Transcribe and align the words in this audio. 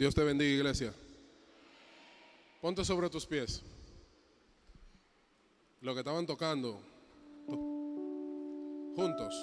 Dios 0.00 0.14
te 0.14 0.24
bendiga, 0.24 0.50
iglesia. 0.50 0.94
Ponte 2.62 2.82
sobre 2.86 3.10
tus 3.10 3.26
pies. 3.26 3.60
Lo 5.82 5.92
que 5.92 6.00
estaban 6.00 6.24
tocando 6.24 6.80
juntos. 8.96 9.34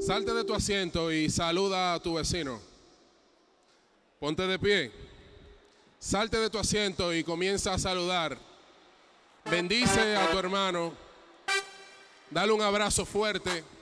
Salte 0.00 0.34
de 0.34 0.42
tu 0.42 0.52
asiento 0.52 1.12
y 1.12 1.30
saluda 1.30 1.94
a 1.94 2.00
tu 2.00 2.14
vecino. 2.14 2.60
Ponte 4.18 4.48
de 4.48 4.58
pie. 4.58 4.90
Salte 6.00 6.38
de 6.38 6.50
tu 6.50 6.58
asiento 6.58 7.14
y 7.14 7.22
comienza 7.22 7.72
a 7.72 7.78
saludar. 7.78 8.36
Bendice 9.48 10.16
a 10.16 10.28
tu 10.32 10.38
hermano. 10.40 10.92
Dale 12.32 12.50
un 12.50 12.62
abrazo 12.62 13.06
fuerte. 13.06 13.75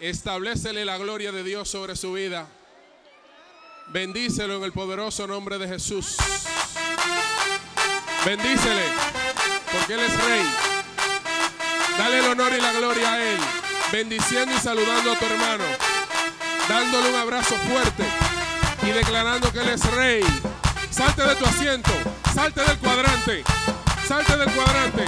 Establecele 0.00 0.86
la 0.86 0.96
gloria 0.96 1.30
de 1.30 1.44
Dios 1.44 1.68
sobre 1.68 1.94
su 1.94 2.14
vida. 2.14 2.46
Bendícelo 3.88 4.56
en 4.56 4.64
el 4.64 4.72
poderoso 4.72 5.26
nombre 5.26 5.58
de 5.58 5.68
Jesús. 5.68 6.16
Bendícele, 8.24 8.84
porque 9.70 9.94
Él 9.94 10.00
es 10.00 10.24
rey. 10.24 10.42
Dale 11.98 12.18
el 12.20 12.24
honor 12.26 12.50
y 12.56 12.60
la 12.62 12.72
gloria 12.72 13.12
a 13.12 13.22
Él. 13.22 13.38
Bendiciendo 13.92 14.54
y 14.56 14.58
saludando 14.58 15.12
a 15.12 15.18
tu 15.18 15.26
hermano. 15.26 15.64
Dándole 16.66 17.10
un 17.10 17.16
abrazo 17.16 17.56
fuerte 17.68 18.04
y 18.82 18.92
declarando 18.92 19.52
que 19.52 19.60
Él 19.60 19.68
es 19.68 19.84
rey. 19.90 20.24
Salte 20.90 21.22
de 21.22 21.34
tu 21.36 21.44
asiento, 21.44 21.90
salte 22.34 22.62
del 22.62 22.78
cuadrante, 22.78 23.44
salte 24.08 24.36
del 24.36 24.50
cuadrante 24.50 25.04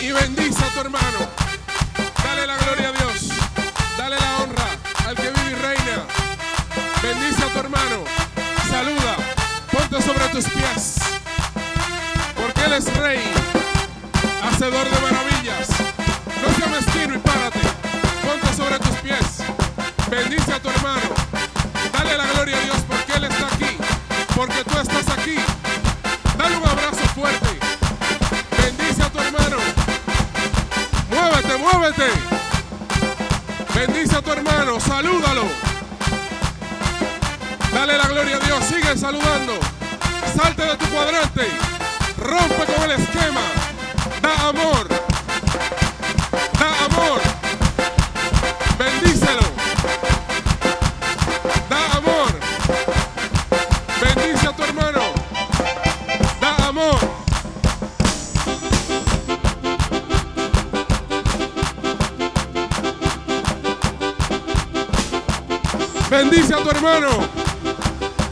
y 0.00 0.10
bendice 0.10 0.64
a 0.64 0.68
tu 0.70 0.80
hermano. 0.80 1.18
Dale 2.24 2.46
la 2.46 2.56
gloria 2.56 2.88
a 2.88 2.92
Dios. 2.92 3.41
Dale 4.02 4.16
la 4.18 4.36
honra 4.38 4.66
al 5.06 5.14
que 5.14 5.30
vive 5.30 5.50
y 5.52 5.54
reina. 5.54 6.04
Bendice 7.00 7.44
a 7.44 7.52
tu 7.52 7.60
hermano. 7.60 8.02
Saluda. 8.68 9.14
Ponte 9.70 10.02
sobre 10.02 10.26
tus 10.30 10.44
pies. 10.46 10.96
Porque 12.34 12.64
Él 12.64 12.72
es 12.72 12.96
rey. 12.96 13.22
Hacedor 14.42 14.90
de 14.90 15.00
maravillas. 15.02 15.68
No 16.42 16.52
seas 16.56 16.70
mezquino 16.70 17.14
y 17.14 17.18
párate. 17.18 17.60
Ponte 18.26 18.52
sobre 18.56 18.80
tus 18.80 18.96
pies. 18.96 19.44
Bendice 20.10 20.52
a 20.52 20.58
tu 20.60 20.68
hermano. 20.68 21.08
Dale 21.92 22.18
la 22.18 22.26
gloria 22.32 22.56
a 22.56 22.60
Dios 22.60 22.78
porque 22.88 23.12
Él 23.12 23.22
está 23.22 23.46
aquí. 23.54 23.76
Porque 24.34 24.64
tú 24.64 24.78
estás 24.80 25.16
aquí. 25.16 25.36
Dale 26.36 26.56
un 26.56 26.68
abrazo 26.68 27.06
fuerte. 27.14 27.56
Bendice 28.58 29.00
a 29.00 29.10
tu 29.10 29.20
hermano. 29.20 29.58
Muévete, 31.08 31.56
muévete. 31.56 32.31
Bendice 33.86 34.14
a 34.14 34.22
tu 34.22 34.30
hermano, 34.30 34.78
salúdalo. 34.78 35.42
Dale 37.74 37.98
la 37.98 38.06
gloria 38.06 38.36
a 38.36 38.38
Dios, 38.38 38.64
sigue 38.64 38.96
saludando. 38.96 39.54
Salte 40.36 40.62
de 40.62 40.76
tu 40.76 40.86
cuadrante. 40.86 41.48
Rompe 42.16 42.64
con 42.72 42.84
el 42.84 42.92
esquema. 42.92 43.40
Da 44.22 44.50
amor. 44.50 45.01
Bendice 66.32 66.54
a 66.54 66.62
tu 66.62 66.70
hermano. 66.70 67.08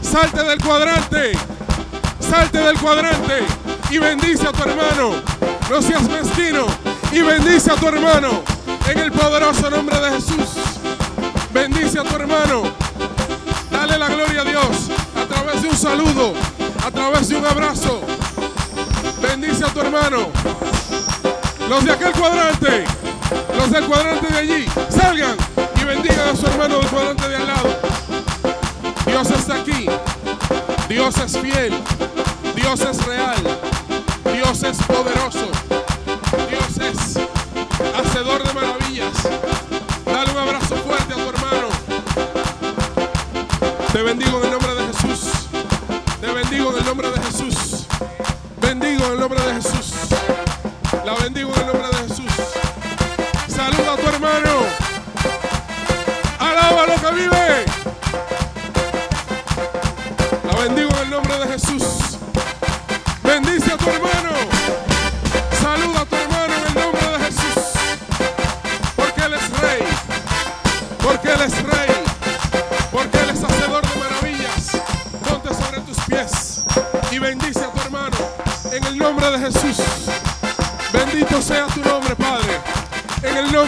Salte 0.01 0.43
del 0.43 0.59
cuadrante. 0.59 1.33
Salte 2.19 2.57
del 2.57 2.79
cuadrante. 2.79 3.43
Y 3.91 3.99
bendice 3.99 4.47
a 4.47 4.51
tu 4.51 4.63
hermano. 4.63 5.21
No 5.69 5.81
seas 5.83 6.01
mezquino. 6.09 6.65
Y 7.11 7.21
bendice 7.21 7.69
a 7.71 7.75
tu 7.75 7.87
hermano. 7.87 8.41
En 8.87 8.97
el 8.97 9.11
poderoso 9.11 9.69
nombre 9.69 9.99
de 9.99 10.13
Jesús. 10.13 10.49
Bendice 11.53 11.99
a 11.99 12.03
tu 12.03 12.15
hermano. 12.15 12.63
Dale 13.69 13.99
la 13.99 14.09
gloria 14.09 14.41
a 14.41 14.45
Dios. 14.45 14.89
A 15.15 15.31
través 15.31 15.61
de 15.61 15.67
un 15.67 15.77
saludo. 15.77 16.33
A 16.83 16.89
través 16.89 17.29
de 17.29 17.35
un 17.35 17.45
abrazo. 17.45 18.01
Bendice 19.21 19.63
a 19.63 19.67
tu 19.67 19.79
hermano. 19.79 20.29
Los 21.69 21.85
de 21.85 21.91
aquel 21.91 22.13
cuadrante. 22.13 22.83
Los 23.55 23.69
del 23.69 23.85
cuadrante 23.85 24.25
de 24.25 24.39
allí. 24.39 24.65
Salgan 24.89 25.35
y 25.79 25.83
bendigan 25.83 26.29
a 26.29 26.35
su 26.35 26.47
hermano 26.47 26.79
del 26.79 26.87
cuadrante 26.87 27.29
de 27.29 27.35
al 27.35 27.45
lado. 27.45 27.80
Dios 29.11 29.29
está 29.29 29.55
aquí. 29.55 29.87
Dios 30.87 31.17
es 31.17 31.37
fiel. 31.37 31.73
Dios 32.55 32.79
es 32.79 33.05
real. 33.05 33.35
Dios 34.33 34.63
es 34.63 34.77
poderoso. 34.83 35.51
Dios 36.49 36.77
es 36.77 37.19
hacedor 37.93 38.41
de 38.41 38.53
maravillas. 38.53 39.13
Dale 40.05 40.31
un 40.31 40.37
abrazo 40.37 40.77
fuerte 40.77 41.13
a 41.13 41.17
tu 41.17 41.29
hermano. 41.29 41.67
Te 43.91 44.01
bendigo 44.01 44.37
en 44.37 44.45
el 44.45 44.51
nombre 44.51 44.60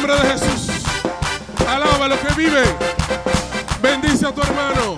nombre 0.07 0.21
de 0.21 0.33
Jesús. 0.33 0.67
Alaba 1.67 2.09
lo 2.09 2.19
que 2.19 2.33
vive. 2.33 2.63
Bendice 3.81 4.27
a 4.27 4.33
tu 4.33 4.41
hermano. 4.41 4.97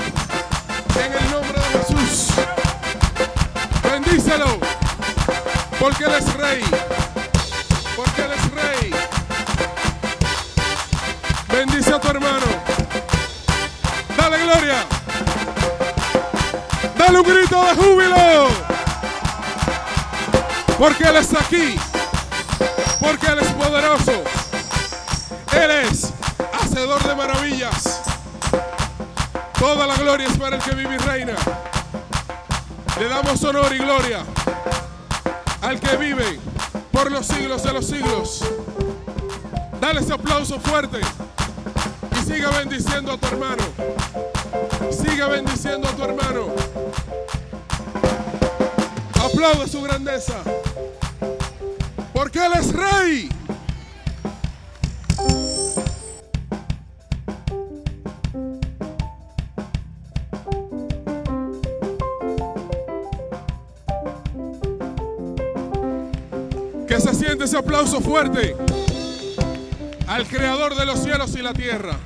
En 1.00 1.14
el 1.14 1.32
nombre 1.32 1.60
de 1.60 1.80
Jesús. 1.80 2.34
Bendícelo. 3.84 4.58
Porque 5.80 6.06
Él 6.06 6.14
es 6.14 6.34
rey. 6.34 6.64
Porque 7.96 8.22
Él 8.24 8.32
es 8.32 8.52
rey. 8.52 8.92
Bendice 11.50 11.94
a 11.94 12.00
tu 12.00 12.08
hermano. 12.08 12.48
Dale 14.18 14.44
gloria. 14.44 14.86
Dale 16.98 17.20
un 17.20 17.24
grito 17.24 17.64
de 17.64 17.76
júbilo. 17.76 18.48
Porque 20.80 21.04
Él 21.04 21.16
está 21.18 21.42
aquí. 21.42 21.78
Para 30.46 30.58
el 30.58 30.62
que 30.62 30.76
vive 30.76 30.94
y 30.94 30.98
reina. 31.00 31.34
Le 33.00 33.10
damos 33.10 33.44
honor 33.44 33.74
y 33.74 33.80
gloria 33.80 34.24
al 35.64 35.80
que 35.80 35.98
vive 35.98 36.40
por 36.92 37.12
los 37.12 37.26
siglos 37.26 37.64
de 37.64 37.74
los 37.74 37.88
siglos. 37.88 38.42
Dale 39.82 40.02
ese 40.02 40.14
aplauso 40.14 40.60
fuerte 40.60 41.00
y 42.12 42.32
siga 42.32 42.52
bendiciendo 42.52 43.14
a 43.14 43.18
tu 43.18 43.26
hermano. 43.26 43.64
Siga 44.92 45.30
bendiciendo 45.30 45.88
a 45.88 45.92
tu 45.94 46.04
hermano. 46.04 46.54
Aplaude 49.16 49.68
su 49.68 49.82
grandeza. 49.82 50.36
Porque 52.14 52.46
Él 52.46 52.52
es 52.54 52.72
rey. 52.72 53.35
Que 66.96 67.02
se 67.02 67.14
siente 67.14 67.44
ese 67.44 67.58
aplauso 67.58 68.00
fuerte 68.00 68.56
al 70.08 70.26
creador 70.28 70.78
de 70.78 70.86
los 70.86 71.04
cielos 71.04 71.36
y 71.36 71.42
la 71.42 71.52
tierra. 71.52 72.00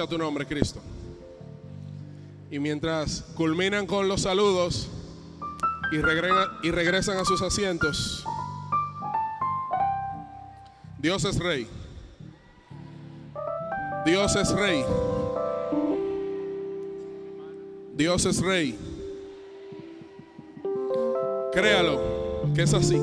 Sea 0.00 0.06
tu 0.06 0.16
nombre, 0.16 0.46
Cristo. 0.46 0.80
Y 2.50 2.58
mientras 2.58 3.20
culminan 3.34 3.86
con 3.86 4.08
los 4.08 4.22
saludos 4.22 4.88
y, 5.92 5.96
y 5.96 6.70
regresan 6.70 7.18
a 7.18 7.24
sus 7.26 7.42
asientos, 7.42 8.24
Dios 10.98 11.22
es 11.26 11.38
rey. 11.38 11.68
Dios 14.06 14.36
es 14.36 14.50
rey. 14.52 14.82
Dios 17.94 18.24
es 18.24 18.40
rey. 18.40 18.78
Créalo, 21.52 22.00
que 22.54 22.62
es 22.62 22.72
así. 22.72 22.98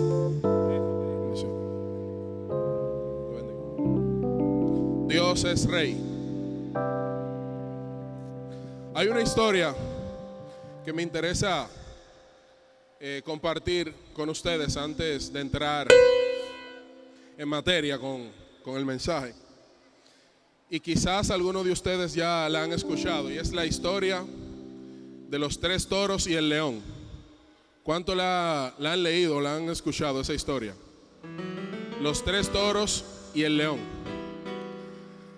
Dios 5.08 5.44
es 5.44 5.68
rey. 5.68 6.07
Hay 8.98 9.10
una 9.10 9.22
historia 9.22 9.76
que 10.84 10.92
me 10.92 11.04
interesa 11.04 11.70
eh, 13.00 13.22
compartir 13.24 13.94
con 14.12 14.28
ustedes 14.28 14.76
antes 14.76 15.32
de 15.32 15.40
entrar 15.40 15.88
en 17.38 17.48
materia 17.48 18.00
con, 18.00 18.32
con 18.64 18.76
el 18.76 18.88
mensaje. 18.88 19.36
Y 20.72 20.80
quizás 20.80 21.30
algunos 21.30 21.64
de 21.64 21.74
ustedes 21.74 22.16
ya 22.16 22.50
la 22.50 22.64
han 22.64 22.74
escuchado, 22.74 23.30
y 23.30 23.38
es 23.38 23.54
la 23.54 23.68
historia 23.68 24.26
de 25.30 25.38
los 25.38 25.60
tres 25.60 25.86
toros 25.86 26.26
y 26.26 26.34
el 26.34 26.50
león. 26.50 26.82
¿Cuánto 27.84 28.16
la, 28.16 28.74
la 28.80 28.94
han 28.94 29.04
leído, 29.04 29.40
la 29.40 29.58
han 29.58 29.70
escuchado 29.70 30.22
esa 30.22 30.34
historia? 30.34 30.74
Los 32.02 32.24
tres 32.24 32.50
toros 32.50 33.06
y 33.36 33.44
el 33.44 33.58
león. 33.58 33.78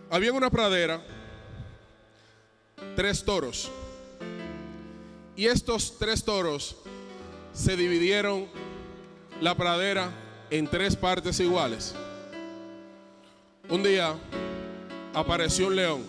Había 0.10 0.32
una 0.32 0.50
pradera 0.50 1.02
tres 2.96 3.24
toros. 3.24 3.72
Y 5.36 5.46
estos 5.46 5.98
tres 5.98 6.24
toros 6.24 6.76
se 7.54 7.76
dividieron 7.78 8.48
la 9.42 9.56
pradera 9.56 10.12
en 10.50 10.68
tres 10.68 10.96
partes 10.96 11.40
iguales. 11.40 11.96
Un 13.70 13.84
día 13.84 14.16
apareció 15.14 15.68
un 15.68 15.76
león. 15.76 16.04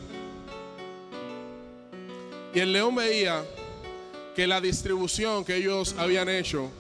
Y 2.55 2.59
el 2.59 2.73
león 2.73 2.95
veía 2.95 3.45
que 4.35 4.47
la 4.47 4.61
distribución 4.61 5.45
que 5.45 5.57
ellos 5.57 5.95
habían 5.99 6.29
hecho 6.29 6.71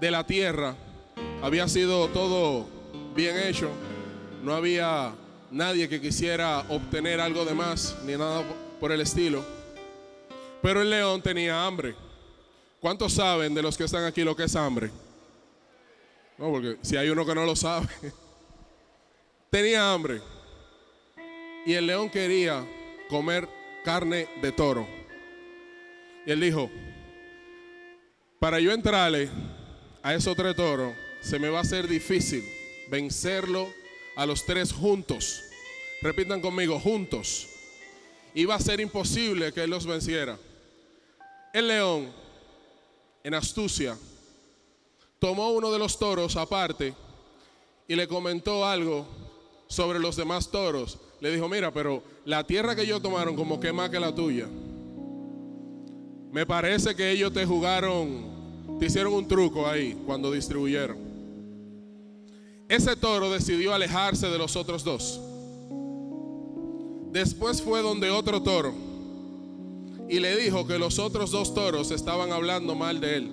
de 0.00 0.10
la 0.10 0.24
tierra 0.24 0.76
había 1.42 1.66
sido 1.68 2.08
todo 2.08 2.66
bien 3.14 3.36
hecho. 3.38 3.70
No 4.44 4.54
había 4.54 5.12
nadie 5.50 5.88
que 5.88 6.00
quisiera 6.00 6.60
obtener 6.68 7.20
algo 7.20 7.44
de 7.44 7.54
más 7.54 7.96
ni 8.04 8.12
nada 8.12 8.44
por 8.80 8.90
el 8.90 9.02
estilo. 9.02 9.44
Pero 10.62 10.82
el 10.82 10.90
león 10.90 11.22
tenía 11.22 11.64
hambre. 11.64 11.94
¿Cuántos 12.80 13.12
saben 13.12 13.54
de 13.54 13.62
los 13.62 13.76
que 13.76 13.84
están 13.84 14.04
aquí 14.04 14.24
lo 14.24 14.34
que 14.34 14.44
es 14.44 14.56
hambre? 14.56 14.90
No, 16.38 16.50
porque 16.50 16.78
si 16.80 16.96
hay 16.96 17.10
uno 17.10 17.26
que 17.26 17.34
no 17.34 17.44
lo 17.44 17.54
sabe. 17.54 17.88
tenía 19.50 19.92
hambre. 19.92 20.22
Y 21.66 21.74
el 21.74 21.86
león 21.86 22.08
quería 22.08 22.66
comer 23.10 23.46
carne 23.84 24.26
de 24.40 24.50
toro. 24.50 24.88
Y 26.26 26.30
él 26.30 26.40
dijo, 26.40 26.70
para 28.38 28.60
yo 28.60 28.72
entrarle 28.72 29.28
a 30.02 30.14
esos 30.14 30.34
tres 30.36 30.56
toros, 30.56 30.94
se 31.20 31.38
me 31.38 31.50
va 31.50 31.58
a 31.58 31.62
hacer 31.62 31.86
difícil 31.86 32.42
vencerlo 32.90 33.68
a 34.16 34.24
los 34.24 34.46
tres 34.46 34.72
juntos. 34.72 35.42
Repitan 36.00 36.40
conmigo, 36.40 36.80
juntos 36.80 37.59
iba 38.34 38.54
a 38.54 38.60
ser 38.60 38.80
imposible 38.80 39.52
que 39.52 39.64
él 39.64 39.70
los 39.70 39.86
venciera. 39.86 40.38
El 41.52 41.68
león, 41.68 42.12
en 43.24 43.34
astucia, 43.34 43.96
tomó 45.18 45.50
uno 45.50 45.70
de 45.70 45.78
los 45.78 45.98
toros 45.98 46.36
aparte 46.36 46.94
y 47.88 47.94
le 47.94 48.06
comentó 48.06 48.64
algo 48.64 49.06
sobre 49.68 49.98
los 49.98 50.16
demás 50.16 50.50
toros. 50.50 50.98
Le 51.20 51.30
dijo, 51.30 51.48
mira, 51.48 51.72
pero 51.72 52.02
la 52.24 52.46
tierra 52.46 52.74
que 52.74 52.82
ellos 52.82 53.02
tomaron 53.02 53.36
como 53.36 53.60
que 53.60 53.72
más 53.72 53.90
que 53.90 54.00
la 54.00 54.14
tuya. 54.14 54.48
Me 56.32 56.46
parece 56.46 56.94
que 56.94 57.10
ellos 57.10 57.32
te 57.32 57.44
jugaron, 57.44 58.78
te 58.78 58.86
hicieron 58.86 59.12
un 59.12 59.26
truco 59.26 59.66
ahí 59.66 60.00
cuando 60.06 60.30
distribuyeron. 60.30 60.96
Ese 62.68 62.94
toro 62.94 63.30
decidió 63.30 63.74
alejarse 63.74 64.28
de 64.28 64.38
los 64.38 64.54
otros 64.54 64.84
dos. 64.84 65.20
Después 67.12 67.60
fue 67.60 67.82
donde 67.82 68.10
otro 68.10 68.42
toro 68.42 68.72
y 70.08 70.18
le 70.18 70.36
dijo 70.36 70.66
que 70.66 70.78
los 70.78 70.98
otros 70.98 71.30
dos 71.30 71.54
toros 71.54 71.90
estaban 71.90 72.32
hablando 72.32 72.74
mal 72.74 73.00
de 73.00 73.16
él, 73.16 73.30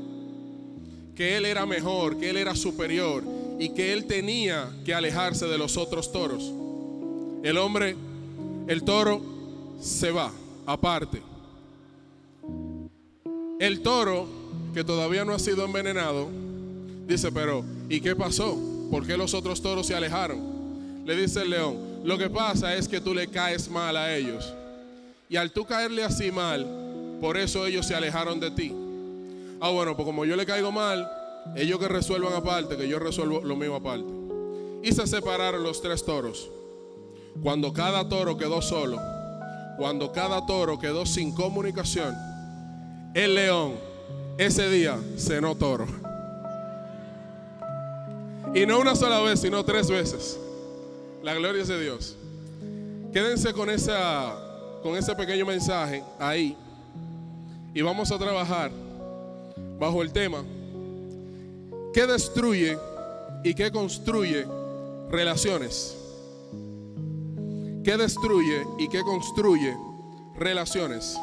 que 1.16 1.38
él 1.38 1.46
era 1.46 1.66
mejor, 1.66 2.18
que 2.18 2.30
él 2.30 2.38
era 2.38 2.56
superior 2.56 3.24
y 3.60 3.70
que 3.70 3.94
él 3.94 4.06
tenía 4.06 4.70
que 4.86 4.94
alejarse 4.94 5.48
de 5.48 5.58
los 5.58 5.78
otros 5.78 6.12
toros. 6.12 6.52
El 7.44 7.58
hombre, 7.58 7.96
el 8.68 8.84
toro, 8.84 9.22
se 9.80 10.12
va 10.12 10.32
aparte. 10.66 11.22
El 13.60 13.82
toro, 13.82 14.28
que 14.74 14.84
todavía 14.84 15.26
no 15.26 15.34
ha 15.34 15.40
sido 15.40 15.66
envenenado, 15.66 16.28
dice, 17.08 17.32
pero 17.32 17.64
¿y 17.90 18.02
qué 18.02 18.16
pasó? 18.16 18.56
¿Por 18.92 19.06
qué 19.08 19.18
los 19.18 19.34
otros 19.34 19.62
toros 19.62 19.88
se 19.88 19.96
alejaron? 19.96 21.04
Le 21.06 21.16
dice 21.16 21.42
el 21.42 21.50
león, 21.50 21.78
lo 22.08 22.18
que 22.18 22.30
pasa 22.30 22.74
es 22.74 22.88
que 22.88 23.02
tú 23.02 23.14
le 23.14 23.28
caes 23.28 23.70
mal 23.70 23.98
a 23.98 24.16
ellos. 24.16 24.54
Y 25.28 25.36
al 25.36 25.52
tú 25.52 25.66
caerle 25.66 26.06
así 26.06 26.32
mal, 26.32 26.66
por 27.20 27.36
eso 27.36 27.66
ellos 27.66 27.86
se 27.86 27.96
alejaron 27.96 28.40
de 28.40 28.50
ti. 28.50 28.74
Ah, 29.60 29.72
bueno, 29.72 29.94
pues 29.94 30.06
como 30.06 30.24
yo 30.24 30.38
le 30.38 30.46
caigo 30.46 30.72
mal, 30.72 31.06
ellos 31.54 31.78
que 31.78 31.90
resuelvan 31.90 32.32
aparte, 32.32 32.78
que 32.78 32.88
yo 32.88 32.98
resuelvo 32.98 33.42
lo 33.42 33.58
mismo 33.58 33.76
aparte. 33.76 34.08
Y 34.84 34.94
se 34.94 35.06
separaron 35.06 35.64
los 35.64 35.82
tres 35.82 36.06
toros. 36.06 36.50
Cuando 37.44 37.74
cada 37.74 38.08
toro 38.08 38.38
quedó 38.38 38.62
solo, 38.62 39.02
cuando 39.78 40.14
cada 40.14 40.46
toro 40.46 40.80
quedó 40.80 41.06
sin 41.06 41.36
comunicación, 41.36 42.16
el 43.16 43.36
león 43.36 43.74
ese 44.38 44.70
día 44.70 44.98
cenó 45.18 45.56
toro. 45.56 45.88
Y 48.56 48.66
no 48.66 48.80
una 48.80 48.96
sola 48.96 49.20
vez, 49.20 49.42
sino 49.42 49.66
tres 49.66 49.90
veces. 49.90 50.40
La 51.24 51.34
gloria 51.34 51.62
es 51.62 51.68
de 51.68 51.82
Dios. 51.82 52.16
Quédense 53.12 53.54
con, 53.54 53.70
esa, 53.70 54.80
con 54.84 54.96
ese 54.96 55.16
pequeño 55.16 55.46
mensaje 55.46 56.04
ahí. 56.20 56.56
Y 57.74 57.82
vamos 57.82 58.12
a 58.12 58.18
trabajar 58.18 58.72
bajo 59.80 60.02
el 60.02 60.12
tema 60.12 60.44
¿Qué 61.98 62.06
destruye 62.06 62.78
y 63.44 63.56
qué 63.56 63.72
construye 63.72 64.46
relaciones? 65.10 65.98
¿Qué 67.84 67.98
destruye 67.98 68.68
y 68.78 68.88
qué 68.88 69.02
construye 69.02 69.76
relaciones? 70.36 71.18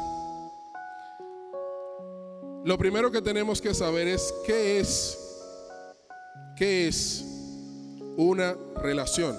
Lo 2.65 2.77
primero 2.77 3.09
que 3.09 3.21
tenemos 3.21 3.61
que 3.61 3.73
saber 3.73 4.09
es 4.09 4.33
qué 4.45 4.79
es 4.79 5.17
qué 6.57 6.89
es 6.89 7.23
una 8.17 8.57
relación. 8.75 9.37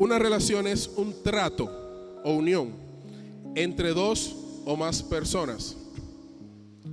Una 0.00 0.18
relación 0.18 0.66
es 0.66 0.88
un 0.96 1.22
trato 1.22 1.70
o 2.24 2.32
unión 2.32 2.72
entre 3.54 3.92
dos 3.92 4.34
o 4.64 4.74
más 4.74 5.02
personas. 5.02 5.76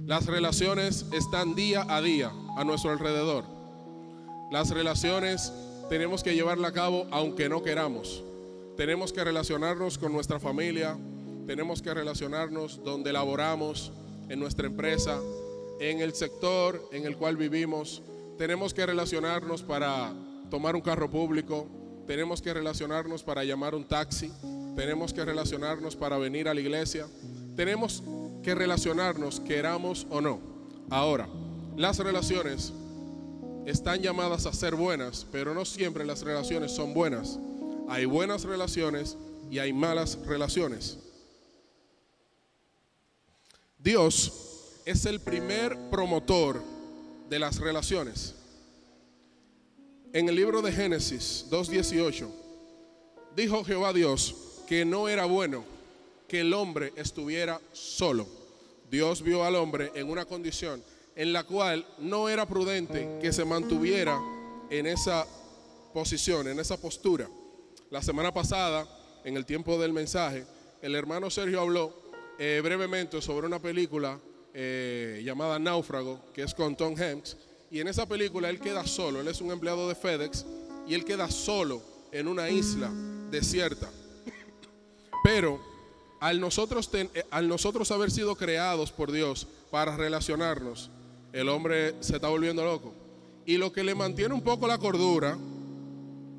Las 0.05 0.25
relaciones 0.25 1.05
están 1.13 1.55
día 1.55 1.85
a 1.87 2.01
día 2.01 2.33
a 2.57 2.65
nuestro 2.65 2.91
alrededor. 2.91 3.45
Las 4.51 4.71
relaciones 4.71 5.53
tenemos 5.87 6.21
que 6.21 6.35
llevarla 6.35 6.67
a 6.67 6.73
cabo 6.73 7.07
aunque 7.09 7.47
no 7.47 7.63
queramos. 7.63 8.25
Tenemos 8.75 9.13
que 9.13 9.23
relacionarnos 9.23 9.97
con 9.97 10.11
nuestra 10.11 10.37
familia, 10.37 10.97
tenemos 11.45 11.81
que 11.81 11.93
relacionarnos 11.93 12.83
donde 12.83 13.13
laboramos, 13.13 13.93
en 14.27 14.37
nuestra 14.37 14.67
empresa, 14.67 15.17
en 15.79 16.01
el 16.01 16.13
sector 16.13 16.89
en 16.91 17.05
el 17.05 17.15
cual 17.15 17.37
vivimos. 17.37 18.01
Tenemos 18.37 18.73
que 18.73 18.85
relacionarnos 18.85 19.63
para 19.63 20.13
tomar 20.49 20.75
un 20.75 20.81
carro 20.81 21.09
público, 21.09 21.69
tenemos 22.07 22.41
que 22.41 22.53
relacionarnos 22.53 23.21
para 23.21 23.43
llamar 23.43 23.75
un 23.75 23.85
taxi, 23.85 24.31
tenemos 24.75 25.13
que 25.13 25.25
relacionarnos 25.25 25.95
para 25.95 26.17
venir 26.17 26.47
a 26.47 26.53
la 26.53 26.61
iglesia, 26.61 27.05
tenemos 27.55 28.01
que 28.41 28.55
relacionarnos 28.55 29.41
queramos 29.41 30.07
o 30.09 30.21
no. 30.21 30.39
Ahora, 30.89 31.27
las 31.75 31.99
relaciones 31.99 32.71
están 33.65 34.01
llamadas 34.01 34.45
a 34.45 34.53
ser 34.53 34.75
buenas, 34.75 35.27
pero 35.31 35.53
no 35.53 35.65
siempre 35.65 36.05
las 36.05 36.21
relaciones 36.21 36.71
son 36.71 36.93
buenas. 36.93 37.37
Hay 37.89 38.05
buenas 38.05 38.45
relaciones 38.45 39.17
y 39.51 39.59
hay 39.59 39.73
malas 39.73 40.17
relaciones. 40.25 40.97
Dios 43.77 44.81
es 44.85 45.05
el 45.05 45.19
primer 45.19 45.77
promotor 45.89 46.61
de 47.29 47.39
las 47.39 47.59
relaciones. 47.59 48.36
En 50.13 50.29
el 50.29 50.35
libro 50.35 50.61
de 50.61 50.71
Génesis 50.71 51.45
2.18, 51.49 52.27
dijo 53.35 53.63
Jehová 53.65 53.91
Dios 53.91 54.63
que 54.65 54.85
no 54.85 55.09
era 55.09 55.25
bueno 55.25 55.65
que 56.27 56.39
el 56.39 56.53
hombre 56.53 56.93
estuviera 56.95 57.59
solo. 57.73 58.25
Dios 58.89 59.21
vio 59.21 59.43
al 59.43 59.55
hombre 59.55 59.91
en 59.95 60.09
una 60.09 60.25
condición 60.25 60.81
en 61.15 61.33
la 61.33 61.43
cual 61.43 61.85
no 61.99 62.29
era 62.29 62.47
prudente 62.47 63.19
que 63.21 63.33
se 63.33 63.43
mantuviera 63.43 64.19
en 64.69 64.85
esa 64.85 65.27
posición, 65.93 66.47
en 66.47 66.59
esa 66.59 66.77
postura. 66.77 67.27
La 67.89 68.01
semana 68.01 68.33
pasada, 68.33 68.87
en 69.25 69.35
el 69.35 69.45
tiempo 69.45 69.77
del 69.77 69.93
mensaje, 69.93 70.45
el 70.81 70.95
hermano 70.95 71.29
Sergio 71.29 71.59
habló 71.61 71.93
eh, 72.39 72.61
brevemente 72.63 73.21
sobre 73.21 73.47
una 73.47 73.59
película 73.59 74.19
eh, 74.53 75.21
llamada 75.23 75.59
Náufrago, 75.59 76.21
que 76.33 76.43
es 76.43 76.53
con 76.53 76.75
Tom 76.77 76.95
Hanks, 76.97 77.35
y 77.69 77.79
en 77.79 77.87
esa 77.87 78.05
película 78.05 78.49
él 78.49 78.59
queda 78.59 78.85
solo, 78.85 79.21
él 79.21 79.27
es 79.27 79.41
un 79.41 79.51
empleado 79.51 79.87
de 79.87 79.95
FedEx, 79.95 80.45
y 80.87 80.93
él 80.93 81.03
queda 81.03 81.29
solo 81.29 81.81
en 82.11 82.27
una 82.27 82.49
isla 82.49 82.89
desierta. 83.29 83.89
Pero 85.23 85.59
al 86.19 86.39
nosotros, 86.39 86.89
eh, 86.93 87.25
al 87.29 87.47
nosotros 87.47 87.91
haber 87.91 88.11
sido 88.11 88.35
creados 88.35 88.91
por 88.91 89.11
Dios 89.11 89.47
para 89.69 89.97
relacionarnos, 89.97 90.89
el 91.33 91.49
hombre 91.49 91.95
se 92.01 92.15
está 92.15 92.29
volviendo 92.29 92.63
loco. 92.63 92.93
Y 93.45 93.57
lo 93.57 93.71
que 93.71 93.83
le 93.83 93.95
mantiene 93.95 94.33
un 94.33 94.41
poco 94.41 94.67
la 94.67 94.77
cordura, 94.77 95.37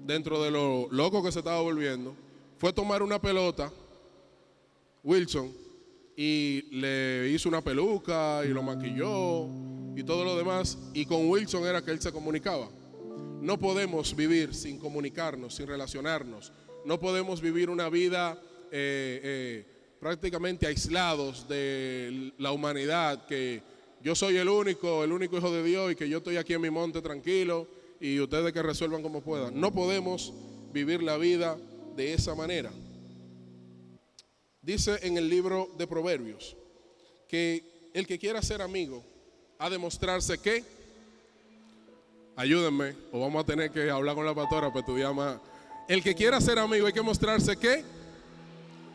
dentro 0.06 0.42
de 0.42 0.50
lo 0.50 0.88
loco 0.90 1.23
que 1.23 1.32
se 1.32 1.40
estaba 1.40 1.61
volviendo, 1.61 2.14
fue 2.58 2.73
tomar 2.73 3.02
una 3.02 3.20
pelota, 3.20 3.70
Wilson, 5.04 5.52
y 6.20 6.62
le 6.72 7.28
hizo 7.28 7.48
una 7.48 7.62
peluca 7.62 8.42
y 8.44 8.48
lo 8.48 8.60
maquilló 8.60 9.46
y 9.94 10.02
todo 10.02 10.25
lo 10.25 10.37
demás. 10.37 10.76
Y 10.92 11.06
con 11.06 11.28
Wilson 11.28 11.64
era 11.64 11.80
que 11.80 11.92
él 11.92 12.00
se 12.00 12.10
comunicaba. 12.10 12.68
No 13.40 13.56
podemos 13.56 14.16
vivir 14.16 14.52
sin 14.52 14.80
comunicarnos, 14.80 15.54
sin 15.54 15.68
relacionarnos. 15.68 16.52
No 16.84 16.98
podemos 16.98 17.40
vivir 17.40 17.70
una 17.70 17.88
vida 17.88 18.37
eh, 18.72 19.20
eh, 19.22 19.66
prácticamente 20.00 20.66
aislados 20.66 21.48
de 21.48 22.32
la 22.37 22.50
humanidad 22.50 23.25
que 23.26 23.62
yo 24.02 24.16
soy 24.16 24.38
el 24.38 24.48
único, 24.48 25.04
el 25.04 25.12
único 25.12 25.37
hijo 25.37 25.52
de 25.52 25.62
Dios 25.62 25.92
y 25.92 25.94
que 25.94 26.08
yo 26.08 26.18
estoy 26.18 26.37
aquí 26.37 26.52
en 26.52 26.62
mi 26.62 26.70
monte 26.70 27.00
tranquilo 27.00 27.68
y 28.00 28.18
ustedes 28.18 28.52
que 28.52 28.62
resuelvan 28.64 29.02
como 29.02 29.20
puedan. 29.20 29.60
No 29.60 29.72
podemos 29.72 30.34
vivir 30.72 31.00
la 31.00 31.16
vida 31.16 31.56
de 31.94 32.14
esa 32.14 32.34
manera. 32.34 32.72
Dice 34.68 34.98
en 35.00 35.16
el 35.16 35.30
libro 35.30 35.70
de 35.78 35.87
Proverbios 35.87 36.54
que 37.26 37.90
el 37.94 38.06
que 38.06 38.18
quiera 38.18 38.42
ser 38.42 38.60
amigo 38.60 39.02
ha 39.58 39.70
de 39.70 39.78
mostrarse 39.78 40.37
que, 40.37 40.62
ayúdenme, 42.37 42.94
o 43.10 43.18
vamos 43.18 43.42
a 43.42 43.46
tener 43.46 43.70
que 43.70 43.88
hablar 43.88 44.14
con 44.14 44.26
la 44.26 44.34
pastora 44.34 44.68
para 44.68 44.80
estudiar 44.80 45.14
más. 45.14 45.38
El 45.88 46.02
que 46.02 46.14
quiera 46.14 46.38
ser 46.38 46.58
amigo 46.58 46.87
hay 46.87 46.92
que 46.92 47.00
mostrarse 47.00 47.56
que, 47.56 47.82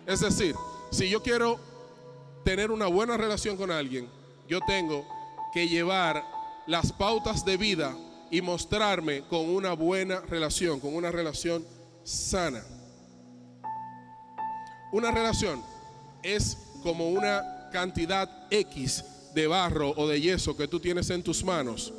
es 0.05 0.19
decir, 0.19 0.53
si 0.91 1.09
yo 1.09 1.23
quiero 1.23 1.59
tener 2.43 2.69
una 2.69 2.85
buena 2.85 3.17
relación 3.17 3.57
con 3.57 3.71
alguien, 3.71 4.07
yo 4.47 4.59
tengo 4.67 5.07
que 5.55 5.67
llevar 5.67 6.23
las 6.67 6.91
pautas 6.91 7.43
de 7.45 7.57
vida 7.57 7.97
y 8.29 8.43
mostrarme 8.43 9.23
con 9.23 9.49
una 9.49 9.73
buena 9.73 10.21
relación, 10.21 10.79
con 10.79 10.93
una 10.93 11.09
relación 11.09 11.65
sana. 12.03 12.63
Una 14.93 15.09
relación 15.09 15.59
es 16.21 16.55
como 16.83 17.09
una 17.09 17.69
cantidad 17.71 18.29
X 18.51 19.03
de 19.33 19.47
barro 19.47 19.89
o 19.97 20.07
de 20.07 20.21
yeso 20.21 20.55
que 20.55 20.67
tú 20.67 20.79
tienes 20.79 21.09
en 21.09 21.23
tus 21.23 21.43
manos. 21.43 21.91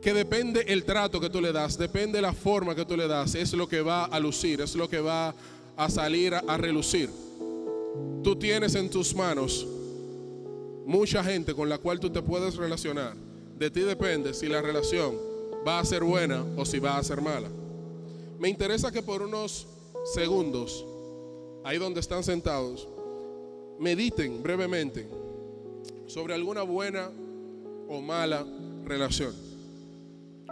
Que 0.00 0.14
depende 0.14 0.64
el 0.68 0.84
trato 0.84 1.20
que 1.20 1.28
tú 1.28 1.40
le 1.40 1.52
das, 1.52 1.76
depende 1.76 2.22
la 2.22 2.32
forma 2.32 2.76
que 2.76 2.84
tú 2.84 2.96
le 2.96 3.08
das, 3.08 3.34
es 3.34 3.52
lo 3.52 3.66
que 3.66 3.80
va 3.80 4.04
a 4.04 4.20
lucir, 4.20 4.60
es 4.60 4.76
lo 4.76 4.88
que 4.88 5.00
va 5.00 5.34
a 5.76 5.90
salir 5.90 6.34
a, 6.34 6.56
relucir. 6.56 7.10
Tú 8.22 8.36
tienes 8.36 8.76
en 8.76 8.88
tus 8.88 9.12
manos 9.12 9.66
mucha 10.86 11.24
gente 11.24 11.52
con 11.52 11.68
la 11.68 11.78
cual 11.78 11.98
tú 11.98 12.10
te 12.10 12.22
puedes 12.22 12.54
relacionar. 12.54 13.16
De 13.58 13.72
ti 13.72 13.80
depende 13.80 14.32
si 14.32 14.46
la 14.46 14.62
relación 14.62 15.16
va 15.66 15.80
a 15.80 15.84
ser 15.84 16.04
buena 16.04 16.44
o 16.56 16.64
si 16.64 16.78
va 16.78 16.96
a 16.96 17.02
ser 17.02 17.20
mala. 17.20 17.48
Me 18.38 18.48
interesa 18.48 18.92
que 18.92 19.02
por 19.02 19.20
unos 19.20 19.66
segundos, 20.04 20.84
ahí 21.64 21.78
donde 21.78 22.00
están 22.00 22.22
sentados, 22.22 22.88
mediten 23.78 24.42
brevemente 24.42 25.08
sobre 26.06 26.34
alguna 26.34 26.62
buena 26.62 27.10
o 27.88 28.00
mala 28.00 28.46
relación 28.84 29.34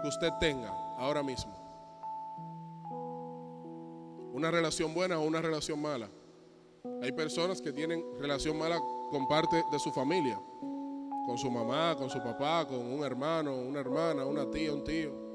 que 0.03 0.09
usted 0.09 0.31
tenga 0.41 0.71
ahora 0.99 1.23
mismo. 1.23 1.53
Una 4.33 4.51
relación 4.51 4.95
buena 4.95 5.19
o 5.19 5.23
una 5.23 5.43
relación 5.43 5.81
mala. 5.81 6.09
Hay 7.03 7.13
personas 7.13 7.61
que 7.61 7.73
tienen 7.73 8.03
relación 8.19 8.59
mala 8.59 8.81
con 9.11 9.29
parte 9.29 9.63
de 9.71 9.79
su 9.79 9.93
familia, 9.93 10.41
con 11.27 11.37
su 11.39 11.51
mamá, 11.51 11.95
con 11.97 12.09
su 12.11 12.19
papá, 12.19 12.67
con 12.67 12.79
un 12.79 13.05
hermano, 13.05 13.55
una 13.55 13.81
hermana, 13.81 14.25
una 14.25 14.51
tía, 14.51 14.73
un 14.73 14.83
tío. 14.83 15.32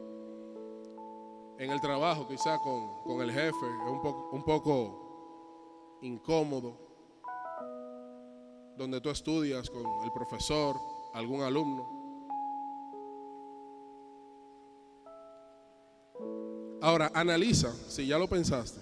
En 1.60 1.72
el 1.72 1.82
trabajo 1.82 2.28
quizá 2.28 2.60
con, 2.60 3.22
el 3.22 3.32
jefe, 3.32 3.50
es 3.50 3.92
un 3.92 4.02
poco, 4.02 4.30
un 4.32 4.44
poco 4.44 5.98
incómodo. 6.02 6.78
Donde 8.78 9.02
tú 9.02 9.10
estudias 9.10 9.68
con 9.70 9.84
el 10.04 10.12
profesor, 10.12 10.76
algún 11.16 11.42
alumno. 11.42 11.98
Ahora, 16.80 17.12
analiza, 17.16 17.74
si 17.90 18.06
ya 18.06 18.20
lo 18.20 18.28
pensaste, 18.28 18.80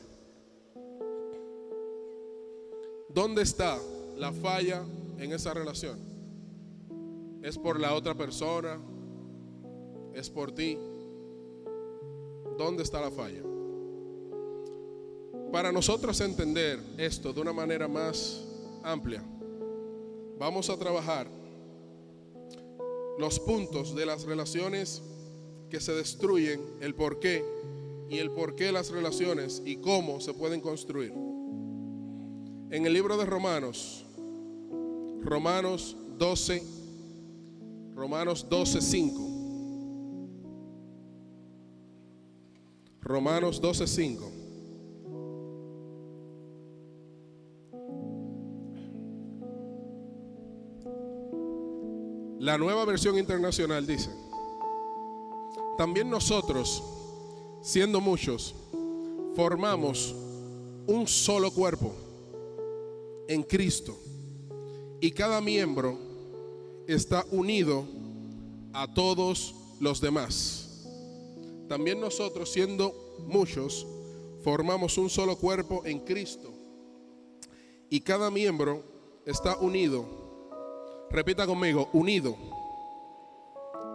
¿dónde 3.08 3.42
está 3.42 3.80
la 4.18 4.34
falla 4.34 4.84
en 5.18 5.32
esa 5.32 5.54
relación? 5.54 5.98
¿Es 7.42 7.58
por 7.58 7.80
la 7.80 7.94
otra 7.94 8.14
persona? 8.14 8.78
¿Es 10.14 10.30
por 10.30 10.52
ti? 10.52 10.78
¿Dónde 12.58 12.84
está 12.84 13.02
la 13.02 13.12
falla? 13.12 13.44
Para 15.52 15.72
nosotros 15.72 16.20
entender 16.22 16.80
esto 16.98 17.32
de 17.34 17.42
una 17.42 17.54
manera 17.54 17.88
más 17.88 18.44
amplia, 18.84 19.24
vamos 20.38 20.70
a 20.70 20.78
trabajar 20.78 21.28
los 23.18 23.40
puntos 23.40 23.96
de 23.96 24.06
las 24.06 24.24
relaciones 24.24 25.02
que 25.70 25.80
se 25.80 25.94
destruyen, 25.94 26.62
el 26.82 26.94
por 26.96 27.20
qué 27.20 27.44
y 28.10 28.18
el 28.20 28.32
por 28.32 28.56
qué 28.56 28.72
las 28.72 28.92
relaciones 28.92 29.62
y 29.66 29.78
cómo 29.78 30.20
se 30.20 30.34
pueden 30.34 30.62
construir. 30.62 31.14
En 32.72 32.86
el 32.86 32.94
libro 32.94 33.18
de 33.18 33.26
Romanos, 33.26 34.06
Romanos 35.22 35.96
12, 36.18 36.64
Romanos 37.96 38.46
12, 38.50 38.82
5. 38.82 39.35
Romanos 43.06 43.62
12, 43.62 43.86
5. 43.86 44.32
La 52.40 52.58
nueva 52.58 52.84
versión 52.86 53.20
internacional 53.20 53.86
dice, 53.86 54.10
también 55.78 56.10
nosotros, 56.10 56.84
siendo 57.62 58.02
muchos, 58.02 58.56
formamos 59.36 60.16
un 60.88 61.08
solo 61.08 61.52
cuerpo 61.52 61.94
en 63.28 63.44
Cristo 63.44 63.96
y 65.00 65.12
cada 65.12 65.42
miembro 65.42 65.96
está 66.88 67.24
unido 67.30 67.86
a 68.74 68.92
todos 68.92 69.54
los 69.80 70.02
demás. 70.02 70.65
También 71.68 72.00
nosotros, 72.00 72.52
siendo 72.52 72.94
muchos, 73.28 73.88
formamos 74.44 74.98
un 74.98 75.10
solo 75.10 75.38
cuerpo 75.38 75.82
en 75.86 76.00
Cristo 76.00 76.54
y 77.90 78.02
cada 78.02 78.30
miembro 78.30 78.84
está 79.26 79.58
unido, 79.58 80.06
repita 81.10 81.48
conmigo, 81.48 81.90
unido 81.94 82.36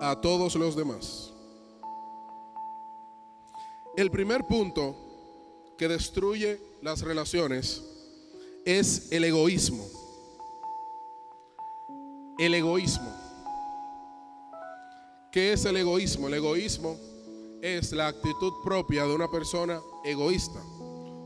a 0.00 0.20
todos 0.20 0.54
los 0.56 0.74
demás. 0.74 1.32
El 3.96 4.10
primer 4.10 4.46
punto 4.46 4.96
que 5.76 5.86
destruye 5.88 6.60
las 6.82 7.02
relaciones 7.02 7.84
es 8.64 9.12
el 9.12 9.24
egoísmo. 9.24 9.84
El 12.38 12.54
egoísmo. 12.54 13.12
¿Qué 15.30 15.52
es 15.52 15.64
el 15.64 15.76
egoísmo? 15.76 16.28
El 16.28 16.34
egoísmo 16.34 16.96
es 17.62 17.92
la 17.92 18.08
actitud 18.08 18.52
propia 18.64 19.04
de 19.04 19.14
una 19.14 19.30
persona 19.30 19.80
egoísta 20.04 20.62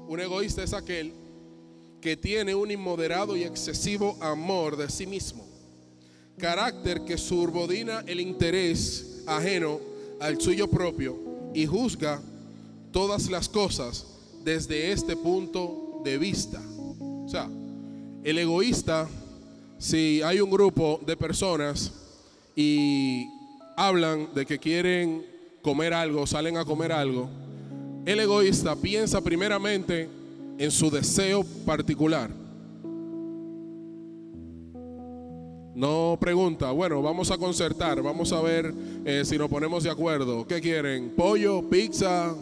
Un 0.08 0.20
egoísta 0.20 0.62
es 0.62 0.72
aquel 0.72 1.12
que 2.00 2.16
tiene 2.16 2.54
un 2.54 2.70
inmoderado 2.70 3.36
y 3.36 3.44
excesivo 3.44 4.18
amor 4.20 4.76
de 4.76 4.90
sí 4.90 5.06
mismo, 5.06 5.46
carácter 6.36 7.02
que 7.06 7.16
subordina 7.16 8.04
el 8.06 8.20
interés 8.20 9.22
ajeno 9.26 9.80
al 10.20 10.38
suyo 10.38 10.68
propio 10.68 11.16
y 11.54 11.64
juzga 11.64 12.20
todas 12.92 13.30
las 13.30 13.48
cosas 13.48 14.06
desde 14.44 14.92
este 14.92 15.16
punto 15.16 16.02
de 16.04 16.18
vista. 16.18 16.60
O 17.00 17.26
sea, 17.26 17.48
el 18.22 18.38
egoísta, 18.38 19.08
si 19.78 20.20
hay 20.20 20.40
un 20.40 20.50
grupo 20.50 21.00
de 21.06 21.16
personas 21.16 21.90
y 22.54 23.26
hablan 23.78 24.28
de 24.34 24.44
que 24.44 24.58
quieren 24.58 25.33
comer 25.64 25.94
algo, 25.94 26.26
salen 26.26 26.58
a 26.58 26.64
comer 26.66 26.92
algo, 26.92 27.26
el 28.04 28.20
egoísta 28.20 28.76
piensa 28.76 29.22
primeramente 29.22 30.10
en 30.58 30.70
su 30.70 30.90
deseo 30.90 31.42
particular. 31.64 32.30
No 35.74 36.18
pregunta, 36.20 36.70
bueno, 36.70 37.02
vamos 37.02 37.30
a 37.30 37.38
concertar, 37.38 38.00
vamos 38.02 38.30
a 38.32 38.42
ver 38.42 38.72
eh, 39.06 39.22
si 39.24 39.38
nos 39.38 39.48
ponemos 39.48 39.82
de 39.82 39.90
acuerdo. 39.90 40.46
¿Qué 40.46 40.60
quieren? 40.60 41.14
¿Pollo? 41.16 41.68
¿Pizza? 41.68 42.34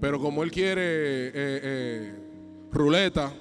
Pero 0.00 0.20
como 0.20 0.44
él 0.44 0.50
quiere 0.52 0.80
eh, 0.80 1.32
eh, 1.34 2.14
ruleta, 2.72 3.32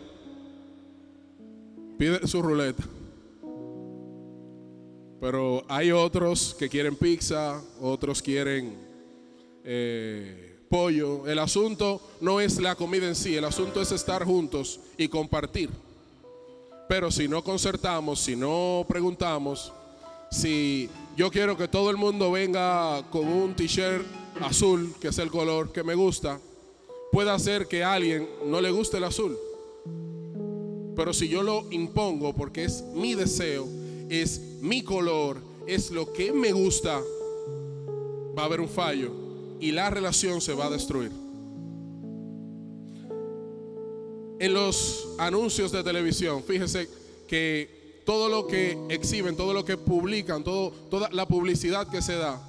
pide 1.99 2.27
su 2.27 2.41
ruleta. 2.41 2.83
Pero 5.19 5.65
hay 5.67 5.91
otros 5.91 6.55
que 6.57 6.69
quieren 6.69 6.95
pizza, 6.95 7.61
otros 7.81 8.21
quieren 8.21 8.77
pollo. 10.69 11.27
El 11.27 11.39
asunto 11.39 12.01
no 12.21 12.39
es 12.39 12.59
la 12.59 12.75
comida 12.75 13.07
en 13.07 13.15
sí, 13.15 13.35
el 13.35 13.45
asunto 13.45 13.81
es 13.81 13.91
estar 13.91 14.23
juntos 14.23 14.79
y 14.97 15.07
compartir. 15.07 15.69
Pero 16.87 17.11
si 17.11 17.27
no 17.27 17.43
concertamos, 17.43 18.19
si 18.19 18.35
no 18.35 18.85
preguntamos, 18.87 19.73
si 20.31 20.89
yo 21.17 21.29
quiero 21.29 21.57
que 21.57 21.67
todo 21.67 21.89
el 21.89 21.97
mundo 21.97 22.31
venga 22.31 23.03
con 23.11 23.27
un 23.27 23.55
t-shirt 23.55 24.05
azul, 24.41 24.93
que 25.01 25.09
es 25.09 25.17
el 25.19 25.29
color 25.29 25.71
que 25.71 25.83
me 25.83 25.95
gusta, 25.95 26.39
puede 27.11 27.29
hacer 27.29 27.67
que 27.67 27.83
a 27.83 27.93
alguien 27.93 28.27
no 28.45 28.61
le 28.61 28.71
guste 28.71 28.97
el 28.97 29.03
azul. 29.03 29.37
Pero 30.95 31.13
si 31.13 31.27
yo 31.27 31.43
lo 31.43 31.65
impongo 31.71 32.33
porque 32.33 32.63
es 32.63 32.83
mi 32.93 33.15
deseo, 33.15 33.67
es 34.09 34.39
mi 34.61 34.83
color, 34.83 35.37
es 35.67 35.91
lo 35.91 36.11
que 36.11 36.31
me 36.31 36.51
gusta, 36.51 36.99
va 38.37 38.43
a 38.43 38.45
haber 38.45 38.59
un 38.59 38.69
fallo 38.69 39.11
y 39.59 39.71
la 39.71 39.89
relación 39.89 40.41
se 40.41 40.53
va 40.53 40.65
a 40.65 40.69
destruir. 40.69 41.11
En 44.39 44.53
los 44.53 45.07
anuncios 45.17 45.71
de 45.71 45.83
televisión, 45.83 46.43
fíjese 46.43 46.89
que 47.27 48.01
todo 48.05 48.29
lo 48.29 48.47
que 48.47 48.77
exhiben, 48.89 49.35
todo 49.35 49.53
lo 49.53 49.65
que 49.65 49.77
publican, 49.77 50.43
toda 50.43 51.09
la 51.11 51.27
publicidad 51.27 51.87
que 51.87 52.01
se 52.01 52.15
da 52.15 52.41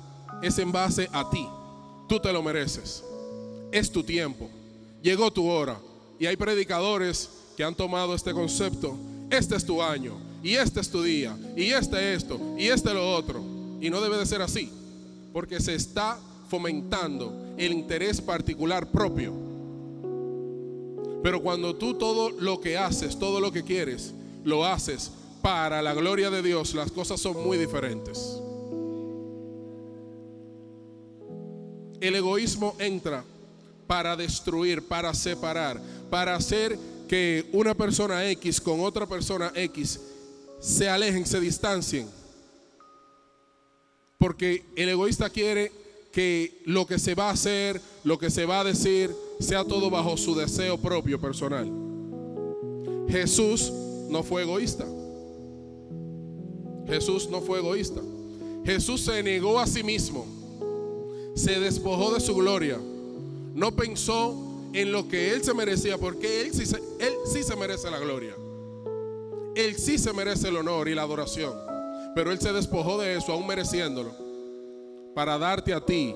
es 0.43 0.59
en 0.59 0.73
base 0.73 1.09
a 1.13 1.29
ti. 1.29 1.47
Tú 2.09 2.21
te 2.21 2.33
lo 2.33 2.43
mereces. 2.43 3.05
Es 3.73 3.91
tu 3.91 4.03
tiempo. 4.03 4.49
Llegó 5.03 5.33
tu 5.33 5.49
hora. 5.49 5.79
Y 6.19 6.27
hay 6.27 6.37
predicadores 6.37 7.29
que 7.57 7.65
han 7.65 7.75
tomado 7.75 8.15
este 8.15 8.33
concepto. 8.33 8.97
Este 9.31 9.57
es 9.57 9.65
tu 9.65 9.83
año. 9.83 10.30
Y 10.43 10.55
este 10.55 10.81
es 10.81 10.91
tu 10.91 11.03
día. 11.03 11.37
Y 11.57 11.71
este 11.71 12.15
esto. 12.15 12.41
Y 12.59 12.69
este 12.69 12.95
lo 12.95 13.15
otro. 13.15 13.43
Y 13.81 13.91
no 13.91 14.01
debe 14.01 14.17
de 14.17 14.27
ser 14.27 14.43
así. 14.43 14.71
Porque 15.33 15.61
se 15.61 15.75
está 15.75 16.19
fomentando 16.49 17.55
el 17.57 17.73
interés 17.73 18.21
particular 18.21 18.87
propio. 18.87 19.33
Pero 21.23 21.43
cuando 21.43 21.77
tú 21.77 21.95
todo 21.95 22.31
lo 22.31 22.61
que 22.61 22.79
haces, 22.79 23.19
todo 23.19 23.41
lo 23.41 23.53
que 23.53 23.63
quieres, 23.63 24.15
lo 24.45 24.65
haces 24.65 25.11
para 25.43 25.83
la 25.83 25.95
gloria 25.95 26.31
de 26.31 26.43
Dios, 26.43 26.75
las 26.75 26.91
cosas 26.91 27.21
son 27.21 27.43
muy 27.45 27.59
diferentes. 27.59 28.41
El 32.01 32.15
egoísmo 32.15 32.75
entra 32.79 33.25
para 33.87 34.17
destruir, 34.17 34.83
para 34.87 35.13
separar, 35.13 35.81
para 36.09 36.35
hacer 36.35 36.79
que 37.09 37.47
una 37.53 37.75
persona 37.75 38.27
X 38.31 38.61
con 38.61 38.81
otra 38.81 39.07
persona 39.07 39.53
X 39.55 40.01
se 40.61 40.89
alejen, 40.89 41.27
se 41.27 41.41
distancien. 41.41 42.09
Porque 44.19 44.65
el 44.77 44.91
egoísta 44.91 45.31
quiere 45.31 45.73
que 46.13 46.61
lo 46.67 46.87
que 46.87 46.99
se 46.99 47.15
va 47.15 47.29
a 47.29 47.33
hacer, 47.33 47.81
lo 48.05 48.19
que 48.19 48.31
se 48.31 48.45
va 48.45 48.61
a 48.61 48.65
decir, 48.65 49.15
sea 49.39 49.65
todo 49.65 49.91
bajo 49.91 50.17
su 50.17 50.35
deseo 50.35 50.79
propio 50.79 51.21
personal. 51.21 51.71
Jesús 53.09 53.73
no 54.09 54.23
fue 54.23 54.43
egoísta. 54.43 54.87
Jesús 56.87 57.29
no 57.31 57.41
fue 57.41 57.61
egoísta. 57.61 58.01
Jesús 58.65 59.01
se 59.01 59.23
negó 59.23 59.59
a 59.59 59.67
sí 59.67 59.83
mismo. 59.83 60.27
Se 61.35 61.59
despojó 61.59 62.13
de 62.13 62.21
su 62.21 62.35
gloria. 62.35 62.79
No 63.55 63.75
pensó 63.75 64.35
en 64.73 64.93
lo 64.93 65.09
que 65.09 65.33
él 65.33 65.43
se 65.43 65.55
merecía, 65.55 65.99
porque 65.99 66.43
él 66.43 66.53
sí 66.53 66.65
él 66.99 67.13
sí 67.33 67.43
se 67.43 67.57
merece 67.57 67.91
la 67.91 67.99
gloria. 67.99 68.35
Él 69.65 69.77
sí 69.77 69.99
se 69.99 70.13
merece 70.13 70.49
el 70.49 70.57
honor 70.57 70.89
y 70.89 70.95
la 70.95 71.03
adoración. 71.03 71.55
Pero 72.15 72.33
él 72.33 72.41
se 72.41 72.53
despojó 72.53 72.99
de 72.99 73.17
eso, 73.17 73.33
aún 73.33 73.47
mereciéndolo 73.47 74.31
para 75.15 75.39
darte 75.39 75.75
a 75.75 75.81
ti, 75.81 76.15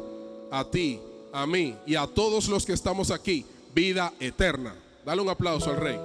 a 0.51 0.65
ti, 0.65 1.01
a 1.33 1.47
mí 1.47 1.77
y 1.87 1.97
a 1.97 2.07
todos 2.07 2.49
los 2.49 2.65
que 2.65 2.73
estamos 2.73 3.11
aquí 3.11 3.45
vida 3.75 4.13
eterna. 4.21 4.75
Dale 5.05 5.21
un 5.21 5.29
aplauso 5.29 5.71
al 5.71 5.77
rey. 5.77 5.99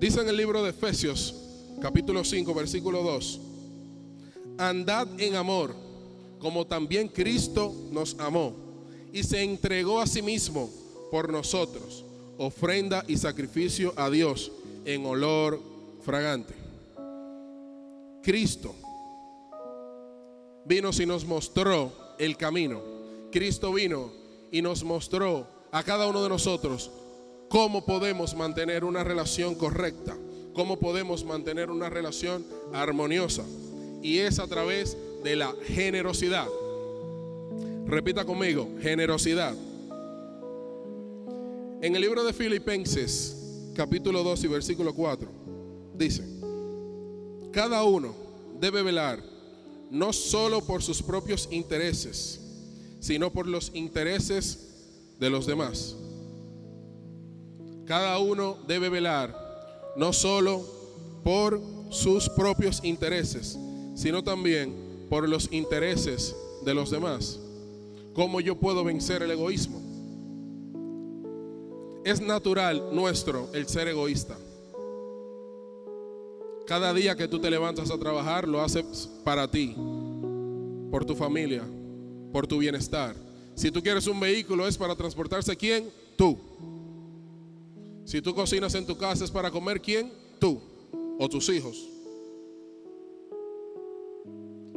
Dice 0.00 0.20
en 0.20 0.28
el 0.28 0.36
libro 0.36 0.62
de 0.62 0.70
Efesios, 0.70 1.34
capítulo 1.80 2.24
5, 2.24 2.52
versículo 2.52 3.02
2, 3.02 3.40
andad 4.58 5.08
en 5.18 5.36
amor, 5.36 5.74
como 6.38 6.66
también 6.66 7.08
Cristo 7.08 7.74
nos 7.90 8.16
amó 8.18 8.54
y 9.12 9.22
se 9.22 9.42
entregó 9.42 10.00
a 10.00 10.06
sí 10.06 10.22
mismo 10.22 10.70
por 11.10 11.30
nosotros 11.30 12.04
ofrenda 12.38 13.04
y 13.06 13.16
sacrificio 13.16 13.92
a 13.96 14.10
Dios 14.10 14.52
en 14.84 15.06
olor 15.06 15.60
fragante. 16.02 16.54
Cristo 18.22 18.74
vino 20.64 20.90
y 20.98 21.06
nos 21.06 21.24
mostró 21.24 21.92
el 22.18 22.36
camino. 22.36 22.80
Cristo 23.30 23.72
vino 23.72 24.10
y 24.50 24.62
nos 24.62 24.84
mostró 24.84 25.46
a 25.70 25.82
cada 25.82 26.06
uno 26.06 26.22
de 26.22 26.28
nosotros 26.28 26.90
cómo 27.48 27.84
podemos 27.84 28.34
mantener 28.34 28.84
una 28.84 29.04
relación 29.04 29.54
correcta, 29.54 30.16
cómo 30.54 30.78
podemos 30.78 31.24
mantener 31.24 31.70
una 31.70 31.90
relación 31.90 32.46
armoniosa. 32.72 33.44
Y 34.02 34.18
es 34.18 34.38
a 34.38 34.46
través 34.46 34.96
de 35.24 35.36
la 35.36 35.54
generosidad. 35.66 36.46
Repita 37.86 38.24
conmigo, 38.26 38.68
generosidad. 38.80 39.54
En 41.80 41.96
el 41.96 42.00
libro 42.00 42.22
de 42.24 42.32
Filipenses, 42.34 43.72
capítulo 43.74 44.22
2 44.22 44.44
y 44.44 44.48
versículo 44.48 44.94
4, 44.94 45.28
dice, 45.96 46.24
cada 47.52 47.82
uno 47.84 48.14
debe 48.60 48.82
velar 48.82 49.22
no 49.90 50.12
solo 50.12 50.60
por 50.60 50.82
sus 50.82 51.02
propios 51.02 51.48
intereses, 51.50 52.40
sino 53.00 53.32
por 53.32 53.46
los 53.46 53.70
intereses 53.74 54.74
de 55.18 55.30
los 55.30 55.46
demás. 55.46 55.96
Cada 57.86 58.18
uno 58.18 58.58
debe 58.66 58.90
velar 58.90 59.34
no 59.96 60.12
solo 60.12 60.66
por 61.22 61.60
sus 61.90 62.28
propios 62.28 62.80
intereses, 62.82 63.58
sino 63.94 64.22
también 64.22 64.83
por 65.08 65.28
los 65.28 65.52
intereses 65.52 66.34
de 66.64 66.74
los 66.74 66.90
demás. 66.90 67.40
¿Cómo 68.14 68.40
yo 68.40 68.56
puedo 68.56 68.84
vencer 68.84 69.22
el 69.22 69.30
egoísmo? 69.30 69.82
Es 72.04 72.20
natural 72.20 72.90
nuestro 72.92 73.48
el 73.52 73.66
ser 73.66 73.88
egoísta. 73.88 74.36
Cada 76.66 76.94
día 76.94 77.16
que 77.16 77.28
tú 77.28 77.38
te 77.38 77.50
levantas 77.50 77.90
a 77.90 77.98
trabajar 77.98 78.48
lo 78.48 78.60
haces 78.62 79.10
para 79.24 79.50
ti, 79.50 79.74
por 80.90 81.04
tu 81.04 81.14
familia, 81.14 81.62
por 82.32 82.46
tu 82.46 82.58
bienestar. 82.58 83.14
Si 83.54 83.70
tú 83.70 83.82
quieres 83.82 84.06
un 84.06 84.18
vehículo 84.18 84.66
es 84.66 84.76
para 84.76 84.96
transportarse 84.96 85.56
quién? 85.56 85.90
Tú. 86.16 86.38
Si 88.04 88.20
tú 88.20 88.34
cocinas 88.34 88.74
en 88.74 88.86
tu 88.86 88.96
casa 88.96 89.24
es 89.24 89.30
para 89.30 89.50
comer 89.50 89.80
quién? 89.80 90.12
Tú 90.38 90.60
o 91.18 91.28
tus 91.28 91.48
hijos. 91.48 91.93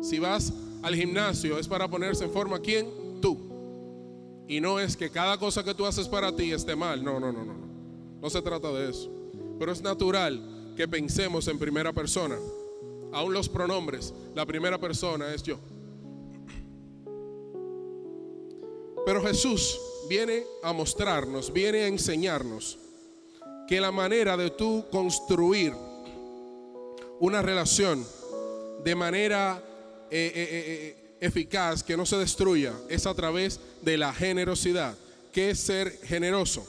Si 0.02 0.20
vas 0.20 0.54
al 0.84 0.96
gimnasio 0.96 1.58
es 1.58 1.68
para 1.68 1.88
ponerse 1.88 2.26
en 2.26 2.32
forma 2.32 2.60
quién? 2.60 2.88
Tú. 3.22 3.38
Y 4.48 4.62
no 4.62 4.80
es 4.80 4.96
que 4.96 5.10
cada 5.10 5.38
cosa 5.38 5.64
que 5.64 5.74
tú 5.74 5.86
haces 5.86 6.08
para 6.08 6.36
ti 6.36 6.52
esté 6.52 6.76
mal. 6.76 7.04
No, 7.04 7.20
no, 7.20 7.32
no, 7.32 7.44
no. 7.44 7.54
No 8.22 8.30
se 8.30 8.42
trata 8.42 8.72
de 8.72 8.90
eso. 8.90 9.12
Pero 9.60 9.72
es 9.72 9.82
natural 9.82 10.74
que 10.76 10.88
pensemos 10.88 11.48
en 11.48 11.60
primera 11.60 11.92
persona. 11.92 12.38
aún 13.14 13.34
los 13.34 13.50
pronombres, 13.50 14.14
la 14.36 14.46
primera 14.46 14.78
persona 14.78 15.34
es 15.34 15.42
yo. 15.42 15.58
Pero 19.06 19.22
Jesús 19.24 19.80
viene 20.10 20.44
a 20.62 20.74
mostrarnos, 20.74 21.52
viene 21.52 21.84
a 21.84 21.88
enseñarnos 21.88 22.78
que 23.68 23.82
la 23.82 23.92
manera 23.92 24.38
de 24.38 24.50
tú 24.52 24.86
construir 24.92 25.74
una 27.20 27.42
relación 27.42 28.06
de 28.84 28.96
manera 28.96 29.64
eh, 30.10 30.32
eh, 30.34 30.48
eh, 30.50 31.18
eficaz, 31.20 31.84
que 31.84 31.98
no 31.98 32.06
se 32.06 32.18
destruya, 32.18 32.74
es 32.90 33.06
a 33.06 33.14
través 33.14 33.60
de 33.82 33.98
la 33.98 34.14
generosidad. 34.14 34.96
¿Qué 35.34 35.52
es 35.52 35.60
ser 35.60 35.92
generoso? 36.04 36.66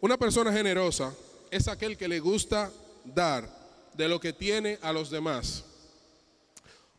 Una 0.00 0.16
persona 0.16 0.52
generosa 0.52 1.12
es 1.50 1.68
aquel 1.68 1.96
que 1.96 2.08
le 2.08 2.20
gusta 2.20 2.70
dar 3.04 3.48
de 3.94 4.08
lo 4.08 4.20
que 4.20 4.32
tiene 4.32 4.78
a 4.82 4.92
los 4.92 5.10
demás 5.10 5.64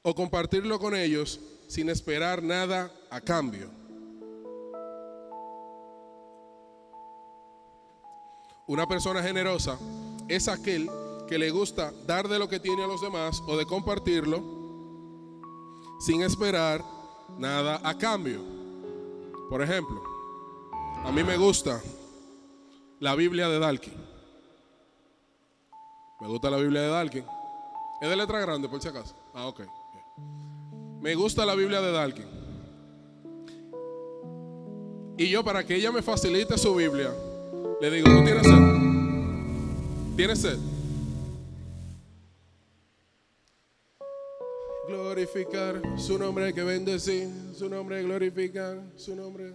o 0.02 0.16
compartirlo 0.16 0.80
con 0.80 0.96
ellos 0.96 1.40
sin 1.68 1.90
esperar 1.90 2.42
nada 2.42 2.92
a 3.10 3.22
cambio. 3.22 3.70
Una 8.68 8.88
persona 8.88 9.24
generosa 9.24 9.80
es 10.28 10.48
aquel 10.48 10.90
que 11.28 11.38
le 11.38 11.52
gusta 11.52 11.94
dar 12.06 12.28
de 12.28 12.40
lo 12.40 12.50
que 12.50 12.60
tiene 12.60 12.84
a 12.84 12.88
los 12.88 13.02
demás 13.02 13.42
o 13.48 13.58
de 13.58 13.66
compartirlo 13.66 14.57
sin 16.00 16.22
esperar 16.22 16.84
nada 17.38 17.80
a 17.84 17.98
cambio. 17.98 18.42
Por 19.50 19.62
ejemplo, 19.62 20.02
a 21.04 21.12
mí 21.12 21.24
me 21.24 21.38
gusta 21.38 21.82
la 23.00 23.16
Biblia 23.16 23.48
de 23.50 23.60
Dalkin. 23.60 23.94
Me 26.20 26.28
gusta 26.28 26.50
la 26.50 26.58
Biblia 26.58 26.82
de 26.82 26.90
Dalkin. 26.90 27.26
Es 28.02 28.10
de 28.10 28.16
letra 28.16 28.40
grande, 28.40 28.68
por 28.68 28.82
si 28.82 28.88
acaso. 28.88 29.16
Ah, 29.34 29.48
ok. 29.48 29.62
Me 31.02 31.16
gusta 31.16 31.46
la 31.46 31.56
Biblia 31.56 31.82
de 31.82 31.92
Dalkin. 31.92 32.26
Y 35.18 35.30
yo, 35.30 35.44
para 35.44 35.66
que 35.66 35.76
ella 35.76 35.92
me 35.92 36.02
facilite 36.02 36.58
su 36.58 36.76
Biblia, 36.76 37.12
le 37.82 37.92
digo, 37.92 38.08
¿tú 38.08 38.24
tienes 38.24 38.44
sed? 38.44 40.16
¿Tienes 40.16 40.42
sed? 40.42 40.77
Glorificar 44.88 45.82
su 45.98 46.18
nombre 46.18 46.54
que 46.54 46.64
bendecir, 46.64 47.30
su 47.54 47.70
nombre 47.70 48.02
glorificar, 48.04 48.82
su 48.96 49.16
nombre. 49.16 49.54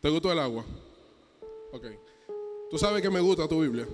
¿Te 0.00 0.08
gustó 0.08 0.30
el 0.32 0.38
agua? 0.38 0.64
Ok. 1.72 1.86
Tú 2.70 2.78
sabes 2.78 3.02
que 3.02 3.10
me 3.10 3.20
gusta 3.20 3.48
tu 3.48 3.60
Biblia. 3.60 3.86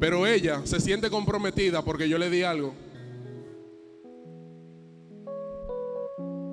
Pero 0.00 0.26
ella 0.26 0.62
se 0.64 0.80
siente 0.80 1.10
comprometida 1.10 1.82
porque 1.82 2.08
yo 2.08 2.18
le 2.18 2.30
di 2.30 2.42
algo. 2.42 2.74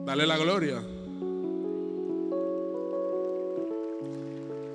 Dale 0.06 0.28
la 0.28 0.38
gloria. 0.38 0.84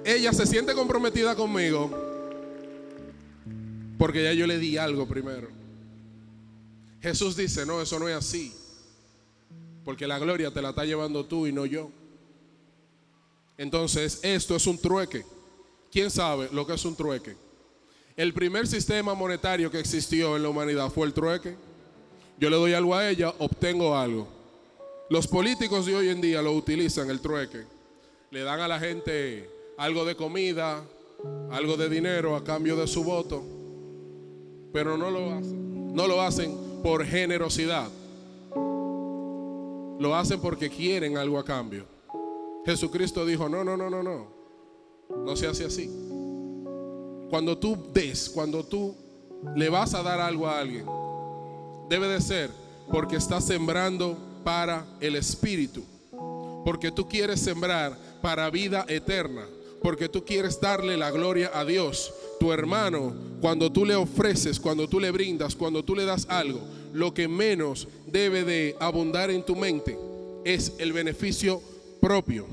ella 0.05 0.33
se 0.33 0.47
siente 0.47 0.75
comprometida 0.75 1.35
conmigo 1.35 1.91
porque 3.99 4.23
ya 4.23 4.33
yo 4.33 4.47
le 4.47 4.59
di 4.59 4.77
algo 4.77 5.07
primero. 5.07 5.64
Jesús 7.05 7.37
dice, 7.37 7.67
no, 7.67 7.83
eso 7.83 7.99
no 7.99 8.09
es 8.09 8.17
así. 8.17 8.51
Porque 9.85 10.07
la 10.07 10.19
gloria 10.19 10.51
te 10.51 10.63
la 10.63 10.71
está 10.71 10.87
llevando 10.87 11.27
tú 11.27 11.47
y 11.47 11.53
no 11.53 11.67
yo. 11.67 11.91
Entonces, 13.59 14.21
esto 14.23 14.57
es 14.57 14.67
un 14.67 14.79
trueque. 14.79 15.23
¿Quién 15.93 16.11
sabe 16.11 16.49
lo 16.51 16.67
que 16.67 16.73
es 16.73 16.85
un 16.87 16.97
trueque? 16.97 17.37
El 18.17 18.33
primer 18.33 18.67
sistema 18.67 19.13
monetario 19.13 19.71
que 19.71 19.81
existió 19.81 20.35
en 20.35 20.45
la 20.45 20.49
humanidad 20.49 20.89
fue 20.89 21.07
el 21.07 21.13
trueque. 21.13 21.55
Yo 22.39 22.49
le 22.49 22.57
doy 22.57 22.73
algo 22.73 22.95
a 22.95 23.07
ella, 23.07 23.35
obtengo 23.39 23.95
algo. 23.95 24.27
Los 25.11 25.27
políticos 25.27 25.85
de 25.85 25.95
hoy 25.95 26.09
en 26.09 26.23
día 26.23 26.41
lo 26.41 26.53
utilizan, 26.53 27.11
el 27.11 27.21
trueque. 27.21 27.65
Le 28.31 28.41
dan 28.45 28.61
a 28.61 28.67
la 28.67 28.81
gente 28.81 29.51
algo 29.77 30.07
de 30.07 30.17
comida, 30.17 30.83
algo 31.51 31.77
de 31.77 31.91
dinero 31.91 32.35
a 32.35 32.43
cambio 32.43 32.77
de 32.77 32.87
su 32.87 33.05
voto, 33.05 33.45
pero 34.73 34.97
no 34.97 35.11
lo 35.11 35.35
hacen. 35.35 35.95
No 35.95 36.09
lo 36.09 36.23
hacen 36.23 36.64
por 36.85 37.07
generosidad. 37.07 37.89
Lo 39.99 40.15
hacen 40.15 40.39
porque 40.39 40.69
quieren 40.69 41.17
algo 41.17 41.39
a 41.39 41.45
cambio. 41.45 41.87
Jesucristo 42.67 43.25
dijo, 43.25 43.49
no, 43.49 43.65
no, 43.65 43.75
no, 43.75 43.89
no, 43.89 44.03
no. 44.03 44.29
No 45.25 45.35
se 45.35 45.47
hace 45.47 45.65
así. 45.65 45.91
Cuando 47.31 47.57
tú 47.57 47.79
des, 47.95 48.29
cuando 48.29 48.63
tú 48.63 48.95
le 49.57 49.71
vas 49.71 49.95
a 49.95 50.03
dar 50.03 50.21
algo 50.21 50.47
a 50.47 50.59
alguien, 50.59 50.85
debe 51.89 52.07
de 52.07 52.21
ser 52.21 52.51
porque 52.93 53.17
estás 53.17 53.47
sembrando 53.47 54.19
para 54.45 54.85
el 55.01 55.17
Espíritu. 55.17 55.83
Porque 56.67 56.93
tú 56.93 57.09
quieres 57.09 57.41
sembrar 57.41 57.97
para 58.21 58.51
vida 58.51 58.85
eterna 58.89 59.47
porque 59.85 60.09
tú 60.09 60.25
quieres 60.25 60.59
darle 60.63 60.97
la 60.97 61.11
gloria 61.11 61.51
a 61.53 61.63
Dios. 61.63 62.11
Tu 62.45 62.53
hermano, 62.53 63.15
cuando 63.41 63.73
tú 63.73 63.87
le 63.87 63.95
ofreces, 63.95 64.61
cuando 64.61 64.87
tú 64.87 65.01
le 65.01 65.11
brindas, 65.11 65.55
cuando 65.55 65.83
tú 65.83 65.97
le 65.97 66.05
das 66.05 66.27
algo, 66.29 66.61
lo 66.93 67.15
que 67.15 67.27
menos 67.27 67.89
debe 68.07 68.45
de 68.45 68.77
abundar 68.81 69.31
en 69.31 69.43
tu 69.47 69.57
mente 69.57 69.99
es 70.45 70.75
el 70.77 70.93
beneficio 70.93 71.63
propio. 72.03 72.47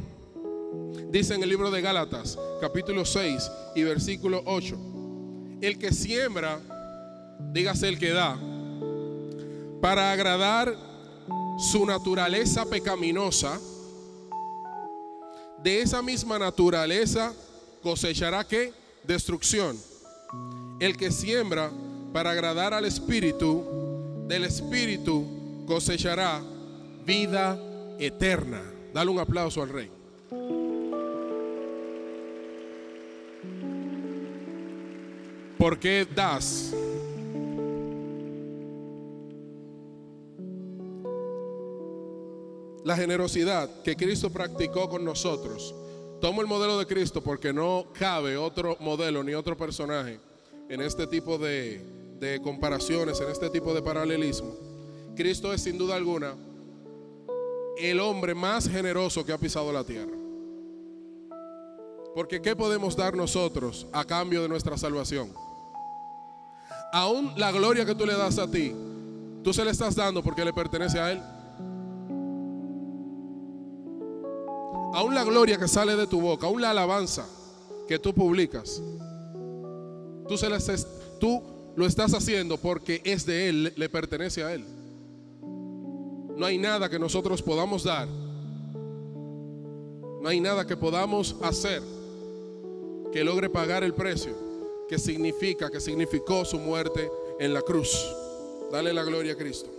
Dice 1.10 1.36
en 1.36 1.44
el 1.44 1.50
libro 1.50 1.70
de 1.72 1.82
Gálatas, 1.82 2.40
capítulo 2.62 3.04
6 3.04 3.52
y 3.76 3.84
versículo 3.84 4.42
8, 4.46 4.78
el 5.60 5.78
que 5.78 5.92
siembra, 5.92 6.62
dígase 7.52 7.90
el 7.90 8.00
que 8.00 8.12
da, 8.12 8.40
para 9.82 10.14
agradar 10.14 10.74
su 11.60 11.86
naturaleza 11.86 12.64
pecaminosa, 12.66 13.60
de 15.62 15.82
esa 15.82 16.02
misma 16.02 16.40
naturaleza 16.40 17.34
cosechará 17.84 18.48
qué? 18.48 18.80
Destrucción. 19.04 19.78
El 20.80 20.98
que 20.98 21.12
siembra 21.12 21.72
para 22.14 22.32
agradar 22.32 22.74
al 22.74 22.86
Espíritu, 22.86 23.64
del 24.28 24.46
Espíritu 24.46 25.64
cosechará 25.68 26.42
vida 27.06 27.60
eterna. 28.00 28.62
Dale 28.94 29.12
un 29.12 29.20
aplauso 29.20 29.62
al 29.62 29.70
Rey. 29.70 29.90
¿Por 35.58 35.78
qué 35.78 36.08
das? 36.16 36.74
la 42.84 42.96
generosidad 42.96 43.70
que 43.84 43.96
Cristo 43.96 44.30
practicó 44.30 44.90
con 44.90 45.06
nosotros. 45.06 45.74
Tomo 46.22 46.42
el 46.42 46.48
modelo 46.48 46.78
de 46.78 46.86
Cristo 46.86 47.22
porque 47.22 47.52
no 47.52 47.88
cabe 47.98 48.38
otro 48.38 48.78
modelo 48.80 49.24
ni 49.24 49.34
otro 49.34 49.58
personaje 49.58 50.20
en 50.70 50.80
este 50.80 51.08
tipo 51.08 51.40
de, 51.40 51.82
comparaciones, 52.44 53.20
en 53.20 53.32
este 53.32 53.50
tipo 53.50 53.74
de 53.74 53.82
paralelismo. 53.82 54.54
Cristo 55.16 55.52
es 55.52 55.64
sin 55.64 55.80
duda 55.80 55.96
alguna 55.96 56.36
el 57.80 58.00
hombre 58.00 58.36
más 58.36 58.70
generoso 58.70 59.26
que 59.26 59.34
ha 59.34 59.40
pisado 59.40 59.74
la 59.74 59.84
tierra. 59.84 60.16
Porque 62.14 62.40
¿qué 62.40 62.56
podemos 62.56 62.96
dar 62.96 63.16
nosotros 63.16 63.88
a 63.92 64.06
cambio 64.06 64.44
de 64.44 64.50
nuestra 64.50 64.78
salvación? 64.78 65.34
Aún 66.94 67.34
la 67.36 67.52
gloria 67.52 67.84
que 67.84 67.96
tú 67.96 68.06
le 68.06 68.14
das 68.14 68.38
a 68.38 68.50
ti, 68.50 68.76
tú 69.44 69.54
se 69.54 69.66
le 69.66 69.72
estás 69.72 69.96
dando 69.96 70.22
porque 70.22 70.46
le 70.46 70.54
pertenece 70.54 71.00
a 71.00 71.12
Él. 71.14 71.22
Aún 74.94 75.16
la 75.16 75.24
gloria 75.24 75.58
que 75.58 75.68
sale 75.68 75.96
de 75.96 76.08
tu 76.08 76.22
boca, 76.22 76.48
aún 76.48 76.62
la 76.62 76.72
alabanza 76.72 77.28
que 77.88 78.00
tú 78.00 78.14
publicas, 78.14 78.82
tú, 81.20 81.44
lo 81.76 81.86
estás 81.86 82.14
haciendo 82.14 82.58
porque 82.58 83.02
es 83.06 83.26
de 83.26 83.50
Él, 83.50 83.74
le 83.76 83.90
pertenece 83.90 84.44
a 84.44 84.54
Él. 84.54 84.66
No 86.36 86.46
hay 86.46 86.58
nada 86.58 86.90
que 86.90 87.00
nosotros 87.00 87.42
podamos 87.42 87.84
dar, 87.84 88.08
no 90.22 90.28
hay 90.28 90.40
nada 90.40 90.66
que 90.68 90.76
podamos 90.78 91.36
hacer 91.42 91.82
que 93.12 93.24
logre 93.24 93.50
pagar 93.50 93.84
el 93.84 93.94
precio 93.94 94.34
que 94.88 95.00
significa, 95.00 95.70
que 95.70 95.80
significó 95.80 96.44
su 96.44 96.60
muerte 96.60 97.10
en 97.40 97.54
la 97.54 97.62
cruz. 97.62 98.14
Dale 98.72 98.94
la 98.94 99.04
gloria 99.04 99.34
a 99.34 99.38
Cristo. 99.38 99.70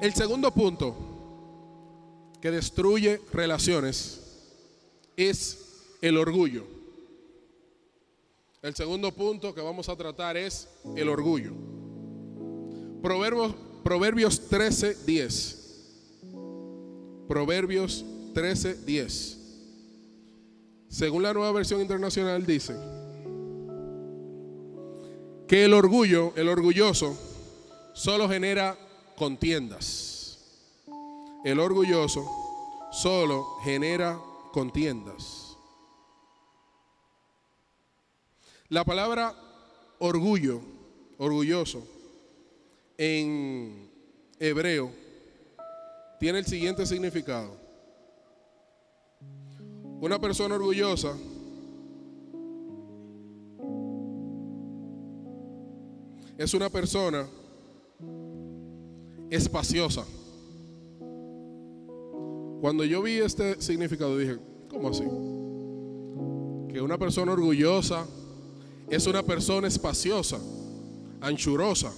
El 0.00 0.12
segundo 0.12 0.52
punto 0.52 0.94
que 2.40 2.50
destruye 2.50 3.20
relaciones 3.32 4.20
es 5.16 5.96
el 6.02 6.18
orgullo. 6.18 6.64
El 8.62 8.74
segundo 8.74 9.12
punto 9.12 9.54
que 9.54 9.62
vamos 9.62 9.88
a 9.88 9.96
tratar 9.96 10.36
es 10.36 10.68
el 10.96 11.08
orgullo. 11.08 11.52
Proverbios, 13.00 13.54
Proverbios 13.82 14.48
13, 14.48 14.96
10. 15.06 15.84
Proverbios 17.28 18.04
13, 18.34 18.84
10. 18.84 19.38
Según 20.88 21.22
la 21.22 21.32
nueva 21.32 21.52
versión 21.52 21.80
internacional 21.80 22.44
dice 22.44 22.74
que 25.48 25.64
el 25.64 25.72
orgullo, 25.72 26.32
el 26.36 26.48
orgulloso, 26.48 27.16
solo 27.94 28.28
genera 28.28 28.76
contiendas. 29.16 30.38
El 31.44 31.60
orgulloso 31.60 32.24
solo 32.92 33.56
genera 33.62 34.18
contiendas. 34.52 35.56
La 38.68 38.84
palabra 38.84 39.34
orgullo, 39.98 40.60
orgulloso, 41.18 41.86
en 42.98 43.90
hebreo 44.38 44.90
tiene 46.18 46.38
el 46.38 46.46
siguiente 46.46 46.84
significado. 46.86 47.56
Una 50.00 50.18
persona 50.18 50.56
orgullosa 50.56 51.16
es 56.38 56.52
una 56.54 56.68
persona 56.68 57.26
espaciosa. 59.30 60.04
Cuando 62.60 62.84
yo 62.84 63.02
vi 63.02 63.18
este 63.18 63.60
significado 63.60 64.16
dije, 64.16 64.38
¿cómo 64.68 64.88
así? 64.88 65.04
Que 66.72 66.80
una 66.80 66.98
persona 66.98 67.32
orgullosa 67.32 68.06
es 68.90 69.06
una 69.06 69.22
persona 69.22 69.68
espaciosa, 69.68 70.38
anchurosa. 71.20 71.92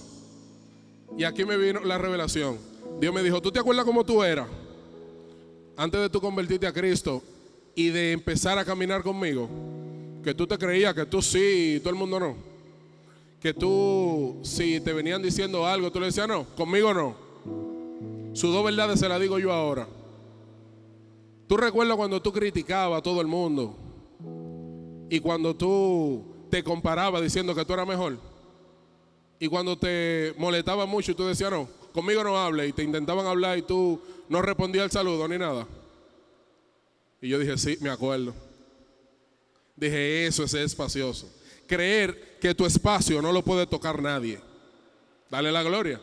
Y 1.17 1.23
aquí 1.23 1.45
me 1.45 1.57
vino 1.57 1.79
la 1.81 1.97
revelación. 1.97 2.57
Dios 2.99 3.13
me 3.13 3.23
dijo, 3.23 3.41
¿tú 3.41 3.51
te 3.51 3.59
acuerdas 3.59 3.85
cómo 3.85 4.03
tú 4.03 4.23
eras? 4.23 4.47
Antes 5.77 6.01
de 6.01 6.09
tú 6.09 6.19
convertirte 6.19 6.67
a 6.67 6.73
Cristo 6.73 7.23
y 7.73 7.89
de 7.89 8.11
empezar 8.11 8.57
a 8.57 8.65
caminar 8.65 9.01
conmigo. 9.01 9.49
Que 10.23 10.33
tú 10.33 10.45
te 10.45 10.57
creías 10.57 10.93
que 10.93 11.05
tú 11.05 11.21
sí 11.21 11.75
y 11.75 11.79
todo 11.79 11.91
el 11.91 11.95
mundo 11.95 12.19
no 12.19 12.48
que 13.39 13.53
tú, 13.53 14.39
si 14.43 14.79
te 14.81 14.93
venían 14.93 15.21
diciendo 15.21 15.65
algo, 15.65 15.91
tú 15.91 15.99
le 15.99 16.07
decías, 16.07 16.27
no, 16.27 16.45
conmigo 16.55 16.93
no. 16.93 17.15
Sus 18.33 18.53
dos 18.53 18.63
verdades 18.63 18.99
se 18.99 19.09
las 19.09 19.19
digo 19.19 19.39
yo 19.39 19.51
ahora. 19.51 19.87
Tú 21.47 21.57
recuerdas 21.57 21.97
cuando 21.97 22.21
tú 22.21 22.31
criticabas 22.31 22.99
a 22.99 23.01
todo 23.01 23.21
el 23.21 23.27
mundo 23.27 23.75
y 25.09 25.19
cuando 25.19 25.55
tú 25.55 26.23
te 26.49 26.63
comparabas 26.63 27.21
diciendo 27.21 27.55
que 27.55 27.65
tú 27.65 27.73
eras 27.73 27.87
mejor. 27.87 28.17
Y 29.39 29.47
cuando 29.47 29.77
te 29.77 30.33
molestaba 30.37 30.85
mucho 30.85 31.11
y 31.11 31.15
tú 31.15 31.25
decías, 31.25 31.49
no, 31.49 31.67
conmigo 31.93 32.23
no 32.23 32.37
hable 32.37 32.67
y 32.67 32.73
te 32.73 32.83
intentaban 32.83 33.25
hablar 33.25 33.57
y 33.57 33.61
tú 33.61 33.99
no 34.27 34.41
respondías 34.41 34.83
al 34.83 34.91
saludo 34.91 35.27
ni 35.27 35.37
nada. 35.37 35.65
Y 37.21 37.29
yo 37.29 37.39
dije, 37.39 37.57
sí, 37.57 37.77
me 37.81 37.89
acuerdo. 37.89 38.33
Dije, 39.75 40.27
eso 40.27 40.43
es 40.43 40.53
espacioso 40.53 41.39
creer 41.69 42.28
que 42.39 42.55
tu 42.55 42.65
espacio 42.65 43.21
no 43.21 43.31
lo 43.31 43.43
puede 43.43 43.67
tocar 43.67 44.01
nadie. 44.01 44.39
Dale 45.29 45.51
la 45.51 45.63
gloria. 45.63 46.01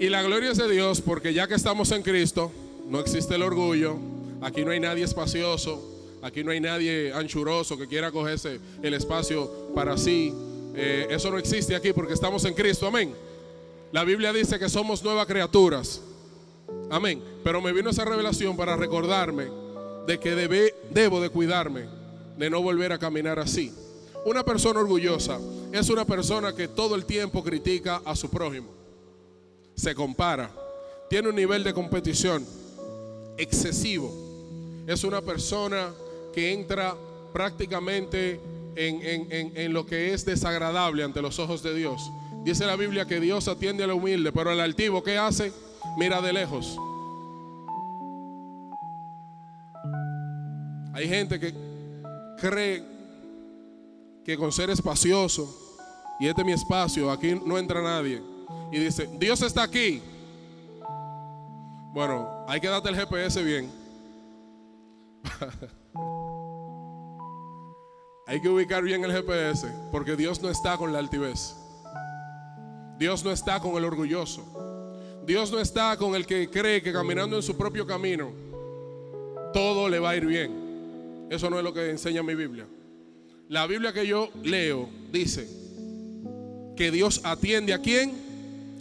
Y 0.00 0.08
la 0.08 0.22
gloria 0.22 0.52
es 0.52 0.58
de 0.58 0.70
Dios 0.70 1.00
porque 1.00 1.34
ya 1.34 1.48
que 1.48 1.54
estamos 1.54 1.90
en 1.90 2.02
Cristo, 2.02 2.52
no 2.86 3.00
existe 3.00 3.34
el 3.34 3.42
orgullo, 3.42 3.96
aquí 4.40 4.64
no 4.64 4.70
hay 4.70 4.78
nadie 4.78 5.04
espacioso, 5.04 5.82
aquí 6.22 6.44
no 6.44 6.52
hay 6.52 6.60
nadie 6.60 7.12
anchuroso 7.12 7.76
que 7.76 7.88
quiera 7.88 8.12
cogerse 8.12 8.60
el 8.82 8.94
espacio 8.94 9.72
para 9.74 9.98
sí. 9.98 10.32
Eh, 10.76 11.08
eso 11.10 11.30
no 11.30 11.38
existe 11.38 11.74
aquí 11.74 11.92
porque 11.92 12.12
estamos 12.12 12.44
en 12.44 12.54
Cristo, 12.54 12.86
amén. 12.86 13.12
La 13.90 14.04
Biblia 14.04 14.32
dice 14.32 14.58
que 14.58 14.68
somos 14.68 15.02
nuevas 15.02 15.26
criaturas, 15.26 16.00
amén. 16.90 17.20
Pero 17.42 17.60
me 17.60 17.72
vino 17.72 17.90
esa 17.90 18.04
revelación 18.04 18.56
para 18.56 18.76
recordarme 18.76 19.48
de 20.08 20.18
que 20.18 20.34
debe, 20.34 20.74
debo 20.90 21.20
de 21.20 21.28
cuidarme 21.28 21.84
de 22.38 22.48
no 22.48 22.62
volver 22.62 22.94
a 22.94 22.98
caminar 22.98 23.38
así. 23.38 23.74
Una 24.24 24.42
persona 24.42 24.80
orgullosa 24.80 25.38
es 25.70 25.90
una 25.90 26.06
persona 26.06 26.54
que 26.54 26.66
todo 26.66 26.94
el 26.94 27.04
tiempo 27.04 27.44
critica 27.44 28.00
a 28.06 28.16
su 28.16 28.30
prójimo, 28.30 28.68
se 29.74 29.94
compara, 29.94 30.50
tiene 31.10 31.28
un 31.28 31.34
nivel 31.34 31.62
de 31.62 31.74
competición 31.74 32.42
excesivo. 33.36 34.10
Es 34.86 35.04
una 35.04 35.20
persona 35.20 35.90
que 36.32 36.54
entra 36.54 36.96
prácticamente 37.34 38.40
en, 38.76 39.52
en, 39.54 39.72
lo 39.74 39.84
que 39.84 40.14
es 40.14 40.24
desagradable 40.24 41.04
ante 41.04 41.20
los 41.20 41.38
ojos 41.38 41.62
de 41.62 41.74
Dios. 41.74 42.00
Dice 42.44 42.64
la 42.64 42.76
Biblia 42.76 43.04
que 43.04 43.20
Dios 43.20 43.46
atiende 43.46 43.84
a 43.84 43.86
la 43.86 43.94
humilde, 43.94 44.32
pero 44.32 44.50
al 44.50 44.60
altivo, 44.60 45.02
¿qué 45.02 45.18
hace? 45.18 45.52
Mira 45.98 46.22
de 46.22 46.32
lejos. 46.32 46.78
Hay 50.98 51.08
gente 51.08 51.38
que 51.38 51.54
cree 52.40 52.82
que 54.24 54.36
con 54.36 54.50
ser 54.50 54.68
espacioso 54.70 55.76
y 56.18 56.26
este 56.26 56.40
es 56.40 56.44
mi 56.44 56.52
espacio, 56.52 57.08
aquí 57.08 57.40
no 57.46 57.56
entra 57.56 57.80
nadie. 57.80 58.20
Y 58.72 58.80
dice, 58.80 59.08
Dios 59.16 59.40
está 59.42 59.62
aquí. 59.62 60.02
Bueno, 61.94 62.44
hay 62.48 62.60
que 62.60 62.66
darte 62.66 62.88
el 62.88 62.96
GPS 62.96 63.44
bien. 63.44 63.70
hay 68.26 68.40
que 68.40 68.48
ubicar 68.48 68.82
bien 68.82 69.04
el 69.04 69.12
GPS, 69.12 69.72
porque 69.92 70.16
Dios 70.16 70.42
no 70.42 70.50
está 70.50 70.76
con 70.76 70.92
la 70.92 70.98
altivez. 70.98 71.54
Dios 72.98 73.24
no 73.24 73.30
está 73.30 73.60
con 73.60 73.76
el 73.76 73.84
orgulloso. 73.84 74.42
Dios 75.24 75.52
no 75.52 75.60
está 75.60 75.96
con 75.96 76.16
el 76.16 76.26
que 76.26 76.50
cree 76.50 76.82
que 76.82 76.92
caminando 76.92 77.36
en 77.36 77.42
su 77.44 77.56
propio 77.56 77.86
camino, 77.86 78.32
todo 79.52 79.88
le 79.88 80.00
va 80.00 80.10
a 80.10 80.16
ir 80.16 80.26
bien. 80.26 80.67
Eso 81.30 81.50
no 81.50 81.58
es 81.58 81.64
lo 81.64 81.72
que 81.72 81.90
enseña 81.90 82.22
mi 82.22 82.34
Biblia. 82.34 82.66
La 83.48 83.66
Biblia 83.66 83.92
que 83.92 84.06
yo 84.06 84.30
leo 84.42 84.88
dice 85.10 85.48
que 86.76 86.90
Dios 86.90 87.20
atiende 87.24 87.72
a 87.72 87.80
quién? 87.80 88.12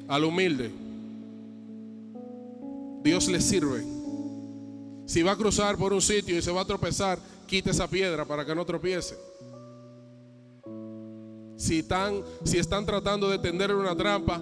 Al 0.08 0.24
humilde. 0.24 0.72
Dios 3.04 3.28
le 3.28 3.42
sirve. 3.42 3.84
Si 5.06 5.24
va 5.24 5.32
a 5.32 5.38
cruzar 5.38 5.78
por 5.78 5.94
un 5.94 6.02
sitio 6.02 6.38
y 6.38 6.42
se 6.42 6.52
va 6.52 6.62
a 6.62 6.66
tropezar, 6.66 7.18
quite 7.48 7.72
esa 7.72 7.90
piedra 7.90 8.26
para 8.26 8.46
que 8.46 8.54
no 8.54 8.66
tropiece. 8.66 9.18
Si 11.56 11.80
están, 11.80 12.22
si 12.44 12.60
están 12.60 12.86
tratando 12.86 13.30
de 13.30 13.40
tenderle 13.40 13.76
una 13.76 13.96
trampa, 13.96 14.42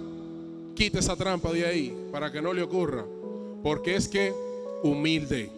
quite 0.74 0.98
esa 0.98 1.16
trampa 1.16 1.52
de 1.52 1.64
ahí 1.64 2.08
para 2.12 2.30
que 2.30 2.42
no 2.42 2.52
le 2.52 2.62
ocurra. 2.62 3.04
Porque 3.62 3.94
es 3.94 4.08
que 4.08 4.34
humilde. 4.82 5.50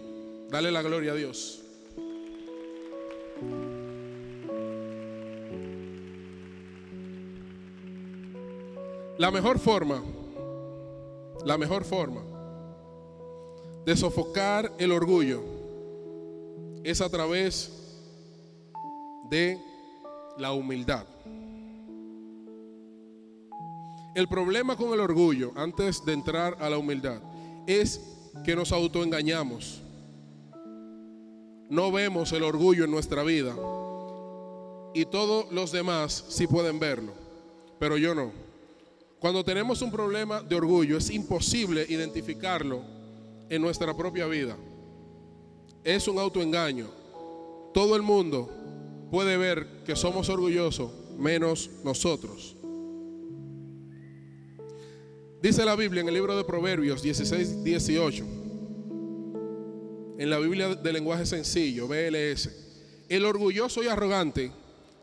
Dale 0.50 0.70
la 0.70 0.82
gloria 0.82 1.12
a 1.12 1.14
Dios. 1.14 1.62
La 9.18 9.32
mejor 9.32 9.58
forma, 9.58 10.00
la 11.44 11.58
mejor 11.58 11.82
forma 11.82 12.20
de 13.84 13.96
sofocar 13.96 14.72
el 14.78 14.92
orgullo 14.92 15.42
es 16.84 17.00
a 17.00 17.08
través 17.08 17.68
de 19.28 19.60
la 20.36 20.52
humildad. 20.52 21.04
El 24.14 24.28
problema 24.28 24.76
con 24.76 24.92
el 24.92 25.00
orgullo, 25.00 25.50
antes 25.56 26.04
de 26.04 26.12
entrar 26.12 26.56
a 26.60 26.70
la 26.70 26.78
humildad, 26.78 27.20
es 27.66 28.00
que 28.44 28.54
nos 28.54 28.70
autoengañamos. 28.70 29.82
No 31.68 31.90
vemos 31.90 32.32
el 32.32 32.44
orgullo 32.44 32.84
en 32.84 32.92
nuestra 32.92 33.24
vida. 33.24 33.56
Y 34.94 35.06
todos 35.06 35.50
los 35.50 35.72
demás 35.72 36.24
sí 36.28 36.46
pueden 36.46 36.78
verlo, 36.78 37.12
pero 37.80 37.96
yo 37.96 38.14
no. 38.14 38.47
Cuando 39.20 39.44
tenemos 39.44 39.82
un 39.82 39.90
problema 39.90 40.42
de 40.42 40.54
orgullo 40.54 40.96
es 40.96 41.10
imposible 41.10 41.84
identificarlo 41.88 42.82
en 43.48 43.60
nuestra 43.60 43.96
propia 43.96 44.26
vida. 44.26 44.56
Es 45.82 46.06
un 46.06 46.18
autoengaño. 46.18 46.88
Todo 47.74 47.96
el 47.96 48.02
mundo 48.02 48.48
puede 49.10 49.36
ver 49.36 49.82
que 49.84 49.96
somos 49.96 50.28
orgullosos, 50.28 50.92
menos 51.18 51.68
nosotros. 51.82 52.54
Dice 55.42 55.64
la 55.64 55.76
Biblia 55.76 56.02
en 56.02 56.08
el 56.08 56.14
libro 56.14 56.36
de 56.36 56.44
Proverbios 56.44 57.02
16, 57.02 57.64
18, 57.64 58.24
en 60.18 60.30
la 60.30 60.38
Biblia 60.38 60.74
de 60.74 60.92
lenguaje 60.92 61.26
sencillo, 61.26 61.86
BLS, 61.86 62.50
el 63.08 63.24
orgulloso 63.24 63.82
y 63.82 63.88
arrogante 63.88 64.52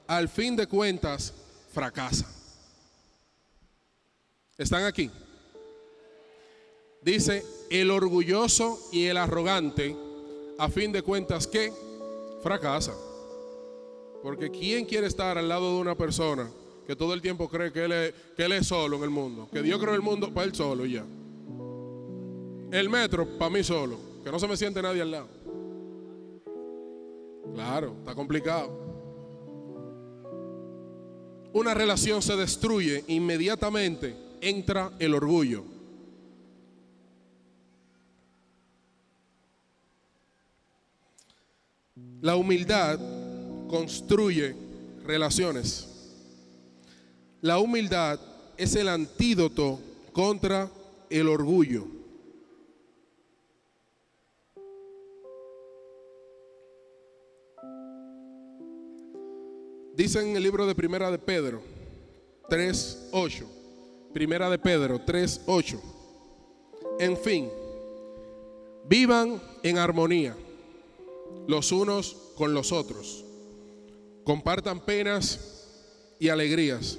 al 0.07 0.29
fin 0.29 0.55
de 0.55 0.67
cuentas 0.67 1.33
fracasa. 1.71 2.34
¿Están 4.57 4.85
aquí? 4.85 5.11
Dice, 7.01 7.43
el 7.69 7.91
orgulloso 7.91 8.79
y 8.91 9.05
el 9.05 9.17
arrogante, 9.17 9.95
a 10.57 10.69
fin 10.69 10.91
de 10.91 11.01
cuentas, 11.01 11.45
¿qué? 11.45 11.71
Fracasa. 12.41 12.93
Porque 14.23 14.49
¿quién 14.49 14.85
quiere 14.85 15.07
estar 15.07 15.37
al 15.37 15.49
lado 15.49 15.75
de 15.75 15.81
una 15.81 15.95
persona 15.95 16.49
que 16.87 16.95
todo 16.95 17.13
el 17.13 17.21
tiempo 17.21 17.49
cree 17.49 17.71
que 17.71 17.85
él, 17.85 17.91
es, 17.91 18.13
que 18.35 18.45
es 18.45 18.67
solo 18.67 18.97
en 18.97 19.03
el 19.03 19.09
mundo. 19.09 19.47
Que 19.51 19.61
Dios 19.61 19.79
creó 19.79 19.95
el 19.95 20.01
mundo 20.01 20.33
para 20.33 20.45
él 20.45 20.55
solo 20.55 20.85
y 20.85 20.93
ya. 20.93 21.05
El 22.71 22.89
metro 22.89 23.37
para 23.37 23.49
mí 23.49 23.63
solo. 23.63 23.97
Que 24.23 24.31
no 24.31 24.39
se 24.39 24.47
me 24.47 24.55
siente 24.55 24.81
nadie 24.81 25.01
al 25.01 25.11
lado. 25.11 25.27
Claro, 27.53 27.95
está 27.99 28.15
complicado. 28.15 28.85
Una 31.53 31.73
relación 31.73 32.21
se 32.21 32.35
destruye 32.35 33.03
inmediatamente 33.07 34.24
entra 34.41 34.91
el 34.99 35.13
orgullo. 35.13 35.63
La 42.21 42.35
humildad 42.35 42.99
construye 43.69 44.55
relaciones. 45.05 45.87
La 47.41 47.59
humildad 47.59 48.19
es 48.57 48.75
el 48.75 48.87
antídoto 48.87 49.79
contra 50.11 50.69
el 51.09 51.27
orgullo. 51.27 51.85
Dice 59.95 60.21
en 60.21 60.35
el 60.35 60.43
libro 60.43 60.65
de 60.65 60.75
Primera 60.75 61.09
de 61.09 61.17
Pedro 61.17 61.61
3.8, 62.49 63.45
Primera 64.15 64.49
de 64.49 64.57
Pedro 64.57 65.05
3.8, 65.05 65.77
en 67.01 67.17
fin, 67.17 67.49
vivan 68.87 69.41
en 69.61 69.77
armonía 69.77 70.37
los 71.49 71.73
unos 71.73 72.15
con 72.37 72.53
los 72.53 72.71
otros, 72.71 73.25
compartan 74.23 74.79
penas 74.79 75.67
y 76.17 76.29
alegrías, 76.29 76.97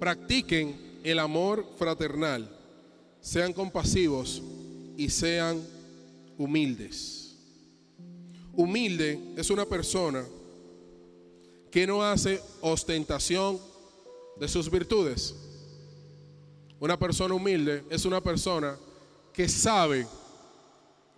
practiquen 0.00 0.98
el 1.04 1.20
amor 1.20 1.64
fraternal, 1.78 2.50
sean 3.20 3.52
compasivos 3.52 4.42
y 4.96 5.10
sean 5.10 5.64
humildes. 6.36 7.36
Humilde 8.54 9.20
es 9.36 9.50
una 9.50 9.66
persona 9.66 10.24
que 11.70 11.86
no 11.86 12.02
hace 12.02 12.40
ostentación 12.60 13.60
de 14.40 14.48
sus 14.48 14.68
virtudes. 14.68 15.36
Una 16.80 16.98
persona 16.98 17.34
humilde 17.34 17.84
es 17.90 18.04
una 18.04 18.20
persona 18.20 18.76
que 19.32 19.48
sabe 19.48 20.06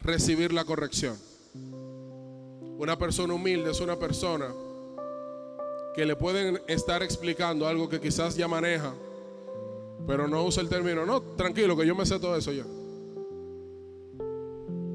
recibir 0.00 0.52
la 0.52 0.64
corrección. 0.64 1.16
Una 2.78 2.98
persona 2.98 3.34
humilde 3.34 3.70
es 3.70 3.80
una 3.80 3.98
persona 3.98 4.52
que 5.94 6.04
le 6.04 6.14
pueden 6.14 6.60
estar 6.68 7.02
explicando 7.02 7.66
algo 7.66 7.88
que 7.88 8.00
quizás 8.00 8.36
ya 8.36 8.46
maneja, 8.46 8.92
pero 10.06 10.28
no 10.28 10.44
usa 10.44 10.62
el 10.62 10.68
término, 10.68 11.06
no, 11.06 11.22
tranquilo, 11.22 11.76
que 11.76 11.86
yo 11.86 11.94
me 11.94 12.04
sé 12.04 12.20
todo 12.20 12.36
eso 12.36 12.52
ya. 12.52 12.66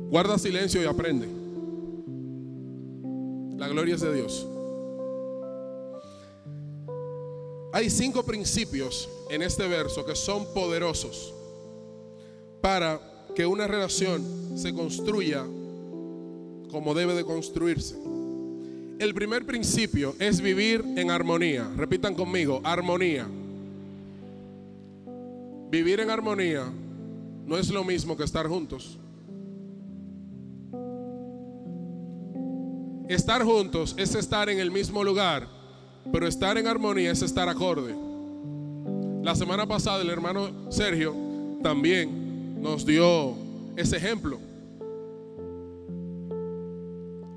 Guarda 0.10 0.38
silencio 0.38 0.82
y 0.82 0.86
aprende. 0.86 1.28
La 3.58 3.68
gloria 3.68 3.96
es 3.96 4.02
de 4.02 4.14
Dios. 4.14 4.48
Hay 7.74 7.90
cinco 7.90 8.24
principios 8.24 9.10
en 9.32 9.42
este 9.42 9.68
verso 9.68 10.06
que 10.06 10.16
son 10.16 10.46
poderosos 10.54 11.34
para 12.62 13.00
que 13.36 13.46
una 13.46 13.66
relación 13.68 14.24
se 14.56 14.74
construya 14.74 15.44
como 16.70 16.94
debe 16.94 17.16
de 17.16 17.24
construirse. 17.24 17.96
El 19.00 19.14
primer 19.14 19.46
principio 19.46 20.16
es 20.20 20.42
vivir 20.42 20.84
en 20.96 21.10
armonía. 21.10 21.68
Repitan 21.76 22.14
conmigo, 22.14 22.62
armonía. 22.64 23.28
Vivir 25.72 26.02
en 26.02 26.12
armonía 26.12 26.72
no 27.46 27.58
es 27.58 27.70
lo 27.70 27.84
mismo 27.84 28.16
que 28.16 28.24
estar 28.24 28.48
juntos. 28.48 29.00
Estar 33.10 33.44
juntos 33.44 33.96
es 33.98 34.14
estar 34.14 34.50
en 34.50 34.60
el 34.60 34.72
mismo 34.72 35.04
lugar 35.04 35.62
pero 36.12 36.28
estar 36.28 36.58
en 36.58 36.68
armonía 36.68 37.12
es 37.12 37.22
estar 37.22 37.48
acorde. 37.48 38.11
La 39.24 39.36
semana 39.36 39.68
pasada 39.68 40.02
el 40.02 40.10
hermano 40.10 40.72
Sergio 40.72 41.14
también 41.62 42.62
nos 42.62 42.86
dio 42.86 43.36
ese 43.76 43.98
ejemplo. 43.98 44.40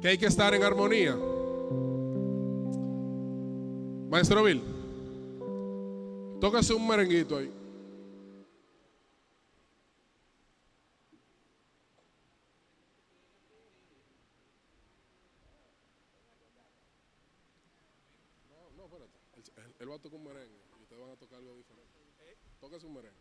Que 0.01 0.09
hay 0.09 0.19
que 0.19 0.27
estar 0.27 0.55
en 0.55 0.63
armonía. 0.63 1.17
Maestro 4.11 4.45
Bill, 4.45 4.63
tócase 6.41 6.73
un 6.73 6.87
merenguito 6.87 7.37
ahí. 7.37 7.51
Él 19.81 19.91
va 19.91 19.97
a 19.97 19.99
tocar 19.99 20.19
un 20.19 20.25
merengue 20.25 20.65
y 20.79 20.83
ustedes 20.83 21.01
van 21.03 21.11
a 21.11 21.17
tocar 21.17 21.39
algo 21.41 21.55
diferente. 21.57 21.85
Un 22.83 22.93
merengue. 22.93 23.17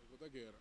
El 0.00 0.08
que 0.08 0.14
usted 0.14 0.30
quiera. 0.32 0.58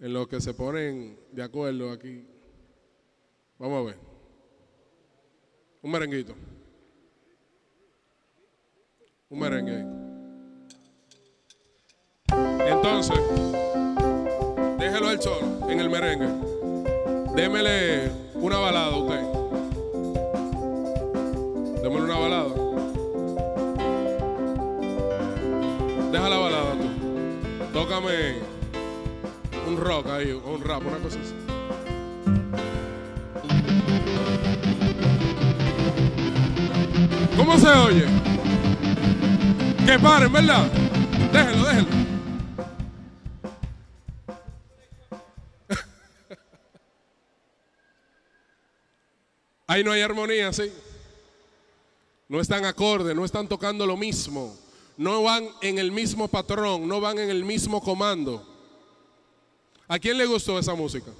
En 0.00 0.12
lo 0.12 0.26
que 0.26 0.40
se 0.40 0.52
ponen 0.52 1.16
de 1.30 1.44
acuerdo 1.44 1.92
aquí. 1.92 2.26
Vamos 3.56 3.82
a 3.82 3.86
ver. 3.86 3.98
Un 5.82 5.90
merenguito. 5.92 6.34
Un 9.30 9.38
merengue. 9.38 9.86
Entonces, 12.68 13.16
déjelo 14.76 15.08
al 15.08 15.22
solo 15.22 15.70
en 15.70 15.78
el 15.78 15.88
merengue. 15.88 16.26
Démele 17.36 18.10
una 18.34 18.58
balada 18.58 18.86
a 18.86 18.98
usted. 18.98 19.33
Démele 21.84 22.04
una 22.04 22.16
balada. 22.16 22.48
Deja 26.10 26.28
la 26.30 26.36
balada 26.38 26.72
tú. 26.72 26.88
Tócame 27.74 28.36
un 29.68 29.76
rock 29.76 30.06
ahí, 30.06 30.32
un 30.32 30.62
rap, 30.62 30.82
una 30.86 30.96
cosa 30.96 31.18
así. 31.20 31.34
¿Cómo 37.36 37.58
se 37.58 37.68
oye? 37.68 38.06
Que 39.84 39.98
paren, 39.98 40.32
¿verdad? 40.32 40.66
Déjenlo, 41.34 41.66
déjenlo. 41.66 41.90
Ahí 49.66 49.84
no 49.84 49.92
hay 49.92 50.00
armonía, 50.00 50.50
¿sí? 50.50 50.72
No 52.28 52.40
están 52.40 52.64
acorde, 52.64 53.14
no 53.14 53.24
están 53.24 53.48
tocando 53.48 53.86
lo 53.86 53.96
mismo. 53.96 54.56
No 54.96 55.22
van 55.22 55.48
en 55.60 55.78
el 55.78 55.90
mismo 55.90 56.28
patrón, 56.28 56.88
no 56.88 57.00
van 57.00 57.18
en 57.18 57.30
el 57.30 57.44
mismo 57.44 57.82
comando. 57.82 58.46
¿A 59.88 59.98
quién 59.98 60.16
le 60.16 60.26
gustó 60.26 60.58
esa 60.58 60.74
música? 60.74 61.10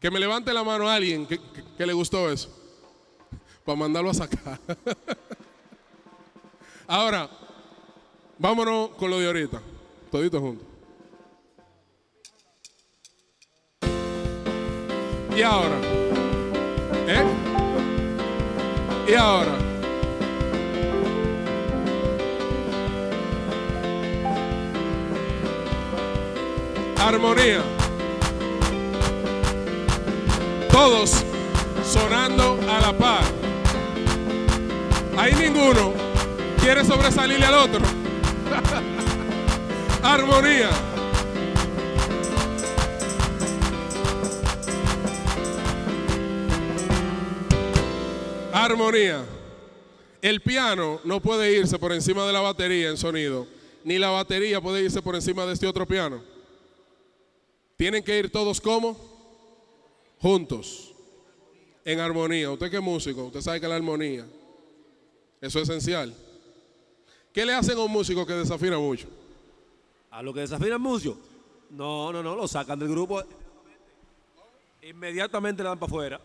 Que 0.00 0.10
me 0.10 0.18
levante 0.18 0.52
la 0.52 0.64
mano 0.64 0.88
a 0.88 0.94
alguien 0.94 1.26
que, 1.26 1.86
le 1.86 1.92
gustó 1.92 2.30
eso. 2.30 2.50
Para 3.64 3.76
mandarlo 3.76 4.10
a 4.10 4.14
sacar. 4.14 4.58
Ahora, 6.86 7.30
vámonos 8.38 8.90
con 8.90 9.10
lo 9.10 9.20
de 9.20 9.26
ahorita. 9.26 9.62
Toditos 10.10 10.40
juntos. 10.40 10.66
Y 15.36 15.42
ahora. 15.42 15.80
¿Eh? 17.06 17.39
Y 19.10 19.14
ahora. 19.14 19.50
Armonía. 26.96 27.62
Todos 30.70 31.24
sonando 31.84 32.56
a 32.70 32.80
la 32.80 32.92
par. 32.92 33.24
Ahí 35.18 35.34
ninguno 35.34 35.92
quiere 36.60 36.84
sobresalirle 36.84 37.46
al 37.46 37.54
otro. 37.54 37.80
Armonía. 40.04 40.68
Armonía. 48.64 49.24
El 50.20 50.42
piano 50.42 51.00
no 51.04 51.20
puede 51.20 51.56
irse 51.56 51.78
por 51.78 51.92
encima 51.92 52.26
de 52.26 52.32
la 52.34 52.40
batería 52.40 52.90
en 52.90 52.98
sonido, 52.98 53.46
ni 53.84 53.98
la 53.98 54.10
batería 54.10 54.60
puede 54.60 54.82
irse 54.82 55.00
por 55.00 55.14
encima 55.14 55.46
de 55.46 55.54
este 55.54 55.66
otro 55.66 55.86
piano. 55.86 56.22
Tienen 57.76 58.04
que 58.04 58.18
ir 58.18 58.30
todos 58.30 58.60
como 58.60 58.98
juntos, 60.18 60.92
en 61.86 62.00
armonía. 62.00 62.50
Usted 62.50 62.70
que 62.70 62.76
es 62.76 62.82
músico, 62.82 63.24
usted 63.24 63.40
sabe 63.40 63.62
que 63.62 63.68
la 63.68 63.76
armonía, 63.76 64.26
eso 65.40 65.58
es 65.58 65.68
esencial. 65.68 66.14
¿Qué 67.32 67.46
le 67.46 67.54
hacen 67.54 67.78
a 67.78 67.82
un 67.82 67.90
músico 67.90 68.26
que 68.26 68.34
desafina 68.34 68.78
mucho? 68.78 69.08
A 70.10 70.22
lo 70.22 70.34
que 70.34 70.40
desafina 70.40 70.76
mucho, 70.76 71.18
no, 71.70 72.12
no, 72.12 72.22
no, 72.22 72.36
lo 72.36 72.46
sacan 72.46 72.78
del 72.78 72.90
grupo. 72.90 73.22
Inmediatamente 74.82 75.62
le 75.62 75.68
dan 75.70 75.78
para 75.78 75.90
afuera. 75.90 76.20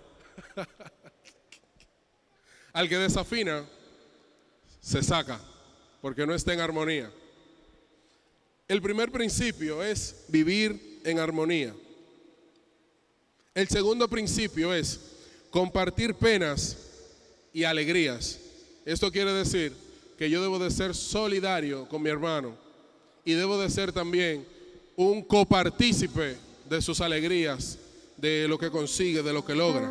Al 2.75 2.89
que 2.89 2.97
desafina, 2.97 3.63
se 4.81 5.01
saca, 5.01 5.39
porque 6.01 6.27
no 6.27 6.35
está 6.35 6.53
en 6.53 6.59
armonía. 6.59 7.09
El 8.67 8.81
primer 8.81 9.13
principio 9.13 9.81
es 9.81 10.25
vivir 10.27 10.99
en 11.05 11.19
armonía. 11.19 11.73
El 13.53 13.69
segundo 13.69 14.09
principio 14.09 14.73
es 14.73 14.99
compartir 15.51 16.15
penas 16.15 16.75
y 17.53 17.63
alegrías. 17.63 18.39
Esto 18.83 19.09
quiere 19.09 19.31
decir 19.31 19.71
que 20.17 20.29
yo 20.29 20.41
debo 20.41 20.59
de 20.59 20.69
ser 20.69 20.93
solidario 20.93 21.87
con 21.87 22.01
mi 22.01 22.09
hermano 22.09 22.57
y 23.23 23.35
debo 23.35 23.57
de 23.57 23.69
ser 23.69 23.93
también 23.93 24.45
un 24.97 25.23
copartícipe 25.23 26.35
de 26.69 26.81
sus 26.81 26.99
alegrías, 26.99 27.77
de 28.17 28.49
lo 28.49 28.59
que 28.59 28.69
consigue, 28.69 29.23
de 29.23 29.31
lo 29.31 29.45
que 29.45 29.55
logra. 29.55 29.89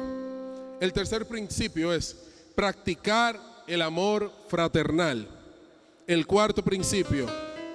El 0.83 0.93
tercer 0.93 1.27
principio 1.27 1.91
es 1.91 2.15
practicar 2.55 3.41
el 3.67 3.83
amor 3.83 4.31
fraternal. 4.49 5.29
El 6.07 6.27
cuarto 6.27 6.63
principio 6.63 7.27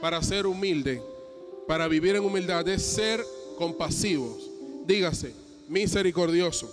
para 0.02 0.22
ser 0.22 0.46
humilde, 0.46 1.02
para 1.68 1.88
vivir 1.88 2.16
en 2.16 2.24
humildad, 2.24 2.68
es 2.68 2.84
ser 2.84 3.24
compasivos. 3.58 4.50
Dígase, 4.86 5.34
misericordioso. 5.68 6.72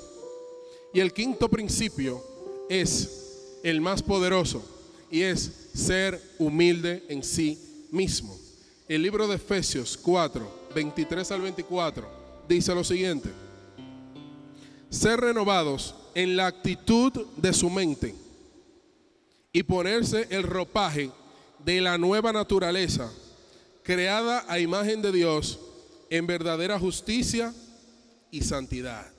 Y 0.92 1.00
el 1.00 1.12
quinto 1.12 1.48
principio 1.48 2.22
es 2.68 3.58
el 3.62 3.80
más 3.80 4.02
poderoso 4.02 4.62
y 5.10 5.22
es 5.22 5.70
ser 5.74 6.20
humilde 6.38 7.04
en 7.08 7.22
sí 7.22 7.86
mismo. 7.90 8.38
El 8.88 9.02
libro 9.02 9.26
de 9.26 9.36
Efesios 9.36 9.96
4, 9.96 10.68
23 10.74 11.30
al 11.32 11.40
24 11.40 12.08
dice 12.48 12.74
lo 12.74 12.84
siguiente. 12.84 13.28
Ser 14.88 15.20
renovados 15.20 15.94
en 16.16 16.34
la 16.34 16.46
actitud 16.46 17.12
de 17.36 17.52
su 17.52 17.68
mente 17.68 18.14
y 19.52 19.62
ponerse 19.62 20.26
el 20.30 20.44
ropaje 20.44 21.10
de 21.62 21.82
la 21.82 21.98
nueva 21.98 22.32
naturaleza, 22.32 23.12
creada 23.82 24.42
a 24.48 24.58
imagen 24.58 25.02
de 25.02 25.12
Dios 25.12 25.58
en 26.08 26.26
verdadera 26.26 26.78
justicia 26.78 27.52
y 28.30 28.40
santidad. 28.40 29.12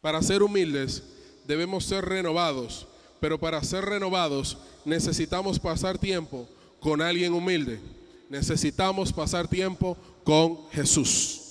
Para 0.00 0.22
ser 0.22 0.40
humildes 0.40 1.02
debemos 1.48 1.84
ser 1.84 2.04
renovados, 2.04 2.86
pero 3.18 3.40
para 3.40 3.60
ser 3.64 3.84
renovados 3.84 4.56
necesitamos 4.84 5.58
pasar 5.58 5.98
tiempo 5.98 6.48
con 6.78 7.02
alguien 7.02 7.32
humilde. 7.32 7.80
Necesitamos 8.28 9.12
pasar 9.12 9.48
tiempo 9.48 9.96
con 10.22 10.70
Jesús. 10.70 11.41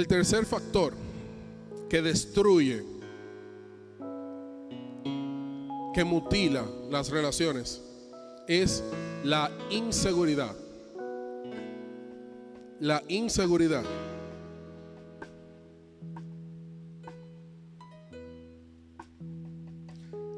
El 0.00 0.08
tercer 0.08 0.46
factor 0.46 0.94
que 1.90 2.00
destruye, 2.00 2.82
que 5.92 6.04
mutila 6.04 6.64
las 6.88 7.10
relaciones, 7.10 7.82
es 8.48 8.82
la 9.24 9.50
inseguridad. 9.68 10.56
La 12.80 13.02
inseguridad. 13.08 13.84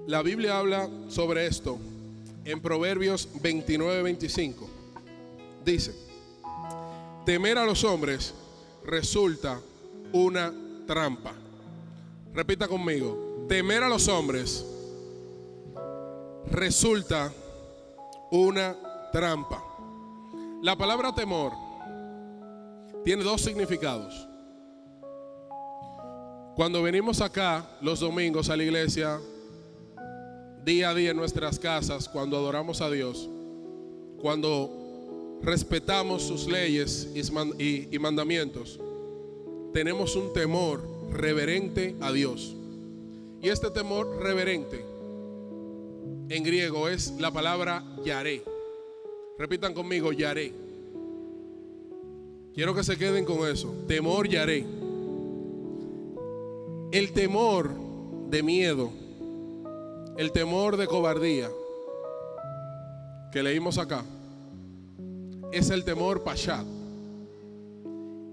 La 0.08 0.22
Biblia 0.22 0.58
habla 0.58 0.90
sobre 1.06 1.46
esto 1.46 1.78
en 2.44 2.60
Proverbios 2.60 3.28
29-25. 3.40 4.54
Dice, 5.64 5.94
temer 7.24 7.58
a 7.58 7.64
los 7.64 7.84
hombres 7.84 8.34
resulta 8.84 9.60
una 10.12 10.52
trampa. 10.86 11.32
Repita 12.34 12.68
conmigo, 12.68 13.46
temer 13.48 13.82
a 13.82 13.88
los 13.88 14.08
hombres 14.08 14.64
resulta 16.50 17.32
una 18.30 18.76
trampa. 19.12 19.62
La 20.62 20.76
palabra 20.76 21.14
temor 21.14 21.52
tiene 23.04 23.22
dos 23.24 23.40
significados. 23.40 24.28
Cuando 26.54 26.82
venimos 26.82 27.20
acá 27.20 27.66
los 27.80 28.00
domingos 28.00 28.50
a 28.50 28.56
la 28.56 28.62
iglesia, 28.62 29.18
día 30.64 30.90
a 30.90 30.94
día 30.94 31.10
en 31.10 31.16
nuestras 31.16 31.58
casas, 31.58 32.08
cuando 32.08 32.36
adoramos 32.36 32.80
a 32.80 32.90
Dios, 32.90 33.28
cuando 34.20 34.81
respetamos 35.42 36.22
sus 36.22 36.46
leyes 36.46 37.10
y 37.14 37.98
mandamientos, 37.98 38.78
tenemos 39.72 40.16
un 40.16 40.32
temor 40.32 40.86
reverente 41.10 41.96
a 42.00 42.12
Dios. 42.12 42.54
Y 43.40 43.48
este 43.48 43.70
temor 43.70 44.22
reverente 44.22 44.84
en 46.28 46.44
griego 46.44 46.88
es 46.88 47.12
la 47.18 47.30
palabra 47.32 47.84
yaré. 48.04 48.44
Repitan 49.38 49.74
conmigo, 49.74 50.12
yaré. 50.12 50.52
Quiero 52.54 52.74
que 52.74 52.84
se 52.84 52.96
queden 52.96 53.24
con 53.24 53.48
eso. 53.48 53.74
Temor 53.88 54.28
yaré. 54.28 54.64
El 56.92 57.12
temor 57.12 57.70
de 58.30 58.42
miedo, 58.42 58.90
el 60.18 60.30
temor 60.30 60.76
de 60.76 60.86
cobardía 60.86 61.50
que 63.32 63.42
leímos 63.42 63.78
acá 63.78 64.04
es 65.52 65.70
el 65.70 65.84
temor 65.84 66.24
Pashat. 66.24 66.66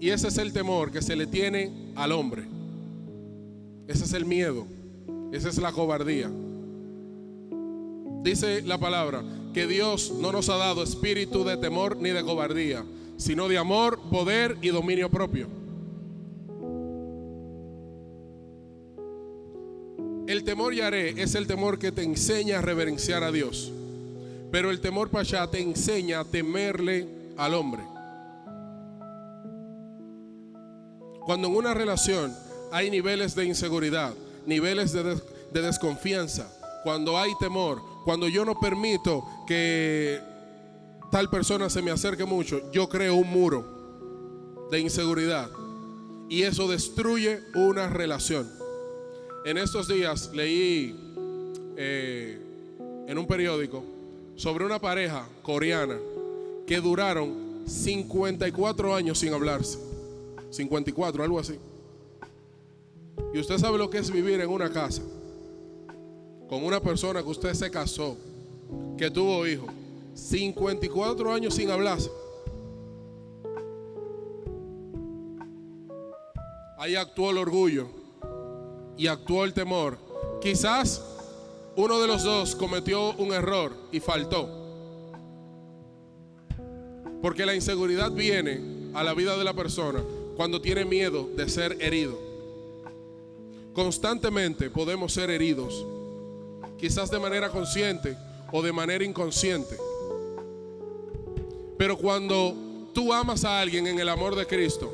Y 0.00 0.08
ese 0.08 0.28
es 0.28 0.38
el 0.38 0.52
temor 0.52 0.90
que 0.90 1.02
se 1.02 1.14
le 1.14 1.26
tiene 1.26 1.92
al 1.94 2.12
hombre. 2.12 2.44
Ese 3.86 4.04
es 4.04 4.12
el 4.14 4.24
miedo. 4.24 4.66
Esa 5.30 5.50
es 5.50 5.58
la 5.58 5.72
cobardía. 5.72 6.30
Dice 8.22 8.62
la 8.62 8.78
palabra 8.78 9.22
que 9.52 9.66
Dios 9.66 10.12
no 10.18 10.32
nos 10.32 10.48
ha 10.48 10.56
dado 10.56 10.82
espíritu 10.82 11.44
de 11.44 11.56
temor 11.56 11.96
ni 11.98 12.10
de 12.10 12.22
cobardía, 12.22 12.84
sino 13.16 13.48
de 13.48 13.58
amor, 13.58 14.00
poder 14.10 14.56
y 14.62 14.68
dominio 14.68 15.10
propio. 15.10 15.48
El 20.26 20.44
temor 20.44 20.74
yaré 20.74 21.20
es 21.20 21.34
el 21.34 21.46
temor 21.46 21.78
que 21.78 21.92
te 21.92 22.02
enseña 22.02 22.58
a 22.58 22.62
reverenciar 22.62 23.24
a 23.24 23.32
Dios. 23.32 23.72
Pero 24.50 24.70
el 24.70 24.80
temor 24.80 25.10
Pasha 25.10 25.46
te 25.48 25.60
enseña 25.60 26.20
a 26.20 26.24
temerle 26.24 27.06
al 27.36 27.54
hombre. 27.54 27.82
Cuando 31.24 31.48
en 31.48 31.56
una 31.56 31.74
relación 31.74 32.34
hay 32.72 32.90
niveles 32.90 33.34
de 33.34 33.44
inseguridad, 33.44 34.12
niveles 34.46 34.92
de, 34.92 35.20
de 35.52 35.62
desconfianza, 35.62 36.50
cuando 36.82 37.18
hay 37.18 37.32
temor, 37.38 37.80
cuando 38.04 38.26
yo 38.26 38.44
no 38.44 38.58
permito 38.58 39.24
que 39.46 40.20
tal 41.10 41.30
persona 41.30 41.70
se 41.70 41.82
me 41.82 41.90
acerque 41.90 42.24
mucho, 42.24 42.70
yo 42.72 42.88
creo 42.88 43.14
un 43.14 43.30
muro 43.30 44.68
de 44.70 44.80
inseguridad. 44.80 45.48
Y 46.28 46.42
eso 46.42 46.68
destruye 46.68 47.40
una 47.54 47.88
relación. 47.88 48.50
En 49.44 49.58
estos 49.58 49.88
días 49.88 50.30
leí 50.32 50.96
eh, 51.76 52.38
en 53.06 53.18
un 53.18 53.26
periódico 53.26 53.99
sobre 54.40 54.64
una 54.64 54.78
pareja 54.78 55.28
coreana 55.42 55.98
que 56.66 56.80
duraron 56.80 57.62
54 57.66 58.94
años 58.94 59.18
sin 59.18 59.34
hablarse. 59.34 59.78
54, 60.48 61.22
algo 61.22 61.38
así. 61.38 61.58
Y 63.34 63.38
usted 63.38 63.58
sabe 63.58 63.76
lo 63.76 63.90
que 63.90 63.98
es 63.98 64.10
vivir 64.10 64.40
en 64.40 64.48
una 64.48 64.72
casa 64.72 65.02
con 66.48 66.64
una 66.64 66.80
persona 66.80 67.22
que 67.22 67.28
usted 67.28 67.52
se 67.52 67.70
casó, 67.70 68.16
que 68.96 69.10
tuvo 69.10 69.46
hijos, 69.46 69.68
54 70.14 71.34
años 71.34 71.54
sin 71.54 71.70
hablarse. 71.70 72.10
Ahí 76.78 76.96
actuó 76.96 77.30
el 77.30 77.36
orgullo 77.36 77.88
y 78.96 79.06
actuó 79.06 79.44
el 79.44 79.52
temor. 79.52 79.98
Quizás 80.40 81.09
uno 81.80 81.98
de 81.98 82.06
los 82.06 82.22
dos 82.22 82.54
cometió 82.54 83.12
un 83.12 83.32
error 83.32 83.74
y 83.90 84.00
faltó. 84.00 84.48
Porque 87.22 87.46
la 87.46 87.54
inseguridad 87.54 88.10
viene 88.10 88.60
a 88.92 89.02
la 89.02 89.14
vida 89.14 89.36
de 89.36 89.44
la 89.44 89.54
persona 89.54 90.02
cuando 90.36 90.60
tiene 90.60 90.84
miedo 90.84 91.28
de 91.36 91.48
ser 91.48 91.78
herido. 91.80 92.18
Constantemente 93.72 94.68
podemos 94.68 95.12
ser 95.12 95.30
heridos, 95.30 95.86
quizás 96.78 97.10
de 97.10 97.18
manera 97.18 97.50
consciente 97.50 98.16
o 98.52 98.62
de 98.62 98.72
manera 98.72 99.04
inconsciente. 99.04 99.76
Pero 101.78 101.96
cuando 101.96 102.54
tú 102.92 103.12
amas 103.12 103.44
a 103.44 103.58
alguien 103.58 103.86
en 103.86 103.98
el 103.98 104.08
amor 104.10 104.36
de 104.36 104.46
Cristo, 104.46 104.92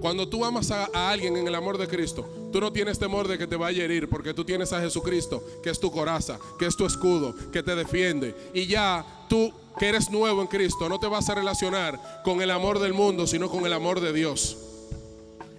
cuando 0.00 0.28
tú 0.28 0.44
amas 0.44 0.70
a, 0.72 1.10
alguien 1.10 1.36
en 1.36 1.46
el 1.46 1.54
amor 1.54 1.78
de 1.78 1.86
Cristo, 1.86 2.26
tú 2.52 2.60
no 2.60 2.72
tienes 2.72 2.98
temor 2.98 3.28
de 3.28 3.38
que 3.38 3.46
te 3.46 3.56
vaya 3.56 3.82
a 3.82 3.84
herir, 3.84 4.08
porque 4.08 4.34
tú 4.34 4.44
tienes 4.44 4.72
a 4.72 4.80
Jesucristo, 4.80 5.42
que 5.62 5.70
es 5.70 5.80
tu 5.80 5.90
coraza, 5.90 6.38
que 6.58 6.66
es 6.66 6.76
tu 6.76 6.86
escudo, 6.86 7.34
que 7.52 7.62
te 7.62 7.74
defiende. 7.74 8.34
Y 8.54 8.66
ya 8.66 9.04
tú, 9.28 9.52
que 9.78 9.88
eres 9.88 10.10
nuevo 10.10 10.42
en 10.42 10.48
Cristo, 10.48 10.88
no 10.88 10.98
te 10.98 11.06
vas 11.06 11.28
a 11.28 11.34
relacionar 11.34 12.22
con 12.24 12.42
el 12.42 12.50
amor 12.50 12.78
del 12.78 12.92
mundo, 12.92 13.26
sino 13.26 13.48
con 13.48 13.66
el 13.66 13.72
amor 13.72 14.00
de 14.00 14.12
Dios. 14.12 14.56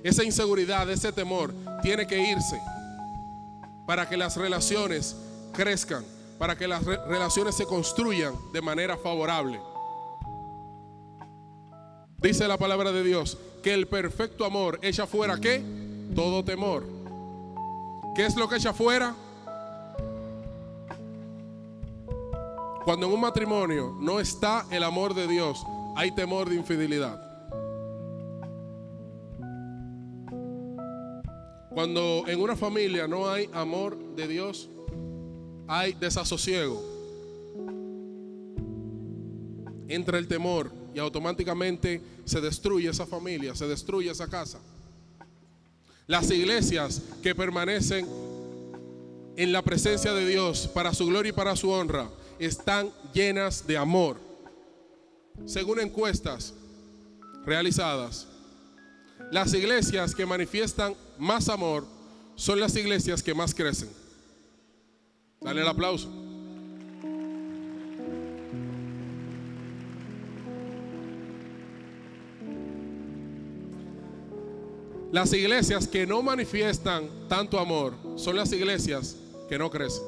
Esa 0.04 0.24
inseguridad, 0.24 0.90
ese 0.90 1.12
temor, 1.12 1.54
tiene 1.82 2.08
que 2.08 2.20
irse 2.20 2.60
para 3.86 4.08
que 4.08 4.18
las 4.18 4.38
relaciones 4.38 5.16
crezcan, 5.54 6.04
para 6.38 6.58
que 6.58 6.68
las 6.68 6.84
re 6.84 6.98
relaciones 7.08 7.56
se 7.56 7.66
construyan 7.66 8.34
de 8.52 8.62
manera 8.62 8.98
favorable. 8.98 9.60
Dice 12.18 12.48
la 12.48 12.58
palabra 12.58 12.92
de 12.92 13.04
Dios 13.04 13.38
que 13.64 13.74
el 13.74 13.88
perfecto 13.88 14.46
amor 14.46 14.80
echa 14.82 15.08
fuera 15.08 15.40
qué? 15.40 15.81
Todo 16.16 16.44
temor. 16.44 16.84
¿Qué 18.16 18.26
es 18.26 18.36
lo 18.36 18.50
que 18.50 18.58
echa 18.58 18.74
fuera? 18.74 19.16
Cuando 22.84 23.06
en 23.06 23.14
un 23.14 23.22
matrimonio 23.22 23.96
no 24.00 24.20
está 24.20 24.66
el 24.72 24.84
amor 24.84 25.14
de 25.14 25.28
Dios, 25.28 25.64
hay 25.96 26.12
temor 26.12 26.50
de 26.50 26.56
infidelidad. 26.56 27.22
Cuando 31.70 32.24
en 32.28 32.42
una 32.42 32.56
familia 32.56 33.08
no 33.08 33.30
hay 33.30 33.50
amor 33.54 33.98
de 34.16 34.28
Dios, 34.28 34.70
hay 35.68 35.94
desasosiego. 35.94 36.84
Entra 39.88 40.18
el 40.18 40.28
temor 40.28 40.72
y 40.94 41.00
automáticamente 41.00 42.02
se 42.26 42.42
destruye 42.42 42.90
esa 42.90 43.06
familia, 43.06 43.56
se 43.56 43.68
destruye 43.68 44.10
esa 44.12 44.28
casa. 44.28 44.60
Las 46.08 46.30
iglesias 46.32 47.02
que 47.22 47.36
permanecen 47.36 48.08
en 49.38 49.52
la 49.52 49.62
presencia 49.62 50.14
de 50.14 50.28
Dios 50.28 50.68
para 50.68 50.94
su 50.94 51.08
gloria 51.08 51.30
y 51.30 51.34
para 51.34 51.56
su 51.56 51.70
honra 51.70 52.10
están 52.40 52.92
llenas 53.14 53.66
de 53.66 53.78
amor. 53.78 54.18
Según 55.46 55.80
encuestas 55.80 56.54
realizadas, 57.46 58.28
las 59.32 59.54
iglesias 59.54 60.14
que 60.14 60.26
manifiestan 60.26 60.96
más 61.18 61.50
amor 61.50 61.86
son 62.36 62.60
las 62.60 62.76
iglesias 62.76 63.24
que 63.24 63.34
más 63.34 63.54
crecen. 63.56 63.90
Dale 65.40 65.62
el 65.62 65.68
aplauso. 65.68 66.31
Las 75.12 75.34
iglesias 75.34 75.90
que 75.90 76.08
no 76.08 76.22
manifiestan 76.22 77.10
tanto 77.28 77.60
amor 77.60 77.94
son 78.16 78.38
las 78.38 78.54
iglesias 78.54 79.18
que 79.50 79.58
no 79.58 79.70
crecen. 79.70 80.04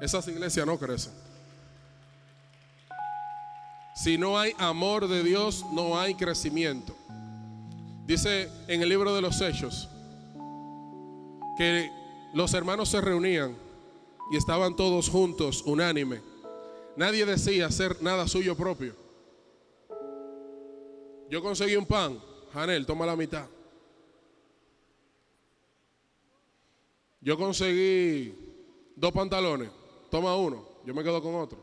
Esas 0.00 0.28
iglesias 0.28 0.64
no 0.64 0.78
crecen. 0.78 1.12
Si 3.96 4.16
no 4.16 4.38
hay 4.38 4.52
amor 4.58 5.08
de 5.08 5.24
Dios, 5.24 5.64
no 5.72 5.98
hay 5.98 6.14
crecimiento. 6.14 6.94
Dice 8.06 8.48
en 8.68 8.80
el 8.80 8.88
libro 8.88 9.12
de 9.12 9.22
los 9.22 9.40
Hechos 9.40 9.88
que 11.58 11.90
los 12.32 12.54
hermanos 12.54 12.90
se 12.90 13.00
reunían 13.00 13.56
y 14.30 14.36
estaban 14.36 14.76
todos 14.76 15.08
juntos, 15.08 15.62
unánime. 15.66 16.20
Nadie 16.96 17.26
decía 17.26 17.66
hacer 17.66 18.00
nada 18.02 18.28
suyo 18.28 18.56
propio. 18.56 19.03
Yo 21.34 21.42
conseguí 21.42 21.74
un 21.74 21.84
pan, 21.84 22.16
Janel, 22.52 22.86
toma 22.86 23.04
la 23.04 23.16
mitad. 23.16 23.44
Yo 27.20 27.36
conseguí 27.36 28.32
dos 28.94 29.10
pantalones, 29.10 29.68
toma 30.12 30.36
uno, 30.36 30.64
yo 30.86 30.94
me 30.94 31.02
quedo 31.02 31.20
con 31.20 31.34
otro. 31.34 31.58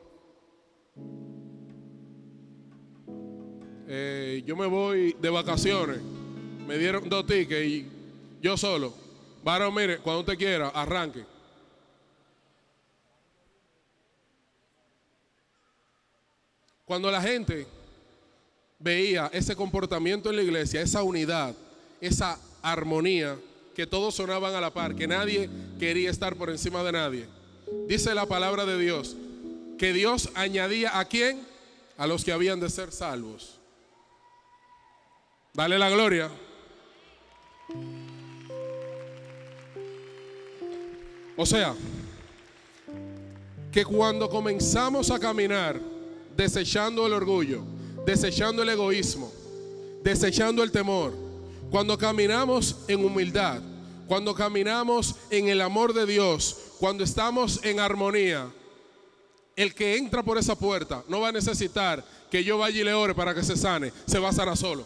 Eh, 3.87 4.43
yo 4.45 4.57
me 4.57 4.65
voy 4.65 5.13
de 5.13 5.29
vacaciones, 5.29 6.01
me 6.67 6.77
dieron 6.77 7.07
dos 7.07 7.25
tickets 7.25 7.65
y 7.65 7.89
yo 8.41 8.57
solo. 8.57 8.93
Varón, 9.41 9.73
mire, 9.73 9.99
cuando 9.99 10.19
usted 10.19 10.37
quiera, 10.37 10.67
arranque. 10.67 11.23
Cuando 16.83 17.09
la 17.09 17.21
gente 17.21 17.80
veía 18.81 19.29
ese 19.33 19.55
comportamiento 19.55 20.29
en 20.29 20.35
la 20.37 20.43
iglesia, 20.43 20.81
esa 20.81 21.03
unidad, 21.03 21.55
esa 21.99 22.39
armonía, 22.61 23.37
que 23.75 23.87
todos 23.87 24.15
sonaban 24.15 24.53
a 24.53 24.61
la 24.61 24.73
par, 24.73 24.95
que 24.95 25.07
nadie 25.07 25.49
quería 25.79 26.09
estar 26.09 26.35
por 26.35 26.49
encima 26.49 26.83
de 26.83 26.91
nadie. 26.91 27.27
Dice 27.87 28.13
la 28.13 28.25
palabra 28.25 28.65
de 28.65 28.77
Dios 28.77 29.15
que 29.77 29.93
Dios 29.93 30.29
añadía 30.35 30.99
a 30.99 31.05
quién? 31.05 31.41
A 31.97 32.05
los 32.05 32.23
que 32.23 32.31
habían 32.31 32.59
de 32.59 32.69
ser 32.69 32.91
salvos. 32.91 33.57
Dale 35.53 35.79
la 35.79 35.89
gloria. 35.89 36.29
O 41.35 41.45
sea, 41.47 41.73
que 43.71 43.83
cuando 43.83 44.29
comenzamos 44.29 45.09
a 45.09 45.17
caminar 45.17 45.79
desechando 46.37 47.07
el 47.07 47.13
orgullo, 47.13 47.63
desechando 48.05 48.63
el 48.63 48.69
egoísmo, 48.69 49.31
desechando 50.03 50.63
el 50.63 50.71
temor, 50.71 51.13
cuando 51.69 51.97
caminamos 51.97 52.77
en 52.87 53.05
humildad, 53.05 53.61
cuando 54.07 54.35
caminamos 54.35 55.15
en 55.29 55.47
el 55.47 55.61
amor 55.61 55.93
de 55.93 56.05
Dios, 56.05 56.57
cuando 56.79 57.03
estamos 57.03 57.63
en 57.63 57.79
armonía, 57.79 58.51
el 59.55 59.73
que 59.73 59.97
entra 59.97 60.23
por 60.23 60.37
esa 60.37 60.55
puerta 60.55 61.03
no 61.07 61.21
va 61.21 61.29
a 61.29 61.31
necesitar 61.31 62.03
que 62.29 62.43
yo 62.43 62.57
vaya 62.57 62.81
y 62.81 62.83
le 62.83 62.93
ore 62.93 63.13
para 63.13 63.35
que 63.35 63.43
se 63.43 63.55
sane, 63.55 63.91
se 64.05 64.19
va 64.19 64.29
a 64.29 64.33
sanar 64.33 64.57
solo. 64.57 64.85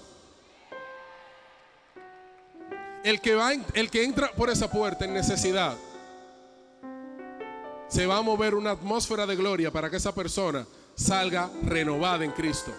El 3.04 3.22
que, 3.22 3.36
va, 3.36 3.54
el 3.54 3.90
que 3.92 4.04
entra 4.04 4.32
por 4.32 4.50
esa 4.50 4.70
puerta 4.70 5.06
en 5.06 5.14
necesidad, 5.14 5.78
se 7.88 8.06
va 8.06 8.18
a 8.18 8.22
mover 8.22 8.56
una 8.56 8.72
atmósfera 8.72 9.26
de 9.26 9.36
gloria 9.36 9.72
para 9.72 9.90
que 9.90 9.98
esa 9.98 10.14
persona 10.14 10.66
salga 10.96 11.50
renovada 11.64 12.26
en 12.26 12.32
Cristo. 12.32 12.74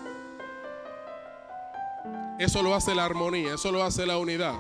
Eso 2.39 2.62
lo 2.62 2.74
hace 2.74 2.95
la 2.95 3.05
armonía, 3.05 3.55
eso 3.55 3.72
lo 3.72 3.82
hace 3.82 4.05
la 4.07 4.18
unidad. 4.18 4.55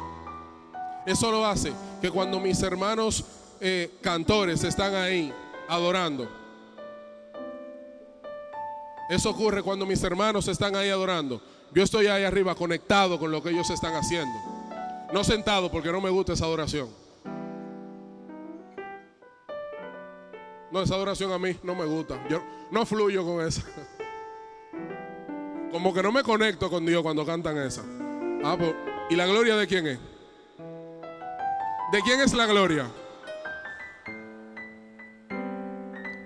Eso 1.04 1.30
lo 1.30 1.46
hace 1.46 1.72
que 2.00 2.10
cuando 2.10 2.40
mis 2.40 2.62
hermanos 2.62 3.24
eh, 3.60 3.98
cantores 4.00 4.64
están 4.64 4.94
ahí 4.94 5.32
adorando, 5.68 6.28
eso 9.08 9.30
ocurre 9.30 9.62
cuando 9.62 9.86
mis 9.86 10.02
hermanos 10.02 10.48
están 10.48 10.74
ahí 10.74 10.90
adorando. 10.90 11.40
Yo 11.72 11.82
estoy 11.82 12.06
ahí 12.06 12.24
arriba 12.24 12.54
conectado 12.54 13.18
con 13.18 13.30
lo 13.30 13.42
que 13.42 13.50
ellos 13.50 13.70
están 13.70 13.94
haciendo. 13.94 14.34
No 15.12 15.22
sentado 15.22 15.70
porque 15.70 15.92
no 15.92 16.00
me 16.00 16.10
gusta 16.10 16.32
esa 16.32 16.44
adoración. 16.44 16.88
No, 20.72 20.82
esa 20.82 20.94
adoración 20.94 21.30
a 21.32 21.38
mí 21.38 21.56
no 21.62 21.74
me 21.74 21.84
gusta. 21.84 22.26
Yo 22.28 22.42
no 22.70 22.84
fluyo 22.84 23.24
con 23.24 23.46
esa. 23.46 23.62
Como 25.76 25.92
que 25.92 26.02
no 26.02 26.10
me 26.10 26.22
conecto 26.22 26.70
con 26.70 26.86
Dios 26.86 27.02
cuando 27.02 27.26
cantan 27.26 27.58
esa. 27.58 27.82
Ah, 28.42 28.56
pues, 28.58 28.74
¿y 29.10 29.14
la 29.14 29.26
gloria 29.26 29.56
de 29.56 29.66
quién 29.66 29.86
es? 29.86 29.98
¿De 31.92 32.00
quién 32.00 32.18
es 32.22 32.32
la 32.32 32.46
gloria? 32.46 32.90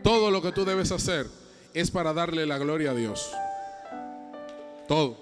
Todo 0.05 0.31
lo 0.31 0.41
que 0.41 0.53
tú 0.53 0.65
debes 0.65 0.93
hacer 0.93 1.27
es 1.75 1.91
para 1.91 2.13
darle 2.13 2.47
la 2.47 2.59
gloria 2.59 2.93
a 2.93 2.95
Dios. 2.95 3.33
Todo. 4.87 5.17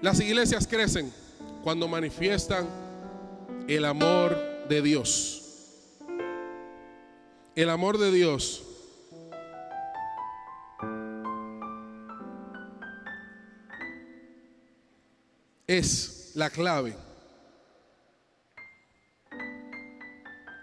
Las 0.00 0.18
iglesias 0.20 0.66
crecen 0.66 1.12
cuando 1.62 1.86
manifiestan 1.86 2.66
el 3.68 3.84
amor 3.84 4.55
de 4.68 4.82
Dios. 4.82 5.42
El 7.54 7.70
amor 7.70 7.98
de 7.98 8.10
Dios. 8.10 8.62
Es 15.66 16.32
la 16.34 16.48
clave 16.50 16.94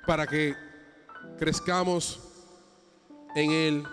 para 0.06 0.28
que 0.28 0.56
crezcamos 1.38 2.20
en 3.36 3.52
Él, 3.52 3.84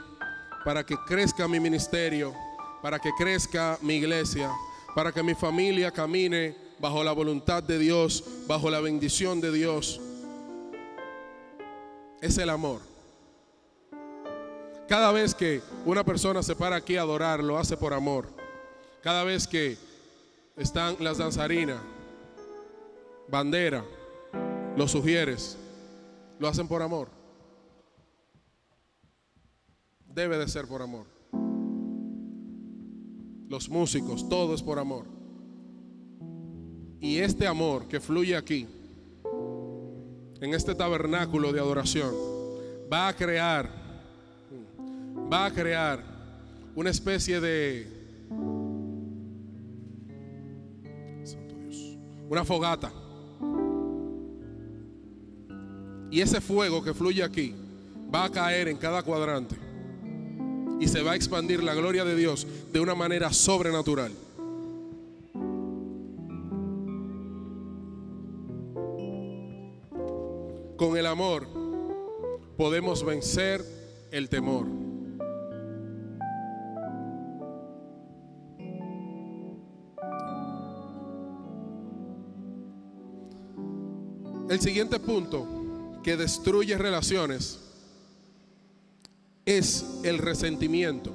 para 0.64 0.84
que 0.84 0.96
crezca 1.06 1.48
mi 1.48 1.58
ministerio, 1.58 2.34
para 2.82 2.98
que 2.98 3.10
crezca 3.16 3.78
mi 3.82 3.94
iglesia, 3.94 4.50
para 4.94 5.12
que 5.12 5.22
mi 5.22 5.34
familia 5.34 5.90
camine 5.90 6.69
bajo 6.80 7.04
la 7.04 7.12
voluntad 7.12 7.62
de 7.62 7.78
Dios, 7.78 8.24
bajo 8.46 8.70
la 8.70 8.80
bendición 8.80 9.40
de 9.40 9.52
Dios. 9.52 10.00
Es 12.22 12.38
el 12.38 12.50
amor. 12.50 12.80
Cada 14.88 15.12
vez 15.12 15.34
que 15.34 15.62
una 15.84 16.04
persona 16.04 16.42
se 16.42 16.56
para 16.56 16.76
aquí 16.76 16.96
a 16.96 17.02
adorar, 17.02 17.44
lo 17.44 17.58
hace 17.58 17.76
por 17.76 17.92
amor. 17.92 18.28
Cada 19.02 19.24
vez 19.24 19.46
que 19.46 19.76
están 20.56 20.96
las 20.98 21.18
danzarinas, 21.18 21.80
bandera, 23.28 23.84
los 24.76 24.90
sugieres, 24.90 25.56
lo 26.38 26.48
hacen 26.48 26.66
por 26.66 26.82
amor. 26.82 27.08
Debe 30.06 30.38
de 30.38 30.48
ser 30.48 30.66
por 30.66 30.82
amor. 30.82 31.06
Los 33.48 33.68
músicos, 33.68 34.28
todo 34.28 34.54
es 34.54 34.62
por 34.62 34.78
amor. 34.78 35.19
Y 37.00 37.18
este 37.18 37.46
amor 37.46 37.86
que 37.88 38.00
fluye 38.00 38.36
aquí, 38.36 38.66
en 40.40 40.54
este 40.54 40.74
tabernáculo 40.74 41.52
de 41.52 41.60
adoración, 41.60 42.14
va 42.92 43.08
a 43.08 43.16
crear, 43.16 43.70
va 45.32 45.46
a 45.46 45.50
crear 45.52 46.04
una 46.74 46.90
especie 46.90 47.40
de, 47.40 47.86
Santo 51.24 51.54
Dios, 51.56 51.98
una 52.28 52.44
fogata 52.44 52.92
y 56.10 56.20
ese 56.20 56.40
fuego 56.40 56.82
que 56.82 56.92
fluye 56.92 57.22
aquí 57.22 57.54
va 58.12 58.24
a 58.24 58.30
caer 58.30 58.68
en 58.68 58.76
cada 58.76 59.02
cuadrante. 59.02 59.56
Y 60.80 60.88
se 60.88 61.02
va 61.02 61.12
a 61.12 61.16
expandir 61.16 61.62
la 61.62 61.74
gloria 61.74 62.04
de 62.04 62.16
Dios 62.16 62.46
de 62.72 62.80
una 62.80 62.94
manera 62.94 63.32
sobrenatural. 63.32 64.12
Con 70.80 70.96
el 70.96 71.04
amor 71.04 71.46
podemos 72.56 73.04
vencer 73.04 73.62
el 74.10 74.30
temor. 74.30 74.66
El 84.48 84.58
siguiente 84.58 84.98
punto 84.98 85.46
que 86.02 86.16
destruye 86.16 86.78
relaciones 86.78 87.60
es 89.44 89.84
el 90.02 90.16
resentimiento. 90.16 91.12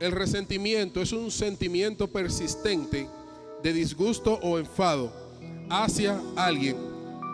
El 0.00 0.12
resentimiento 0.12 1.00
es 1.00 1.14
un 1.14 1.30
sentimiento 1.30 2.08
persistente 2.08 3.08
de 3.62 3.72
disgusto 3.72 4.38
o 4.42 4.58
enfado 4.58 5.21
hacia 5.72 6.20
alguien 6.36 6.76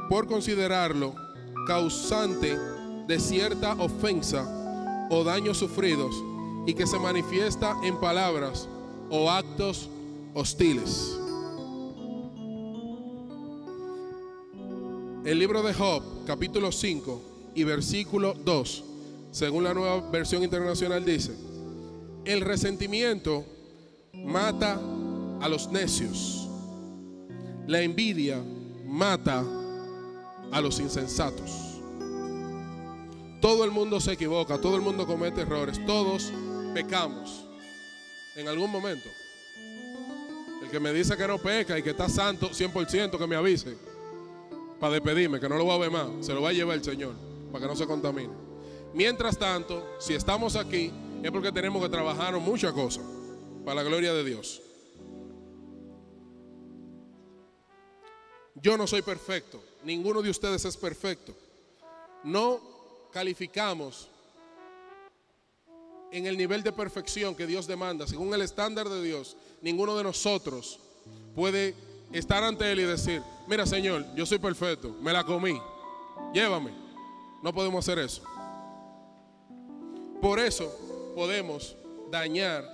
por 0.08 0.28
considerarlo 0.28 1.12
causante 1.66 2.56
de 3.08 3.18
cierta 3.18 3.72
ofensa 3.72 5.06
o 5.10 5.24
daños 5.24 5.58
sufridos 5.58 6.14
y 6.64 6.74
que 6.74 6.86
se 6.86 6.98
manifiesta 7.00 7.76
en 7.82 7.98
palabras 7.98 8.68
o 9.10 9.28
actos 9.28 9.90
hostiles. 10.34 11.18
El 15.24 15.38
libro 15.40 15.62
de 15.62 15.74
Job, 15.74 16.02
capítulo 16.24 16.70
5 16.70 17.22
y 17.56 17.64
versículo 17.64 18.34
2, 18.34 18.84
según 19.32 19.64
la 19.64 19.74
nueva 19.74 20.00
versión 20.10 20.44
internacional 20.44 21.04
dice, 21.04 21.32
el 22.24 22.40
resentimiento 22.42 23.44
mata 24.12 24.80
a 25.40 25.48
los 25.48 25.70
necios, 25.72 26.47
la 27.68 27.82
envidia 27.82 28.42
mata 28.86 29.44
a 30.50 30.60
los 30.62 30.80
insensatos. 30.80 31.78
Todo 33.42 33.62
el 33.62 33.70
mundo 33.70 34.00
se 34.00 34.12
equivoca, 34.12 34.58
todo 34.58 34.74
el 34.74 34.80
mundo 34.80 35.06
comete 35.06 35.42
errores, 35.42 35.84
todos 35.84 36.32
pecamos 36.72 37.44
en 38.36 38.48
algún 38.48 38.70
momento. 38.72 39.10
El 40.62 40.70
que 40.70 40.80
me 40.80 40.94
dice 40.94 41.14
que 41.14 41.28
no 41.28 41.36
peca 41.36 41.78
y 41.78 41.82
que 41.82 41.90
está 41.90 42.08
santo 42.08 42.48
100% 42.48 43.18
que 43.18 43.26
me 43.26 43.36
avise 43.36 43.76
para 44.80 44.94
despedirme, 44.94 45.38
que 45.38 45.48
no 45.48 45.58
lo 45.58 45.66
va 45.66 45.74
a 45.74 45.78
ver 45.78 45.90
más, 45.90 46.08
se 46.20 46.32
lo 46.32 46.40
va 46.40 46.48
a 46.48 46.52
llevar 46.54 46.78
el 46.78 46.84
Señor, 46.84 47.14
para 47.52 47.64
que 47.64 47.68
no 47.68 47.76
se 47.76 47.86
contamine. 47.86 48.32
Mientras 48.94 49.36
tanto, 49.36 49.86
si 49.98 50.14
estamos 50.14 50.56
aquí, 50.56 50.90
es 51.22 51.30
porque 51.30 51.52
tenemos 51.52 51.82
que 51.82 51.90
trabajar 51.90 52.34
muchas 52.40 52.72
cosas, 52.72 53.04
para 53.62 53.82
la 53.82 53.82
gloria 53.82 54.14
de 54.14 54.24
Dios. 54.24 54.62
Yo 58.62 58.76
no 58.76 58.86
soy 58.86 59.02
perfecto, 59.02 59.62
ninguno 59.84 60.22
de 60.22 60.30
ustedes 60.30 60.64
es 60.64 60.76
perfecto. 60.76 61.34
No 62.24 62.60
calificamos 63.12 64.08
en 66.10 66.26
el 66.26 66.36
nivel 66.36 66.62
de 66.62 66.72
perfección 66.72 67.34
que 67.34 67.46
Dios 67.46 67.66
demanda, 67.66 68.06
según 68.06 68.32
el 68.34 68.42
estándar 68.42 68.88
de 68.88 69.02
Dios, 69.02 69.36
ninguno 69.62 69.96
de 69.96 70.04
nosotros 70.04 70.80
puede 71.34 71.74
estar 72.12 72.42
ante 72.42 72.70
Él 72.72 72.80
y 72.80 72.84
decir, 72.84 73.22
mira 73.46 73.66
Señor, 73.66 74.04
yo 74.14 74.24
soy 74.24 74.38
perfecto, 74.38 74.94
me 75.00 75.12
la 75.12 75.24
comí, 75.24 75.60
llévame. 76.32 76.72
No 77.42 77.52
podemos 77.52 77.84
hacer 77.84 78.00
eso. 78.00 78.22
Por 80.20 80.40
eso 80.40 80.74
podemos 81.14 81.76
dañar 82.10 82.64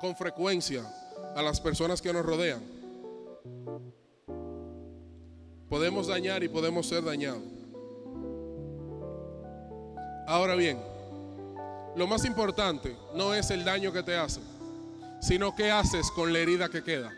con 0.00 0.14
frecuencia 0.14 0.84
a 1.34 1.42
las 1.42 1.60
personas 1.60 2.00
que 2.00 2.12
nos 2.12 2.24
rodean. 2.24 2.62
Podemos 5.72 6.06
dañar 6.06 6.42
y 6.42 6.50
podemos 6.50 6.86
ser 6.86 7.02
dañados. 7.02 7.42
Ahora 10.26 10.54
bien, 10.54 10.78
lo 11.96 12.06
más 12.06 12.26
importante 12.26 12.94
no 13.14 13.32
es 13.32 13.50
el 13.50 13.64
daño 13.64 13.90
que 13.90 14.02
te 14.02 14.14
hacen, 14.14 14.42
sino 15.22 15.56
qué 15.56 15.70
haces 15.70 16.10
con 16.10 16.30
la 16.30 16.40
herida 16.40 16.68
que 16.68 16.84
queda. 16.84 17.10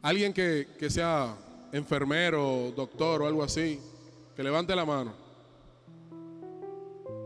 Alguien 0.00 0.32
que, 0.32 0.66
que 0.78 0.88
sea 0.88 1.36
enfermero, 1.70 2.72
doctor 2.74 3.20
o 3.20 3.26
algo 3.26 3.42
así, 3.42 3.78
que 4.34 4.42
levante 4.42 4.74
la 4.74 4.86
mano. 4.86 5.12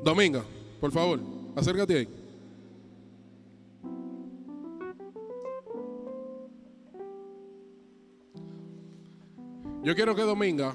Dominga, 0.02 0.42
por 0.80 0.90
favor, 0.90 1.20
acércate 1.54 1.98
ahí. 1.98 2.25
Yo 9.86 9.94
quiero 9.94 10.16
que 10.16 10.22
Dominga, 10.22 10.74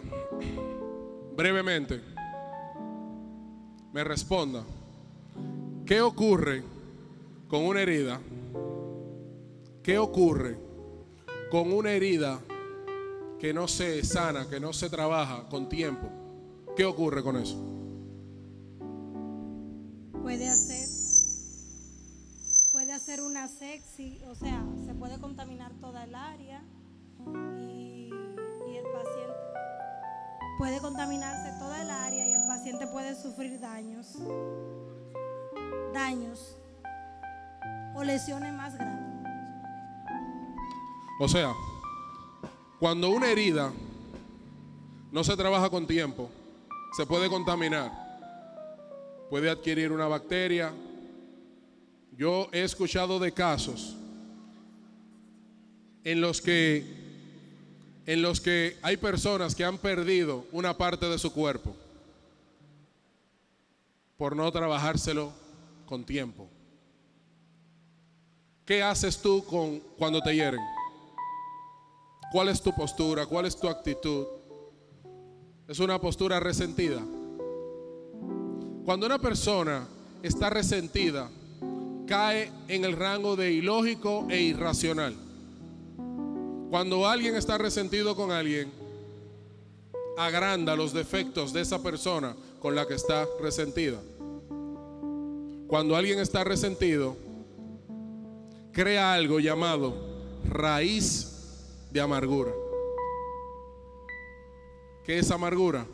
brevemente, 1.35 1.99
me 3.91 4.05
responda, 4.05 4.63
¿qué 5.85 5.99
ocurre 5.99 6.63
con 7.49 7.65
una 7.65 7.81
herida? 7.81 8.21
¿Qué 9.83 9.97
ocurre 9.97 10.57
con 11.51 11.73
una 11.73 11.91
herida 11.91 12.39
que 13.37 13.53
no 13.53 13.67
se 13.67 14.01
sana, 14.05 14.47
que 14.47 14.61
no 14.61 14.71
se 14.71 14.89
trabaja 14.89 15.45
con 15.49 15.67
tiempo? 15.67 16.07
¿Qué 16.77 16.85
ocurre 16.85 17.21
con 17.21 17.35
eso? 17.35 17.61
Puede 20.21 20.47
hacer, 20.47 20.87
puede 22.71 22.93
hacer 22.93 23.19
una 23.19 23.49
sexy, 23.49 24.21
o 24.29 24.35
sea, 24.35 24.65
se 24.85 24.93
puede 24.93 25.19
contaminar 25.19 25.73
toda 25.81 26.05
el 26.05 26.15
área 26.15 26.63
y, 27.59 27.80
puede 30.61 30.79
contaminarse 30.79 31.57
toda 31.57 31.81
el 31.81 31.89
área 31.89 32.27
y 32.27 32.33
el 32.33 32.43
paciente 32.43 32.85
puede 32.85 33.19
sufrir 33.19 33.59
daños, 33.59 34.19
daños 35.91 36.55
o 37.95 38.03
lesiones 38.03 38.53
más 38.53 38.75
grandes. 38.75 39.27
O 41.19 41.27
sea, 41.27 41.51
cuando 42.79 43.09
una 43.09 43.31
herida 43.31 43.73
no 45.11 45.23
se 45.23 45.35
trabaja 45.35 45.67
con 45.71 45.87
tiempo, 45.87 46.29
se 46.95 47.07
puede 47.07 47.27
contaminar, 47.27 47.91
puede 49.31 49.49
adquirir 49.49 49.91
una 49.91 50.07
bacteria. 50.07 50.71
Yo 52.15 52.49
he 52.51 52.61
escuchado 52.61 53.17
de 53.17 53.31
casos 53.31 53.97
en 56.03 56.21
los 56.21 56.39
que 56.39 57.10
en 58.05 58.21
los 58.21 58.41
que 58.41 58.77
hay 58.81 58.97
personas 58.97 59.55
que 59.55 59.63
han 59.63 59.77
perdido 59.77 60.45
una 60.51 60.77
parte 60.77 61.07
de 61.07 61.19
su 61.19 61.31
cuerpo 61.31 61.75
por 64.17 64.35
no 64.35 64.51
trabajárselo 64.51 65.31
con 65.85 66.03
tiempo. 66.03 66.47
¿Qué 68.65 68.83
haces 68.83 69.17
tú 69.21 69.43
con 69.45 69.79
cuando 69.97 70.21
te 70.21 70.35
hieren? 70.35 70.61
¿Cuál 72.31 72.49
es 72.49 72.61
tu 72.61 72.73
postura? 72.73 73.25
¿Cuál 73.25 73.45
es 73.45 73.59
tu 73.59 73.67
actitud? 73.67 74.25
Es 75.67 75.79
una 75.79 75.99
postura 75.99 76.39
resentida. 76.39 77.01
Cuando 78.85 79.05
una 79.05 79.19
persona 79.19 79.87
está 80.23 80.49
resentida, 80.49 81.29
cae 82.07 82.51
en 82.67 82.85
el 82.85 82.95
rango 82.95 83.35
de 83.35 83.51
ilógico 83.51 84.27
e 84.29 84.41
irracional. 84.41 85.15
Cuando 86.71 87.05
alguien 87.05 87.35
está 87.35 87.57
resentido 87.57 88.15
con 88.15 88.31
alguien, 88.31 88.71
agranda 90.17 90.73
los 90.73 90.93
defectos 90.93 91.51
de 91.51 91.59
esa 91.59 91.83
persona 91.83 92.33
con 92.61 92.75
la 92.75 92.87
que 92.87 92.93
está 92.93 93.27
resentida. 93.41 93.99
Cuando 95.67 95.97
alguien 95.97 96.19
está 96.19 96.45
resentido, 96.45 97.17
crea 98.71 99.11
algo 99.11 99.41
llamado 99.41 99.93
raíz 100.47 101.67
de 101.91 101.99
amargura. 101.99 102.53
¿Qué 105.03 105.19
es 105.19 105.29
amargura? 105.29 105.85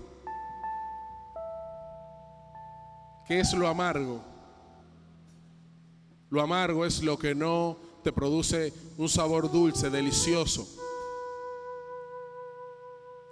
¿Qué 3.27 3.39
es 3.39 3.51
lo 3.53 3.67
amargo? 3.67 4.21
Lo 6.29 6.39
amargo 6.39 6.85
es 6.85 7.01
lo 7.01 7.17
que 7.17 7.33
no 7.33 7.86
produce 8.11 8.73
un 8.97 9.09
sabor 9.09 9.51
dulce, 9.51 9.89
delicioso. 9.89 10.67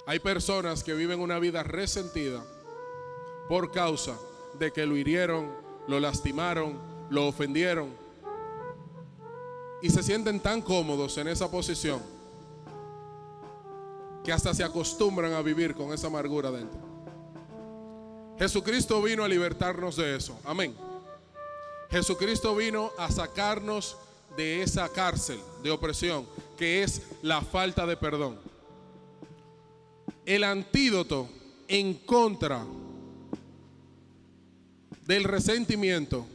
Hay 0.06 0.20
personas 0.20 0.84
que 0.84 0.94
viven 0.94 1.20
una 1.20 1.40
vida 1.40 1.64
resentida 1.64 2.44
por 3.50 3.72
causa 3.72 4.18
de 4.60 4.72
que 4.72 4.86
lo 4.86 4.96
hirieron, 4.96 5.52
lo 5.88 6.00
lastimaron, 6.00 6.78
lo 7.10 7.28
ofendieron. 7.28 7.90
Y 9.82 9.90
se 9.90 10.04
sienten 10.04 10.40
tan 10.40 10.62
cómodos 10.62 11.18
en 11.18 11.28
esa 11.28 11.50
posición 11.50 12.02
que 14.24 14.34
hasta 14.34 14.54
se 14.54 14.64
acostumbran 14.64 15.34
a 15.34 15.42
vivir 15.42 15.76
con 15.76 15.94
esa 15.94 16.08
amargura 16.08 16.50
dentro. 16.50 16.80
Jesucristo 18.40 19.02
vino 19.02 19.24
a 19.24 19.28
libertarnos 19.28 19.96
de 19.96 20.16
eso. 20.16 20.38
Amén. 20.44 20.76
Jesucristo 21.90 22.56
vino 22.56 22.92
a 22.98 23.12
sacarnos 23.12 23.98
de 24.36 24.62
esa 24.62 24.90
cárcel 24.90 25.40
de 25.64 25.72
opresión 25.72 26.26
que 26.58 26.84
es 26.84 27.02
la 27.22 27.42
falta 27.42 27.86
de 27.86 27.98
perdón. 27.98 28.38
El 30.26 30.44
antídoto 30.44 31.30
en 31.68 31.94
contra 31.94 32.66
del 35.06 35.24
resentimiento 35.24 36.26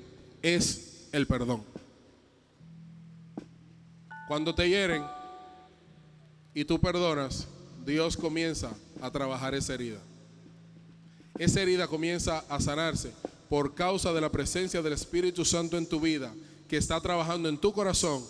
es 0.43 1.09
el 1.13 1.27
perdón. 1.27 1.63
Cuando 4.29 4.55
te 4.55 4.69
hieren 4.69 5.03
y 6.55 6.65
tú 6.65 6.81
perdonas, 6.81 7.49
Dios 7.85 8.17
comienza 8.17 8.71
a 9.01 9.11
trabajar 9.11 9.55
esa 9.55 9.75
herida. 9.75 9.99
Esa 11.39 11.63
herida 11.63 11.89
comienza 11.89 12.45
a 12.49 12.61
sanarse 12.61 13.13
por 13.49 13.75
causa 13.75 14.13
de 14.13 14.21
la 14.21 14.31
presencia 14.31 14.83
del 14.83 14.93
Espíritu 14.93 15.45
Santo 15.45 15.77
en 15.77 15.89
tu 15.89 15.99
vida, 15.99 16.33
que 16.71 16.77
está 16.77 17.01
trabajando 17.01 17.49
en 17.49 17.59
tu 17.59 17.73
corazón 17.73 18.25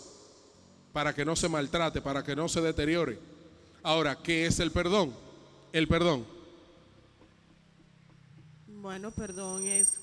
para 0.94 1.14
que 1.14 1.26
no 1.26 1.36
se 1.36 1.46
maltrate, 1.46 2.00
para 2.00 2.24
que 2.24 2.34
no 2.34 2.48
se 2.48 2.62
deteriore. 2.62 3.18
Ahora, 3.82 4.16
¿qué 4.16 4.46
es 4.46 4.58
el 4.60 4.70
perdón? 4.70 5.14
El 5.74 5.86
perdón. 5.86 6.24
Bueno, 8.66 9.10
perdón 9.10 9.66
es 9.66 9.98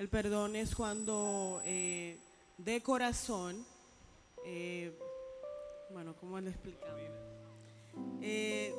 el 0.00 0.08
perdón 0.08 0.56
es 0.56 0.74
cuando 0.74 1.62
eh, 1.64 2.18
de 2.58 2.82
corazón, 2.82 3.64
eh, 4.44 4.98
bueno, 5.92 6.16
¿cómo 6.20 6.40
le 6.40 6.50
explicamos? 6.50 7.00
Eh, 8.20 8.74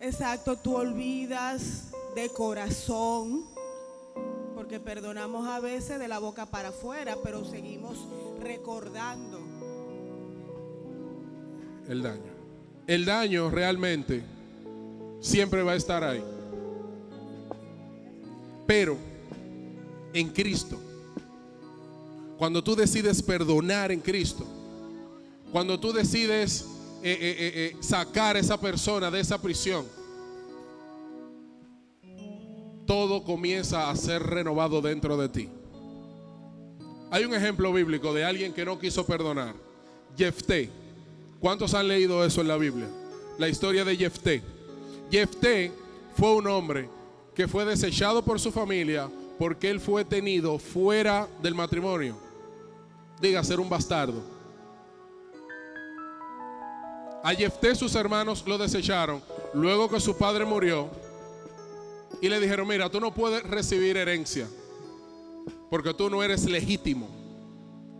exacto, 0.00 0.56
tú 0.56 0.76
olvidas 0.76 1.90
de 2.14 2.28
corazón, 2.30 3.44
porque 4.64 4.80
perdonamos 4.80 5.46
a 5.46 5.60
veces 5.60 5.98
de 5.98 6.08
la 6.08 6.18
boca 6.18 6.46
para 6.46 6.70
afuera, 6.70 7.18
pero 7.22 7.44
seguimos 7.44 7.98
recordando. 8.40 9.38
El 11.86 12.02
daño. 12.02 12.32
El 12.86 13.04
daño 13.04 13.50
realmente 13.50 14.22
siempre 15.20 15.62
va 15.62 15.72
a 15.72 15.74
estar 15.74 16.02
ahí. 16.02 16.24
Pero 18.66 18.96
en 20.14 20.30
Cristo, 20.30 20.80
cuando 22.38 22.64
tú 22.64 22.74
decides 22.74 23.22
perdonar 23.22 23.92
en 23.92 24.00
Cristo, 24.00 24.46
cuando 25.52 25.78
tú 25.78 25.92
decides 25.92 26.64
eh, 27.02 27.12
eh, 27.20 27.36
eh, 27.54 27.76
sacar 27.80 28.36
a 28.36 28.38
esa 28.38 28.58
persona 28.58 29.10
de 29.10 29.20
esa 29.20 29.36
prisión, 29.36 29.84
todo 32.86 33.24
comienza 33.24 33.90
a 33.90 33.96
ser 33.96 34.22
renovado 34.22 34.80
dentro 34.80 35.16
de 35.16 35.28
ti. 35.28 35.48
Hay 37.10 37.24
un 37.24 37.34
ejemplo 37.34 37.72
bíblico 37.72 38.12
de 38.12 38.24
alguien 38.24 38.52
que 38.52 38.64
no 38.64 38.78
quiso 38.78 39.06
perdonar. 39.06 39.54
Jefté. 40.16 40.70
¿Cuántos 41.40 41.74
han 41.74 41.88
leído 41.88 42.24
eso 42.24 42.40
en 42.40 42.48
la 42.48 42.56
Biblia? 42.56 42.88
La 43.38 43.48
historia 43.48 43.84
de 43.84 43.96
Jefté. 43.96 44.42
Jefté 45.10 45.70
fue 46.16 46.34
un 46.34 46.46
hombre 46.46 46.88
que 47.34 47.48
fue 47.48 47.64
desechado 47.64 48.24
por 48.24 48.40
su 48.40 48.50
familia 48.50 49.08
porque 49.38 49.70
él 49.70 49.80
fue 49.80 50.04
tenido 50.04 50.58
fuera 50.58 51.28
del 51.42 51.54
matrimonio. 51.54 52.16
Diga, 53.20 53.44
ser 53.44 53.60
un 53.60 53.68
bastardo. 53.68 54.22
A 57.22 57.34
Jefté 57.34 57.74
sus 57.74 57.94
hermanos 57.94 58.44
lo 58.46 58.58
desecharon 58.58 59.22
luego 59.54 59.88
que 59.88 60.00
su 60.00 60.16
padre 60.16 60.44
murió 60.44 60.90
y 62.20 62.28
le 62.28 62.40
dijeron, 62.40 62.66
mira, 62.66 62.90
tú 62.90 63.00
no 63.00 63.12
puedes 63.12 63.42
recibir 63.44 63.96
herencia 63.96 64.48
porque 65.70 65.92
tú 65.92 66.08
no 66.08 66.22
eres 66.22 66.44
legítimo. 66.44 67.08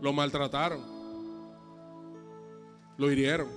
Lo 0.01 0.12
maltrataron. 0.12 0.81
Lo 2.97 3.11
hirieron. 3.11 3.49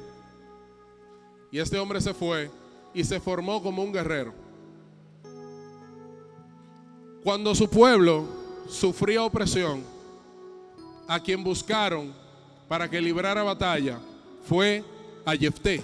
Y 1.51 1.59
este 1.59 1.77
hombre 1.77 2.01
se 2.01 2.13
fue 2.13 2.49
y 2.93 3.03
se 3.03 3.19
formó 3.19 3.61
como 3.61 3.83
un 3.83 3.93
guerrero. 3.93 4.33
Cuando 7.23 7.53
su 7.53 7.69
pueblo 7.69 8.25
sufría 8.67 9.23
opresión, 9.23 9.83
a 11.07 11.19
quien 11.19 11.43
buscaron 11.43 12.13
para 12.67 12.89
que 12.89 12.99
librara 12.99 13.43
batalla 13.43 13.99
fue 14.47 14.83
a 15.25 15.35
Jefté. 15.35 15.83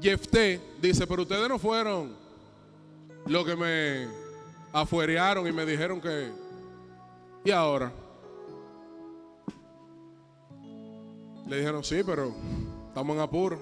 Jefté 0.00 0.60
dice, 0.80 1.06
pero 1.06 1.22
ustedes 1.22 1.48
no 1.48 1.58
fueron 1.58 2.14
los 3.26 3.44
que 3.44 3.56
me 3.56 4.08
afuerearon 4.72 5.46
y 5.46 5.52
me 5.52 5.66
dijeron 5.66 6.00
que... 6.00 6.30
¿Y 7.44 7.50
ahora? 7.50 7.92
Le 11.46 11.56
dijeron, 11.56 11.82
sí, 11.82 12.02
pero 12.04 12.34
estamos 12.88 13.16
en 13.16 13.22
apuro. 13.22 13.58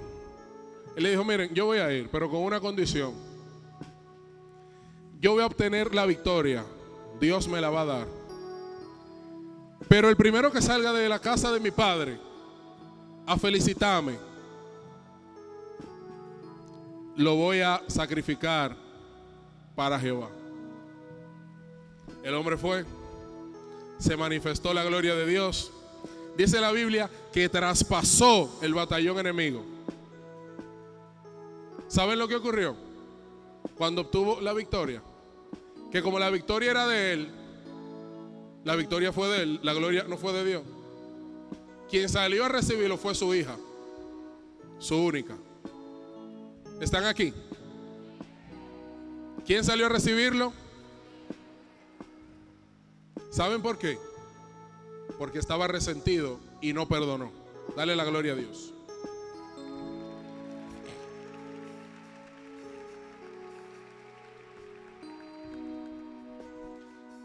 Él 0.96 1.02
le 1.02 1.10
dijo, 1.10 1.24
miren, 1.24 1.54
yo 1.54 1.66
voy 1.66 1.78
a 1.78 1.92
ir, 1.92 2.08
pero 2.10 2.30
con 2.30 2.40
una 2.40 2.60
condición. 2.60 3.12
Yo 5.20 5.32
voy 5.32 5.42
a 5.42 5.46
obtener 5.46 5.94
la 5.94 6.06
victoria. 6.06 6.64
Dios 7.20 7.48
me 7.48 7.60
la 7.60 7.70
va 7.70 7.82
a 7.82 7.86
dar. 7.86 8.06
Pero 9.88 10.08
el 10.08 10.16
primero 10.16 10.50
que 10.50 10.60
salga 10.60 10.92
de 10.92 11.08
la 11.08 11.18
casa 11.18 11.52
de 11.52 11.60
mi 11.60 11.70
padre 11.70 12.18
a 13.26 13.36
felicitarme, 13.36 14.18
lo 17.16 17.34
voy 17.34 17.60
a 17.60 17.82
sacrificar 17.86 18.76
para 19.74 19.98
Jehová. 19.98 20.28
El 22.22 22.34
hombre 22.34 22.56
fue, 22.56 22.84
se 23.98 24.16
manifestó 24.16 24.74
la 24.74 24.84
gloria 24.84 25.14
de 25.14 25.26
Dios. 25.26 25.72
Dice 26.36 26.60
la 26.60 26.72
Biblia 26.72 27.10
que 27.32 27.48
traspasó 27.48 28.58
el 28.62 28.74
batallón 28.74 29.18
enemigo. 29.18 29.64
¿Saben 31.88 32.18
lo 32.18 32.28
que 32.28 32.36
ocurrió? 32.36 32.76
Cuando 33.78 34.02
obtuvo 34.02 34.40
la 34.40 34.52
victoria. 34.52 35.02
Que 35.90 36.02
como 36.02 36.18
la 36.18 36.30
victoria 36.30 36.70
era 36.70 36.86
de 36.86 37.12
él, 37.12 37.30
la 38.64 38.74
victoria 38.74 39.12
fue 39.12 39.28
de 39.28 39.42
él, 39.42 39.60
la 39.62 39.72
gloria 39.72 40.04
no 40.08 40.18
fue 40.18 40.32
de 40.32 40.44
Dios. 40.44 40.62
Quien 41.88 42.08
salió 42.08 42.44
a 42.44 42.48
recibirlo 42.48 42.98
fue 42.98 43.14
su 43.14 43.32
hija, 43.32 43.56
su 44.80 44.96
única. 44.96 45.36
¿Están 46.80 47.04
aquí? 47.04 47.32
¿Quién 49.46 49.64
salió 49.64 49.86
a 49.86 49.88
recibirlo? 49.88 50.52
¿Saben 53.30 53.62
por 53.62 53.78
qué? 53.78 53.98
Porque 55.18 55.38
estaba 55.38 55.66
resentido 55.66 56.38
y 56.60 56.72
no 56.72 56.88
perdonó. 56.88 57.30
Dale 57.76 57.96
la 57.96 58.04
gloria 58.04 58.32
a 58.32 58.36
Dios. 58.36 58.72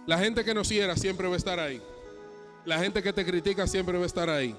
La 0.06 0.18
gente 0.18 0.44
que 0.44 0.54
nos 0.54 0.68
hiera 0.70 0.96
siempre 0.96 1.28
va 1.28 1.36
a 1.36 1.38
estar 1.38 1.60
ahí. 1.60 1.82
La 2.66 2.80
gente 2.80 3.02
que 3.02 3.14
te 3.14 3.26
critica 3.26 3.66
siempre 3.68 3.98
va 3.98 4.04
a 4.04 4.08
estar 4.08 4.30
ahí. 4.30 4.56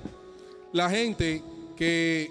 La 0.72 0.88
gente 0.88 1.42
que, 1.76 2.30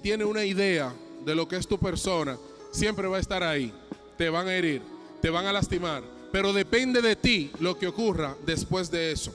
tiene 0.00 0.24
una 0.24 0.44
idea 0.44 0.94
de 1.26 1.34
lo 1.34 1.48
que 1.48 1.56
es 1.56 1.66
tu 1.66 1.76
persona 1.76 2.38
siempre 2.70 3.08
va 3.08 3.16
a 3.16 3.20
estar 3.20 3.42
ahí. 3.42 3.72
Te 4.16 4.30
van 4.30 4.46
a 4.46 4.54
herir, 4.54 4.80
te 5.20 5.28
van 5.28 5.44
a 5.44 5.52
lastimar. 5.52 6.02
Pero 6.30 6.52
depende 6.52 7.02
de 7.02 7.16
ti 7.16 7.50
lo 7.58 7.76
que 7.76 7.88
ocurra 7.88 8.36
después 8.46 8.90
de 8.90 9.12
eso. 9.12 9.32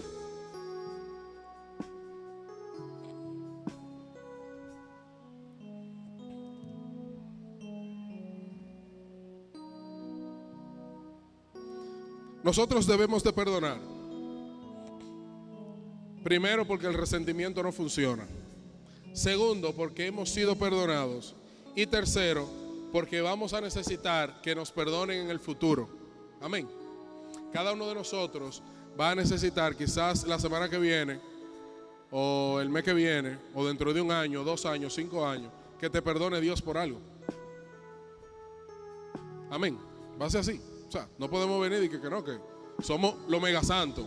Nosotros 12.43 12.87
debemos 12.87 13.23
de 13.23 13.33
perdonar. 13.33 13.79
Primero 16.23 16.65
porque 16.65 16.87
el 16.87 16.93
resentimiento 16.93 17.61
no 17.61 17.71
funciona. 17.71 18.25
Segundo 19.13 19.73
porque 19.73 20.07
hemos 20.07 20.29
sido 20.29 20.55
perdonados. 20.55 21.35
Y 21.75 21.87
tercero 21.87 22.47
porque 22.91 23.21
vamos 23.21 23.53
a 23.53 23.61
necesitar 23.61 24.41
que 24.41 24.53
nos 24.53 24.71
perdonen 24.71 25.21
en 25.21 25.29
el 25.29 25.39
futuro. 25.39 25.89
Amén. 26.41 26.67
Cada 27.53 27.73
uno 27.73 27.87
de 27.87 27.95
nosotros 27.95 28.61
va 28.99 29.11
a 29.11 29.15
necesitar 29.15 29.75
quizás 29.75 30.25
la 30.27 30.39
semana 30.39 30.69
que 30.69 30.77
viene 30.77 31.19
o 32.11 32.59
el 32.61 32.69
mes 32.69 32.83
que 32.83 32.93
viene 32.93 33.37
o 33.55 33.65
dentro 33.65 33.93
de 33.93 34.01
un 34.01 34.11
año, 34.11 34.43
dos 34.43 34.65
años, 34.65 34.93
cinco 34.93 35.25
años, 35.25 35.51
que 35.79 35.89
te 35.89 36.01
perdone 36.01 36.41
Dios 36.41 36.61
por 36.61 36.77
algo. 36.77 36.99
Amén. 39.49 39.77
Va 40.21 40.25
a 40.25 40.29
ser 40.29 40.41
así. 40.41 40.61
O 40.87 40.91
sea, 40.91 41.07
no 41.17 41.29
podemos 41.29 41.61
venir 41.61 41.83
y 41.83 41.89
que, 41.89 42.01
que 42.01 42.09
no, 42.09 42.23
que 42.23 42.37
somos 42.81 43.15
los 43.27 43.41
mega 43.41 43.63
santos. 43.63 44.05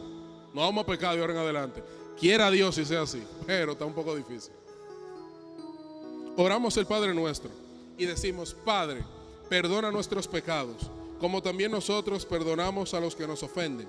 No 0.52 0.60
vamos 0.60 0.84
a 0.84 0.86
pecar 0.86 1.14
de 1.14 1.20
ahora 1.20 1.32
en 1.32 1.38
adelante. 1.38 1.82
Quiera 2.18 2.50
Dios 2.50 2.74
si 2.74 2.84
sea 2.84 3.02
así, 3.02 3.22
pero 3.46 3.72
está 3.72 3.84
un 3.84 3.94
poco 3.94 4.14
difícil. 4.14 4.52
Oramos 6.36 6.76
el 6.76 6.86
Padre 6.86 7.14
nuestro 7.14 7.50
y 7.96 8.06
decimos, 8.06 8.54
Padre, 8.64 9.04
perdona 9.48 9.90
nuestros 9.90 10.26
pecados, 10.26 10.90
como 11.20 11.42
también 11.42 11.70
nosotros 11.70 12.26
perdonamos 12.26 12.92
a 12.94 13.00
los 13.00 13.14
que 13.14 13.26
nos 13.26 13.42
ofenden. 13.42 13.88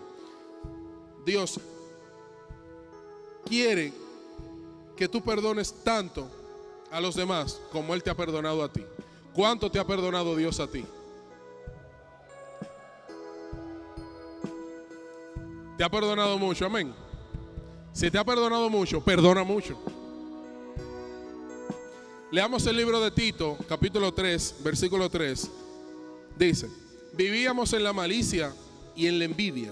Dios 1.26 1.60
quiere 3.46 3.92
que 4.96 5.08
tú 5.08 5.22
perdones 5.22 5.74
tanto 5.84 6.30
a 6.92 7.02
los 7.02 7.16
demás 7.16 7.60
como 7.72 7.96
Él 7.96 8.04
te 8.04 8.12
ha 8.12 8.16
perdonado 8.16 8.64
a 8.64 8.72
ti. 8.72 8.86
¿Cuánto 9.34 9.72
te 9.72 9.80
ha 9.80 9.88
perdonado 9.88 10.36
Dios 10.36 10.60
a 10.60 10.68
ti? 10.68 10.86
Te 15.78 15.84
ha 15.84 15.90
perdonado 15.90 16.38
mucho, 16.38 16.66
amén. 16.66 16.94
Si 17.92 18.10
te 18.10 18.18
ha 18.18 18.24
perdonado 18.24 18.70
mucho, 18.70 19.02
perdona 19.02 19.44
mucho. 19.44 19.78
Leamos 22.32 22.66
el 22.66 22.76
libro 22.76 23.00
de 23.02 23.12
Tito, 23.12 23.56
capítulo 23.70 24.12
3, 24.12 24.56
versículo 24.64 25.12
3. 25.12 25.48
Dice, 26.38 26.68
vivíamos 27.14 27.72
en 27.74 27.84
la 27.84 27.94
malicia 27.94 28.52
y 28.96 29.06
en 29.06 29.20
la 29.20 29.26
envidia. 29.26 29.72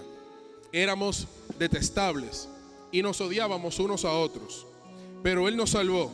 Éramos 0.71 1.27
detestables 1.57 2.47
y 2.91 3.01
nos 3.01 3.19
odiábamos 3.21 3.79
unos 3.79 4.05
a 4.05 4.11
otros. 4.11 4.67
Pero 5.23 5.47
Él 5.47 5.57
nos 5.57 5.71
salvó, 5.71 6.11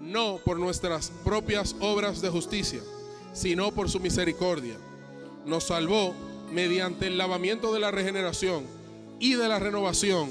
no 0.00 0.38
por 0.44 0.58
nuestras 0.58 1.12
propias 1.24 1.76
obras 1.78 2.20
de 2.20 2.28
justicia, 2.28 2.82
sino 3.32 3.70
por 3.70 3.88
su 3.88 4.00
misericordia. 4.00 4.76
Nos 5.46 5.68
salvó 5.68 6.12
mediante 6.50 7.06
el 7.06 7.16
lavamiento 7.16 7.72
de 7.72 7.78
la 7.78 7.92
regeneración 7.92 8.64
y 9.20 9.34
de 9.34 9.46
la 9.46 9.60
renovación 9.60 10.28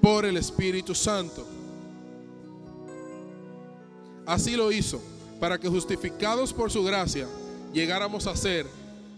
por 0.00 0.24
el 0.24 0.36
Espíritu 0.36 0.94
Santo. 0.94 1.44
Así 4.30 4.54
lo 4.54 4.70
hizo, 4.70 5.02
para 5.40 5.58
que 5.58 5.68
justificados 5.68 6.52
por 6.52 6.70
su 6.70 6.84
gracia 6.84 7.26
llegáramos 7.72 8.28
a 8.28 8.36
ser 8.36 8.64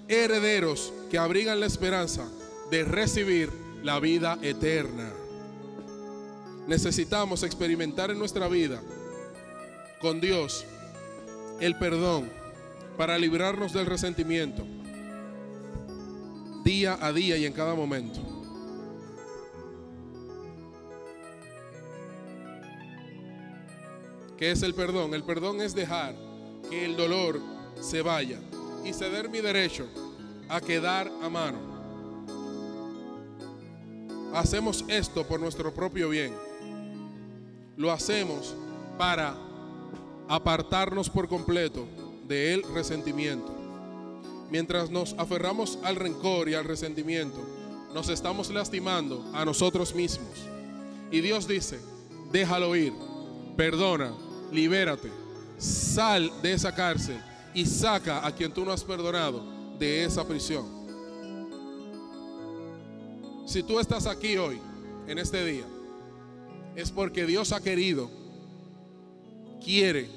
herederos 0.08 0.90
que 1.10 1.18
abrigan 1.18 1.60
la 1.60 1.66
esperanza 1.66 2.26
de 2.70 2.82
recibir 2.82 3.50
la 3.82 4.00
vida 4.00 4.38
eterna. 4.40 5.12
Necesitamos 6.66 7.42
experimentar 7.42 8.10
en 8.10 8.18
nuestra 8.18 8.48
vida 8.48 8.80
con 10.00 10.18
Dios 10.18 10.64
el 11.60 11.76
perdón 11.76 12.30
para 12.96 13.18
librarnos 13.18 13.74
del 13.74 13.84
resentimiento 13.84 14.64
día 16.64 16.96
a 16.98 17.12
día 17.12 17.36
y 17.36 17.44
en 17.44 17.52
cada 17.52 17.74
momento. 17.74 18.31
¿Qué 24.42 24.50
es 24.50 24.62
el 24.64 24.74
perdón? 24.74 25.14
El 25.14 25.22
perdón 25.22 25.60
es 25.60 25.72
dejar 25.72 26.16
que 26.68 26.84
el 26.84 26.96
dolor 26.96 27.38
se 27.80 28.02
vaya 28.02 28.40
y 28.84 28.92
ceder 28.92 29.28
mi 29.28 29.40
derecho 29.40 29.86
a 30.48 30.60
quedar 30.60 31.08
a 31.22 31.28
mano. 31.28 31.60
Hacemos 34.34 34.84
esto 34.88 35.24
por 35.28 35.38
nuestro 35.38 35.72
propio 35.72 36.08
bien. 36.08 36.34
Lo 37.76 37.92
hacemos 37.92 38.56
para 38.98 39.36
apartarnos 40.26 41.08
por 41.08 41.28
completo 41.28 41.86
del 42.26 42.64
resentimiento. 42.74 43.54
Mientras 44.50 44.90
nos 44.90 45.14
aferramos 45.18 45.78
al 45.84 45.94
rencor 45.94 46.48
y 46.48 46.54
al 46.54 46.64
resentimiento, 46.64 47.38
nos 47.94 48.08
estamos 48.08 48.50
lastimando 48.50 49.24
a 49.34 49.44
nosotros 49.44 49.94
mismos. 49.94 50.36
Y 51.12 51.20
Dios 51.20 51.46
dice, 51.46 51.78
déjalo 52.32 52.74
ir, 52.74 52.92
perdona, 53.56 54.12
libérate, 54.52 55.10
sal 55.58 56.30
de 56.42 56.52
esa 56.52 56.74
cárcel 56.74 57.20
y 57.54 57.66
saca 57.66 58.24
a 58.26 58.32
quien 58.34 58.52
tú 58.52 58.64
no 58.64 58.72
has 58.72 58.84
perdonado 58.84 59.42
de 59.78 60.04
esa 60.04 60.26
prisión. 60.26 60.66
Si 63.46 63.62
tú 63.62 63.80
estás 63.80 64.06
aquí 64.06 64.36
hoy, 64.36 64.60
en 65.06 65.18
este 65.18 65.44
día, 65.44 65.64
es 66.76 66.90
porque 66.90 67.26
Dios 67.26 67.52
ha 67.52 67.60
querido, 67.60 68.10
quiere 69.62 70.08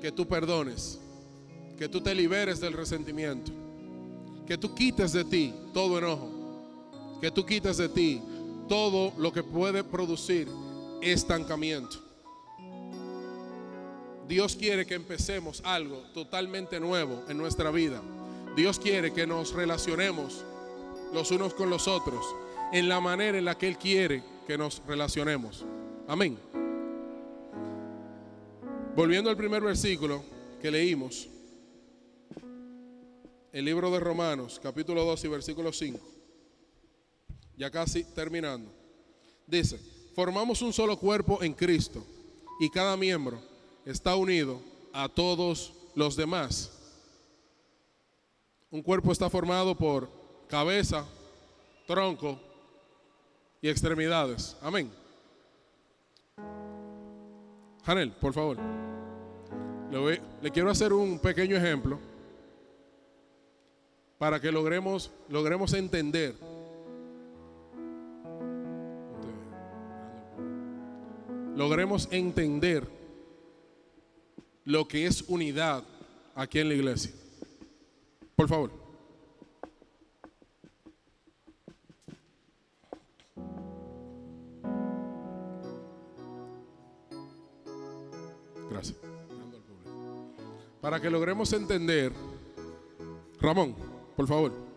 que 0.00 0.12
tú 0.12 0.26
perdones, 0.26 0.98
que 1.76 1.88
tú 1.88 2.00
te 2.00 2.14
liberes 2.14 2.60
del 2.60 2.72
resentimiento, 2.72 3.52
que 4.46 4.56
tú 4.56 4.74
quites 4.74 5.12
de 5.12 5.24
ti 5.24 5.54
todo 5.74 5.98
enojo, 5.98 7.18
que 7.20 7.30
tú 7.30 7.44
quites 7.44 7.76
de 7.76 7.88
ti 7.88 8.22
todo 8.68 9.12
lo 9.18 9.32
que 9.32 9.42
puede 9.42 9.82
producir 9.82 10.48
estancamiento. 11.02 12.09
Dios 14.30 14.54
quiere 14.54 14.86
que 14.86 14.94
empecemos 14.94 15.60
algo 15.64 16.04
totalmente 16.14 16.78
nuevo 16.78 17.24
en 17.28 17.36
nuestra 17.36 17.72
vida. 17.72 18.00
Dios 18.54 18.78
quiere 18.78 19.12
que 19.12 19.26
nos 19.26 19.52
relacionemos 19.52 20.44
los 21.12 21.32
unos 21.32 21.52
con 21.52 21.68
los 21.68 21.88
otros 21.88 22.24
en 22.72 22.88
la 22.88 23.00
manera 23.00 23.38
en 23.38 23.44
la 23.44 23.58
que 23.58 23.66
Él 23.66 23.76
quiere 23.76 24.22
que 24.46 24.56
nos 24.56 24.82
relacionemos. 24.86 25.64
Amén. 26.06 26.38
Volviendo 28.94 29.30
al 29.30 29.36
primer 29.36 29.64
versículo 29.64 30.22
que 30.62 30.70
leímos, 30.70 31.28
el 33.50 33.64
libro 33.64 33.90
de 33.90 33.98
Romanos, 33.98 34.60
capítulo 34.62 35.04
2 35.06 35.24
y 35.24 35.28
versículo 35.28 35.72
5, 35.72 35.98
ya 37.56 37.68
casi 37.68 38.04
terminando, 38.04 38.72
dice, 39.44 39.76
formamos 40.14 40.62
un 40.62 40.72
solo 40.72 40.96
cuerpo 41.00 41.42
en 41.42 41.52
Cristo 41.52 42.06
y 42.60 42.70
cada 42.70 42.96
miembro 42.96 43.49
está 43.90 44.14
unido 44.14 44.60
a 44.92 45.08
todos 45.08 45.72
los 45.94 46.16
demás. 46.16 46.70
Un 48.70 48.82
cuerpo 48.82 49.10
está 49.10 49.28
formado 49.28 49.74
por 49.76 50.08
cabeza, 50.48 51.04
tronco 51.86 52.38
y 53.60 53.68
extremidades. 53.68 54.56
Amén. 54.62 54.90
Janel, 57.84 58.12
por 58.12 58.32
favor. 58.32 58.56
Le, 59.90 60.50
quiero 60.52 60.70
hacer 60.70 60.92
un 60.92 61.18
pequeño 61.18 61.56
ejemplo 61.56 61.98
para 64.18 64.40
que 64.40 64.52
logremos, 64.52 65.10
logremos 65.28 65.72
entender. 65.74 66.36
Logremos 71.56 72.08
entender 72.12 72.99
lo 74.64 74.86
que 74.86 75.06
es 75.06 75.24
unidad 75.28 75.84
aquí 76.34 76.58
en 76.58 76.68
la 76.68 76.74
iglesia. 76.74 77.12
Por 78.36 78.48
favor. 78.48 78.70
Gracias. 88.70 88.96
Para 90.80 91.00
que 91.00 91.10
logremos 91.10 91.52
entender, 91.52 92.12
Ramón, 93.40 93.74
por 94.16 94.26
favor. 94.26 94.70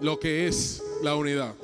lo 0.00 0.18
que 0.18 0.46
es 0.46 0.82
la 1.02 1.14
unidad. 1.14 1.54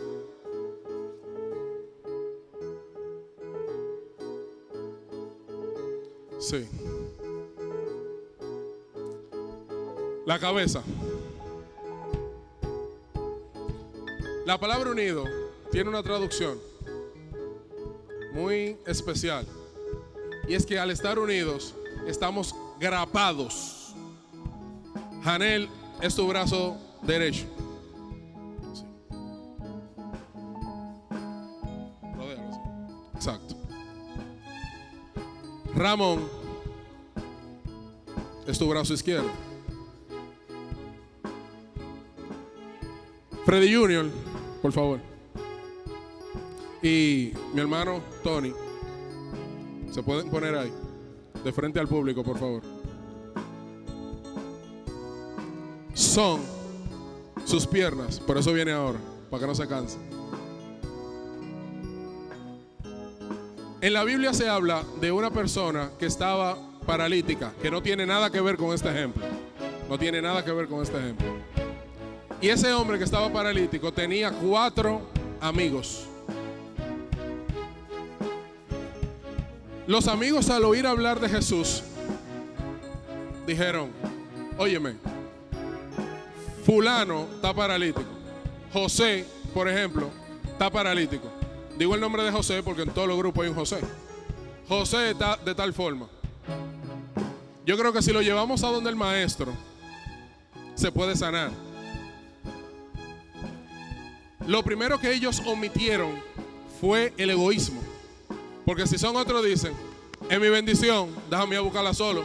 Sí. 6.47 6.65
La 10.25 10.39
cabeza. 10.39 10.81
La 14.45 14.57
palabra 14.57 14.93
unido 14.93 15.25
tiene 15.73 15.91
una 15.91 16.05
traducción 16.05 16.57
muy 18.33 18.77
especial. 18.87 19.45
Y 20.47 20.55
es 20.55 20.65
que 20.65 20.79
al 20.79 20.93
estar 20.93 21.19
unidos 21.19 21.75
estamos 22.07 22.55
grapados. 22.79 23.97
Janel 25.25 25.69
es 26.01 26.15
tu 26.15 26.29
brazo 26.29 26.77
derecho. 27.03 27.56
Ramón 35.77 36.21
es 38.47 38.59
tu 38.59 38.67
brazo 38.67 38.95
izquierdo. 38.95 39.29
Freddy 43.45 43.75
Junior, 43.75 44.07
por 44.63 44.73
favor. 44.73 45.01
Y 46.83 47.33
mi 47.53 47.61
hermano 47.61 48.01
Tony, 48.25 48.55
se 49.91 50.03
pueden 50.03 50.31
poner 50.31 50.55
ahí, 50.55 50.73
de 51.45 51.53
frente 51.53 51.79
al 51.79 51.89
público, 51.89 52.25
por 52.25 52.39
favor. 52.39 52.63
Son 55.93 56.41
sus 57.45 57.67
piernas, 57.67 58.19
por 58.19 58.39
eso 58.39 58.53
viene 58.53 58.73
ahora, 58.73 58.99
para 59.31 59.43
que 59.43 59.47
no 59.47 59.55
se 59.55 59.69
canse. 59.69 60.16
En 63.81 63.93
la 63.93 64.05
Biblia 64.05 64.33
se 64.33 64.49
habla 64.49 64.83
de 65.01 65.13
una 65.13 65.31
persona 65.31 65.91
que 65.99 66.07
estaba 66.07 66.57
paralítica, 66.87 67.53
que 67.61 67.71
no 67.71 67.83
tiene 67.83 68.07
nada 68.07 68.31
que 68.31 68.41
ver 68.41 68.57
con 68.57 68.75
este 68.75 68.89
ejemplo. 68.89 69.23
No 69.89 69.99
tiene 69.99 70.23
nada 70.23 70.43
que 70.45 70.51
ver 70.51 70.67
con 70.67 70.83
este 70.83 70.99
ejemplo. 70.99 71.27
Y 72.41 72.49
ese 72.49 72.73
hombre 72.73 72.97
que 72.97 73.05
estaba 73.05 73.31
paralítico 73.31 73.93
tenía 73.93 74.31
cuatro 74.31 75.03
amigos. 75.41 76.07
Los 79.87 80.09
amigos 80.09 80.49
al 80.49 80.65
oír 80.65 80.87
hablar 80.87 81.21
de 81.21 81.29
Jesús 81.29 81.83
dijeron, 83.47 83.91
óyeme, 84.57 84.97
fulano 86.65 87.27
está 87.35 87.53
paralítico. 87.53 88.09
José, 88.73 89.27
por 89.55 89.69
ejemplo, 89.69 90.11
está 90.45 90.71
paralítico. 90.71 91.31
Digo 91.79 91.95
el 91.95 92.01
nombre 92.01 92.23
de 92.23 92.33
José 92.33 92.63
porque 92.63 92.83
en 92.83 92.91
todos 92.91 93.07
los 93.07 93.19
grupos 93.19 93.45
hay 93.45 93.51
un 93.51 93.57
José. 93.57 93.81
José 94.69 95.11
está 95.11 95.37
de 95.37 95.55
tal 95.55 95.73
forma. 95.75 96.09
Yo 97.67 97.77
creo 97.77 97.93
que 97.93 98.01
si 98.01 98.13
lo 98.13 98.23
llevamos 98.23 98.63
a 98.65 98.69
donde 98.69 98.91
el 98.91 98.97
maestro, 98.97 99.53
se 100.75 100.91
puede 100.91 101.17
sanar. 101.17 101.51
Lo 104.47 104.63
primero 104.63 104.99
que 104.99 105.13
ellos 105.13 105.43
omitieron 105.47 106.13
fue 106.81 107.13
el 107.17 107.31
egoísmo. 107.31 107.81
Porque 108.65 108.87
si 108.87 108.99
son 108.99 109.17
otros 109.17 109.45
dicen, 109.45 109.73
es 110.31 110.41
mi 110.41 110.49
bendición, 110.49 111.11
déjame 111.29 111.57
a 111.57 111.61
buscarla 111.61 111.93
solo. 111.93 112.25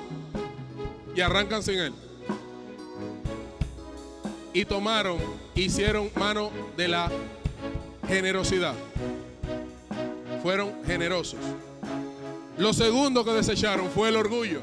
Y 1.16 1.22
arrancan 1.22 1.64
sin 1.64 1.80
él. 1.80 1.94
Y 4.54 4.66
tomaron, 4.66 5.18
hicieron 5.56 6.10
mano 6.16 6.52
de 6.78 6.88
la 6.88 7.12
generosidad. 8.08 8.76
Fueron 10.42 10.74
generosos. 10.86 11.40
Lo 12.58 12.74
segundo 12.74 13.24
que 13.24 13.32
desecharon 13.32 13.90
fue 13.90 14.10
el 14.10 14.16
orgullo. 14.16 14.62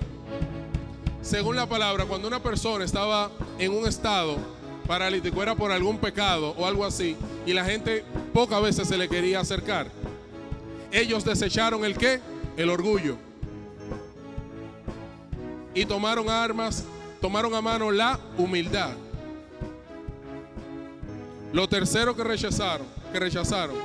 Según 1.23 1.57
la 1.57 1.69
palabra, 1.69 2.05
cuando 2.05 2.29
una 2.29 2.43
persona 2.43 2.85
estaba 2.85 3.31
en 3.59 3.73
un 3.73 3.87
estado 3.87 4.39
paralítico, 4.87 5.43
era 5.43 5.55
por 5.55 5.71
algún 5.71 5.99
pecado 5.99 6.55
o 6.57 6.67
algo 6.67 6.85
así, 6.85 7.17
y 7.45 7.53
la 7.53 7.65
gente 7.65 8.05
pocas 8.33 8.63
veces 8.63 8.89
se 8.89 8.97
le 8.97 9.09
quería 9.09 9.41
acercar. 9.41 9.89
Ellos 10.91 11.25
desecharon 11.25 11.85
el 11.85 11.97
qué? 11.97 12.21
El 12.57 12.71
orgullo. 12.71 13.17
Y 15.75 15.85
tomaron 15.85 16.31
armas, 16.31 16.85
tomaron 17.21 17.55
a 17.55 17.61
mano 17.61 17.91
la 17.91 18.19
humildad. 18.37 18.93
Lo 21.53 21.69
tercero 21.69 22.17
que 22.17 22.25
rechazaron, 22.25 22.87
que 23.13 23.19
rechazaron 23.19 23.77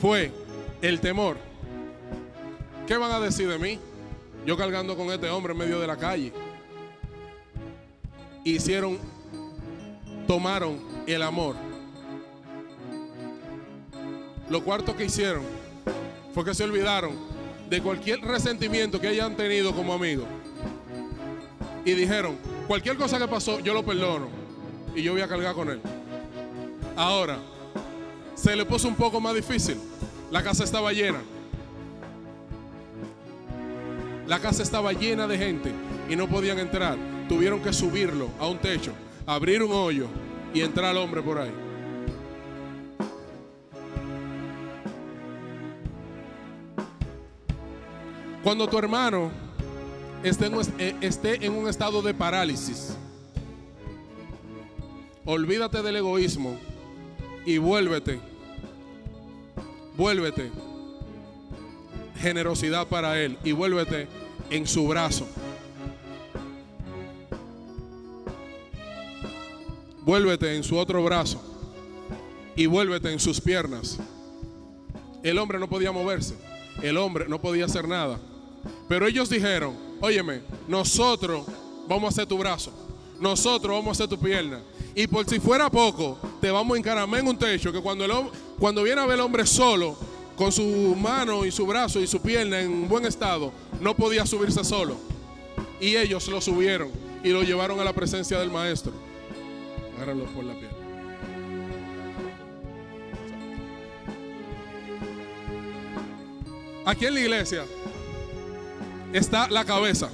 fue 0.00 0.32
el 0.82 1.00
temor. 1.00 1.36
¿Qué 2.86 2.96
van 2.96 3.12
a 3.12 3.20
decir 3.20 3.48
de 3.48 3.58
mí? 3.58 3.78
Yo 4.46 4.56
cargando 4.56 4.96
con 4.96 5.10
este 5.10 5.28
hombre 5.28 5.52
en 5.52 5.58
medio 5.58 5.80
de 5.80 5.86
la 5.86 5.96
calle. 5.96 6.32
Hicieron, 8.44 8.98
tomaron 10.26 10.80
el 11.06 11.22
amor. 11.22 11.56
Lo 14.48 14.64
cuarto 14.64 14.96
que 14.96 15.04
hicieron 15.04 15.44
fue 16.34 16.44
que 16.44 16.54
se 16.54 16.64
olvidaron 16.64 17.12
de 17.68 17.80
cualquier 17.80 18.20
resentimiento 18.20 19.00
que 19.00 19.08
hayan 19.08 19.36
tenido 19.36 19.74
como 19.74 19.92
amigos. 19.92 20.26
Y 21.84 21.92
dijeron, 21.92 22.36
cualquier 22.66 22.96
cosa 22.96 23.18
que 23.18 23.28
pasó, 23.28 23.60
yo 23.60 23.74
lo 23.74 23.84
perdono. 23.84 24.28
Y 24.94 25.02
yo 25.02 25.12
voy 25.12 25.22
a 25.22 25.28
cargar 25.28 25.54
con 25.54 25.70
él. 25.70 25.80
Ahora, 26.96 27.38
se 28.34 28.56
le 28.56 28.64
puso 28.64 28.88
un 28.88 28.96
poco 28.96 29.20
más 29.20 29.34
difícil. 29.34 29.78
La 30.30 30.42
casa 30.42 30.64
estaba 30.64 30.92
llena. 30.92 31.18
La 34.26 34.38
casa 34.38 34.62
estaba 34.62 34.92
llena 34.92 35.26
de 35.26 35.36
gente 35.36 35.72
y 36.08 36.14
no 36.14 36.28
podían 36.28 36.58
entrar. 36.60 36.96
Tuvieron 37.28 37.60
que 37.60 37.72
subirlo 37.72 38.28
a 38.38 38.46
un 38.46 38.58
techo, 38.58 38.92
abrir 39.26 39.62
un 39.62 39.72
hoyo 39.72 40.06
y 40.54 40.60
entrar 40.60 40.92
el 40.92 40.98
hombre 40.98 41.20
por 41.20 41.38
ahí. 41.38 41.52
Cuando 48.44 48.68
tu 48.68 48.78
hermano 48.78 49.30
eh, 50.22 50.96
esté 51.00 51.44
en 51.44 51.52
un 51.52 51.68
estado 51.68 52.00
de 52.02 52.14
parálisis, 52.14 52.96
olvídate 55.24 55.82
del 55.82 55.96
egoísmo 55.96 56.56
y 57.44 57.58
vuélvete, 57.58 58.29
vuélvete 59.96 60.50
generosidad 62.20 62.86
para 62.86 63.18
él 63.20 63.38
y 63.44 63.52
vuélvete 63.52 64.06
en 64.50 64.66
su 64.66 64.86
brazo. 64.86 65.26
Vuélvete 70.02 70.56
en 70.56 70.64
su 70.64 70.76
otro 70.76 71.02
brazo 71.04 71.40
y 72.56 72.66
vuélvete 72.66 73.12
en 73.12 73.20
sus 73.20 73.40
piernas. 73.40 73.98
El 75.22 75.38
hombre 75.38 75.58
no 75.58 75.68
podía 75.68 75.92
moverse, 75.92 76.34
el 76.82 76.96
hombre 76.96 77.26
no 77.28 77.40
podía 77.40 77.66
hacer 77.66 77.86
nada. 77.86 78.18
Pero 78.88 79.06
ellos 79.06 79.30
dijeron, 79.30 79.76
óyeme, 80.00 80.42
nosotros 80.68 81.46
vamos 81.88 82.04
a 82.04 82.08
hacer 82.08 82.26
tu 82.26 82.38
brazo, 82.38 82.72
nosotros 83.20 83.72
vamos 83.72 83.88
a 83.88 83.92
hacer 84.04 84.08
tu 84.08 84.22
pierna. 84.22 84.60
Y 84.94 85.06
por 85.06 85.28
si 85.28 85.38
fuera 85.38 85.70
poco, 85.70 86.18
te 86.40 86.50
vamos 86.50 86.74
a 86.74 86.78
encaramar 86.78 87.20
en 87.20 87.28
un 87.28 87.38
techo 87.38 87.72
que 87.72 87.80
cuando, 87.80 88.04
el 88.04 88.12
cuando 88.58 88.82
viene 88.82 89.00
a 89.00 89.06
ver 89.06 89.14
el 89.14 89.20
hombre 89.20 89.46
solo, 89.46 89.96
con 90.36 90.50
su 90.50 90.96
mano 90.98 91.44
y 91.44 91.50
su 91.50 91.66
brazo 91.66 92.00
y 92.00 92.06
su 92.06 92.20
pierna 92.20 92.60
en 92.60 92.88
buen 92.88 93.04
estado, 93.04 93.52
no 93.80 93.94
podía 93.94 94.26
subirse 94.26 94.64
solo. 94.64 94.96
Y 95.80 95.96
ellos 95.96 96.26
lo 96.28 96.40
subieron 96.40 96.90
y 97.22 97.28
lo 97.28 97.42
llevaron 97.42 97.78
a 97.78 97.84
la 97.84 97.92
presencia 97.92 98.38
del 98.38 98.50
maestro. 98.50 98.92
Agárralo 99.96 100.24
por 100.26 100.44
la 100.44 100.54
pierna. 100.54 100.76
Aquí 106.86 107.06
en 107.06 107.14
la 107.14 107.20
iglesia 107.20 107.64
está 109.12 109.48
la 109.48 109.64
cabeza. 109.64 110.08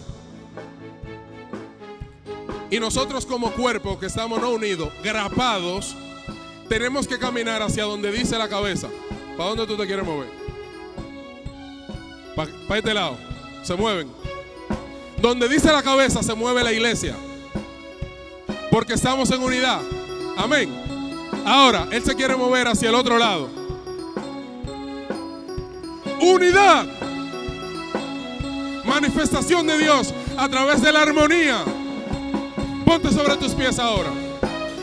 Y 2.71 2.81
nosotros 2.81 3.25
como 3.27 3.53
cuerpo 3.53 3.99
que 3.99 4.07
estamos 4.07 4.41
no 4.41 4.51
unidos, 4.51 4.91
grapados, 5.03 5.95
tenemos 6.69 7.07
que 7.07 7.19
caminar 7.19 7.63
hacia 7.63 7.85
donde 7.85 8.11
dice 8.11 8.37
la 8.37 8.49
cabeza. 8.49 8.89
¿Para 9.37 9.51
dónde 9.51 9.67
tú 9.67 9.77
te 9.77 9.87
quieres 9.87 10.05
mover? 10.05 10.29
Para 12.35 12.79
este 12.79 12.93
lado. 12.93 13.17
Se 13.63 13.75
mueven. 13.75 14.09
Donde 15.21 15.49
dice 15.49 15.73
la 15.73 15.83
cabeza 15.83 16.23
se 16.23 16.35
mueve 16.35 16.63
la 16.65 16.73
iglesia. 16.73 17.17
Porque 18.71 18.95
estamos 18.95 19.31
en 19.31 19.43
unidad. 19.43 19.81
Amén. 20.37 20.71
Ahora, 21.45 21.87
Él 21.93 22.03
se 22.03 22.15
quiere 22.15 22.37
mover 22.37 22.67
hacia 22.67 22.89
el 22.89 22.95
otro 22.95 23.17
lado. 23.17 23.49
Unidad. 26.21 26.87
Manifestación 28.85 29.67
de 29.67 29.79
Dios 29.79 30.13
a 30.37 30.49
través 30.49 30.83
de 30.83 30.93
la 30.93 31.03
armonía. 31.03 31.65
Ponte 32.87 33.11
sobre 33.11 33.37
tus 33.37 33.53
pies 33.53 33.81
ahora. 33.81 34.11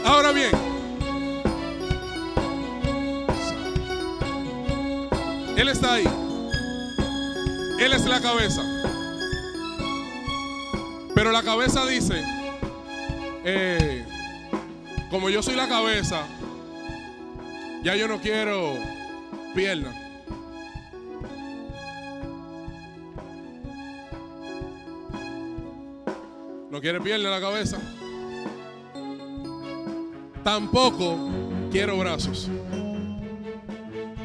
Ahora 0.03 0.33
bien. 0.33 0.51
Él 5.55 5.69
está 5.69 5.93
ahí. 5.93 6.07
Él 7.79 7.93
es 7.93 8.05
la 8.05 8.19
cabeza. 8.19 8.61
Pero 11.15 11.31
la 11.31 11.43
cabeza 11.43 11.85
dice, 11.85 12.21
eh, 13.45 14.05
como 15.09 15.29
yo 15.29 15.41
soy 15.41 15.55
la 15.55 15.69
cabeza, 15.69 16.23
ya 17.83 17.95
yo 17.95 18.09
no 18.09 18.19
quiero 18.19 18.73
piernas. 19.55 20.02
No 26.73 26.81
quiere 26.81 26.99
pierna 26.99 27.29
la 27.29 27.39
cabeza. 27.39 27.77
Tampoco 30.43 31.29
quiero 31.71 31.99
brazos. 31.99 32.49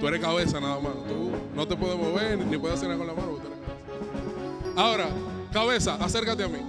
Tú 0.01 0.09
eres 0.09 0.18
cabeza 0.18 0.59
nada 0.59 0.80
más. 0.80 0.94
Tú 1.07 1.30
no 1.55 1.68
te 1.68 1.76
puedes 1.76 1.99
mover 1.99 2.38
ni 2.38 2.57
puedes 2.57 2.78
hacer 2.78 2.88
nada 2.88 3.01
con 3.01 3.07
la 3.07 3.12
mano. 3.12 3.36
Ahora, 4.76 5.11
cabeza, 5.53 5.96
acércate 5.96 6.44
a 6.44 6.49
mí. 6.49 6.61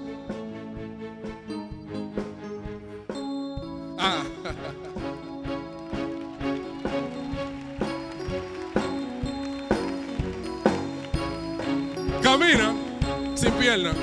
Ah. 3.98 4.24
Camina 12.22 12.76
sin 13.34 13.54
pierna. 13.54 13.94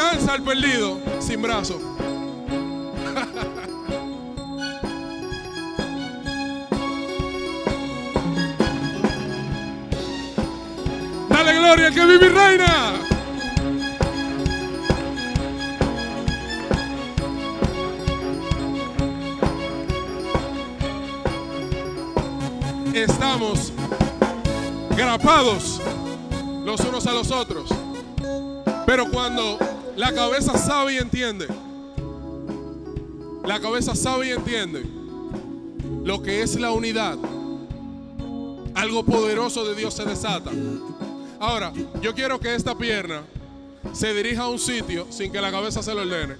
Alcanza 0.00 0.34
al 0.34 0.42
perdido 0.44 1.00
sin 1.18 1.42
brazo. 1.42 1.80
Dale 11.28 11.58
gloria 11.58 11.90
que 11.90 12.06
vive 12.06 12.28
reina. 12.28 12.92
Estamos 22.94 23.72
grapados 24.96 25.80
los 26.64 26.78
unos 26.82 27.04
a 27.08 27.12
los 27.12 27.32
otros. 27.32 27.68
Pero 28.86 29.10
cuando 29.10 29.67
la 29.98 30.12
cabeza 30.12 30.56
sabe 30.56 30.94
y 30.94 30.98
entiende, 30.98 31.48
la 33.44 33.58
cabeza 33.60 33.96
sabe 33.96 34.28
y 34.28 34.30
entiende 34.30 34.84
lo 36.04 36.22
que 36.22 36.40
es 36.40 36.54
la 36.54 36.70
unidad, 36.70 37.18
algo 38.76 39.04
poderoso 39.04 39.64
de 39.64 39.74
Dios 39.74 39.94
se 39.94 40.04
desata. 40.04 40.52
Ahora, 41.40 41.72
yo 42.00 42.14
quiero 42.14 42.38
que 42.38 42.54
esta 42.54 42.78
pierna 42.78 43.22
se 43.92 44.14
dirija 44.14 44.42
a 44.42 44.48
un 44.48 44.60
sitio 44.60 45.08
sin 45.10 45.32
que 45.32 45.40
la 45.40 45.50
cabeza 45.50 45.82
se 45.82 45.92
lo 45.92 46.02
ordene. 46.02 46.36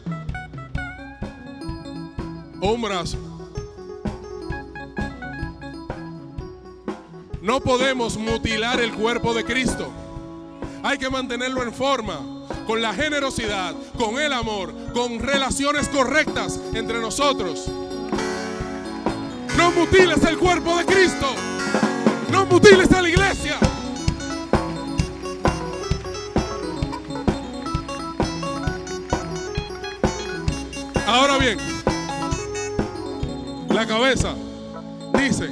O 2.60 2.72
un 2.74 2.82
brazo. 2.82 3.18
No 7.42 7.60
podemos 7.60 8.16
mutilar 8.16 8.80
el 8.80 8.92
cuerpo 8.94 9.34
de 9.34 9.44
Cristo. 9.44 9.90
Hay 10.84 10.96
que 10.96 11.10
mantenerlo 11.10 11.64
en 11.64 11.72
forma, 11.72 12.37
con 12.68 12.82
la 12.82 12.92
generosidad, 12.92 13.74
con 13.96 14.20
el 14.20 14.30
amor, 14.30 14.74
con 14.92 15.20
relaciones 15.20 15.88
correctas 15.88 16.60
entre 16.74 17.00
nosotros. 17.00 17.64
No 19.56 19.70
mutiles 19.70 20.22
el 20.24 20.36
cuerpo 20.36 20.76
de 20.76 20.84
Cristo. 20.84 21.34
No 22.30 22.44
mutiles 22.44 22.92
a 22.92 23.00
la 23.00 23.08
iglesia. 23.08 23.56
Ahora 31.06 31.38
bien, 31.38 31.56
la 33.70 33.86
cabeza 33.86 34.34
dice, 35.14 35.48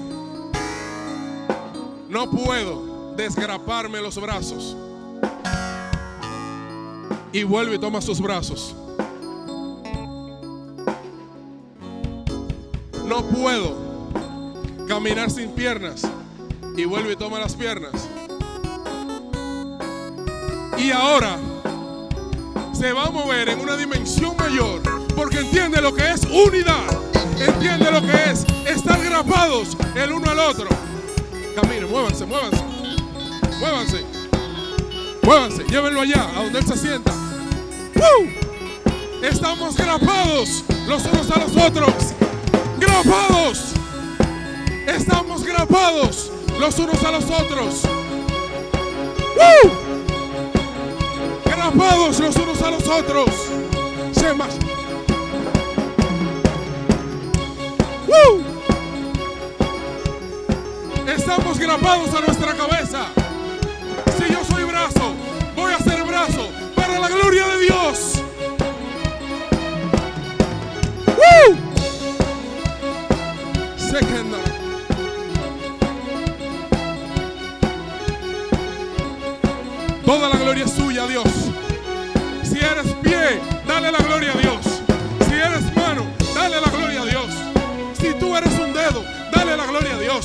no 2.10 2.30
puedo 2.30 3.14
desgraparme 3.16 4.02
los 4.02 4.20
brazos. 4.20 4.76
Y 7.36 7.44
vuelve 7.44 7.74
y 7.74 7.78
toma 7.78 8.00
sus 8.00 8.18
brazos. 8.18 8.74
No 13.04 13.22
puedo 13.26 13.76
caminar 14.88 15.30
sin 15.30 15.50
piernas. 15.50 16.00
Y 16.78 16.86
vuelve 16.86 17.12
y 17.12 17.16
toma 17.16 17.38
las 17.38 17.54
piernas. 17.54 17.92
Y 20.78 20.90
ahora 20.92 21.36
se 22.72 22.90
va 22.94 23.04
a 23.04 23.10
mover 23.10 23.50
en 23.50 23.60
una 23.60 23.76
dimensión 23.76 24.34
mayor. 24.38 24.80
Porque 25.14 25.40
entiende 25.40 25.82
lo 25.82 25.92
que 25.94 26.10
es 26.10 26.22
unidad. 26.24 26.86
Entiende 27.38 27.92
lo 27.92 28.00
que 28.00 28.30
es 28.30 28.46
estar 28.66 28.98
grapados 29.04 29.76
el 29.94 30.10
uno 30.10 30.30
al 30.30 30.38
otro. 30.38 30.68
Caminen, 31.54 31.90
muévanse, 31.90 32.24
muévanse. 32.24 32.64
Muévanse. 33.60 34.06
Muévanse, 35.22 35.64
llévenlo 35.64 36.00
allá, 36.00 36.30
a 36.34 36.42
donde 36.42 36.60
él 36.60 36.66
se 36.66 36.78
sienta. 36.78 37.15
¡Woo! 37.96 38.28
Estamos 39.22 39.76
grapados 39.76 40.64
los 40.86 41.04
unos 41.06 41.30
a 41.30 41.38
los 41.40 41.56
otros. 41.56 41.94
Grapados. 42.78 43.72
Estamos 44.86 45.44
grapados 45.44 46.30
los 46.58 46.78
unos 46.78 47.02
a 47.04 47.10
los 47.10 47.24
otros. 47.24 47.82
¡Woo! 49.36 49.72
Grapados 51.44 52.20
los 52.20 52.36
unos 52.36 52.62
a 52.62 52.70
los 52.70 52.86
otros. 52.86 53.30
Se 54.12 54.32
más. 54.34 54.54
¡Woo! 58.06 58.42
Estamos 61.06 61.58
grapados 61.58 62.14
a 62.14 62.20
nuestra 62.20 62.54
cabeza. 62.54 63.06
Si 64.18 64.32
yo 64.32 64.44
soy 64.44 64.64
brazo, 64.64 65.14
Toda 80.06 80.28
la 80.28 80.36
gloria 80.36 80.64
es 80.64 80.70
suya, 80.70 81.04
Dios. 81.08 81.26
Si 82.44 82.58
eres 82.58 82.94
pie, 83.02 83.40
dale 83.66 83.90
la 83.90 83.98
gloria 83.98 84.32
a 84.34 84.36
Dios. 84.36 84.64
Si 85.28 85.34
eres 85.34 85.64
mano, 85.74 86.06
dale 86.32 86.60
la 86.60 86.70
gloria 86.70 87.02
a 87.02 87.04
Dios. 87.06 87.26
Si 87.98 88.14
tú 88.14 88.36
eres 88.36 88.52
un 88.56 88.72
dedo, 88.72 89.04
dale 89.32 89.56
la 89.56 89.66
gloria 89.66 89.96
a 89.96 89.98
Dios. 89.98 90.24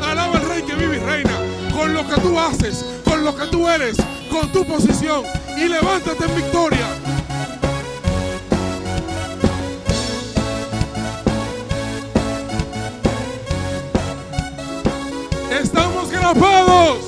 Alaba 0.00 0.36
al 0.36 0.48
Rey 0.48 0.62
que 0.62 0.76
vive 0.76 0.98
y 0.98 1.00
reina 1.00 1.32
con 1.74 1.92
lo 1.92 2.06
que 2.08 2.20
tú 2.20 2.38
haces, 2.38 2.84
con 3.04 3.24
lo 3.24 3.34
que 3.34 3.46
tú 3.48 3.68
eres, 3.68 3.96
con 4.30 4.52
tu 4.52 4.64
posición 4.64 5.24
y 5.56 5.68
levántate 5.68 6.24
en 6.24 6.36
victoria. 6.36 6.86
Estamos 15.50 16.12
grapados. 16.12 17.05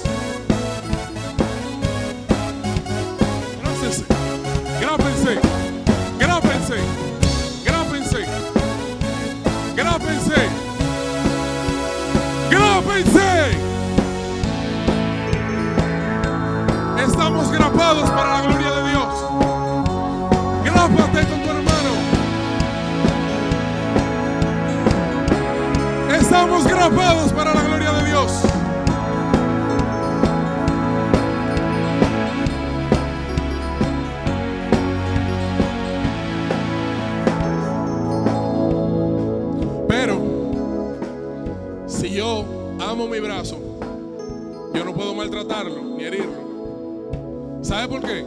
¿Sabe 47.69 47.86
por 47.86 48.01
qué? 48.01 48.24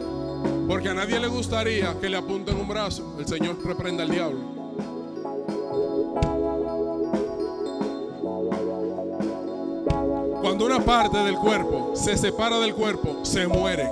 Porque 0.67 0.89
a 0.89 0.93
nadie 0.93 1.19
le 1.19 1.27
gustaría 1.27 1.99
que 1.99 2.07
le 2.07 2.15
apunten 2.15 2.55
un 2.57 2.67
brazo. 2.67 3.15
El 3.17 3.27
Señor 3.27 3.57
reprenda 3.65 4.03
al 4.03 4.11
diablo. 4.11 4.39
Cuando 10.43 10.63
una 10.67 10.79
parte 10.85 11.17
del 11.17 11.37
cuerpo 11.37 11.91
se 11.95 12.15
separa 12.19 12.59
del 12.59 12.75
cuerpo, 12.75 13.25
se 13.25 13.47
muere. 13.47 13.89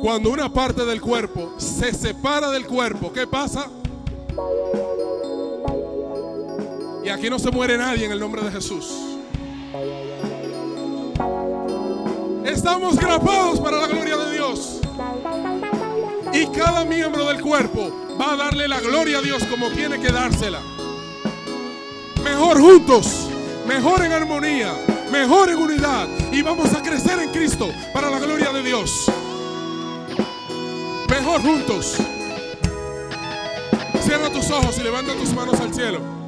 Cuando 0.00 0.30
una 0.30 0.48
parte 0.48 0.84
del 0.84 1.00
cuerpo 1.00 1.54
se 1.56 1.92
separa 1.92 2.52
del 2.52 2.68
cuerpo, 2.68 3.12
¿qué 3.12 3.26
pasa? 3.26 3.68
Y 7.04 7.08
aquí 7.08 7.28
no 7.28 7.40
se 7.40 7.50
muere 7.50 7.76
nadie 7.76 8.06
en 8.06 8.12
el 8.12 8.20
nombre 8.20 8.42
de 8.42 8.52
Jesús. 8.52 9.11
Estamos 12.62 12.94
grapados 12.94 13.58
para 13.58 13.76
la 13.76 13.88
gloria 13.88 14.16
de 14.16 14.34
Dios. 14.34 14.78
Y 16.32 16.46
cada 16.46 16.84
miembro 16.84 17.24
del 17.24 17.40
cuerpo 17.40 17.90
va 18.20 18.34
a 18.34 18.36
darle 18.36 18.68
la 18.68 18.78
gloria 18.78 19.18
a 19.18 19.20
Dios 19.20 19.42
como 19.46 19.68
tiene 19.70 19.98
que 19.98 20.12
dársela. 20.12 20.60
Mejor 22.22 22.60
juntos, 22.60 23.26
mejor 23.66 24.04
en 24.04 24.12
armonía, 24.12 24.72
mejor 25.10 25.50
en 25.50 25.56
unidad. 25.56 26.06
Y 26.30 26.42
vamos 26.42 26.72
a 26.72 26.80
crecer 26.80 27.18
en 27.18 27.30
Cristo 27.30 27.68
para 27.92 28.08
la 28.08 28.20
gloria 28.20 28.52
de 28.52 28.62
Dios. 28.62 29.10
Mejor 31.10 31.42
juntos. 31.42 31.96
Cierra 34.02 34.30
tus 34.30 34.48
ojos 34.52 34.78
y 34.78 34.84
levanta 34.84 35.14
tus 35.14 35.34
manos 35.34 35.58
al 35.58 35.74
cielo. 35.74 36.21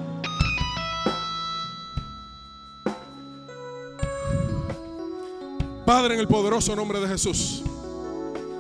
Padre, 5.84 6.14
en 6.14 6.20
el 6.20 6.28
poderoso 6.28 6.74
nombre 6.74 6.98
de 6.98 7.08
Jesús, 7.08 7.62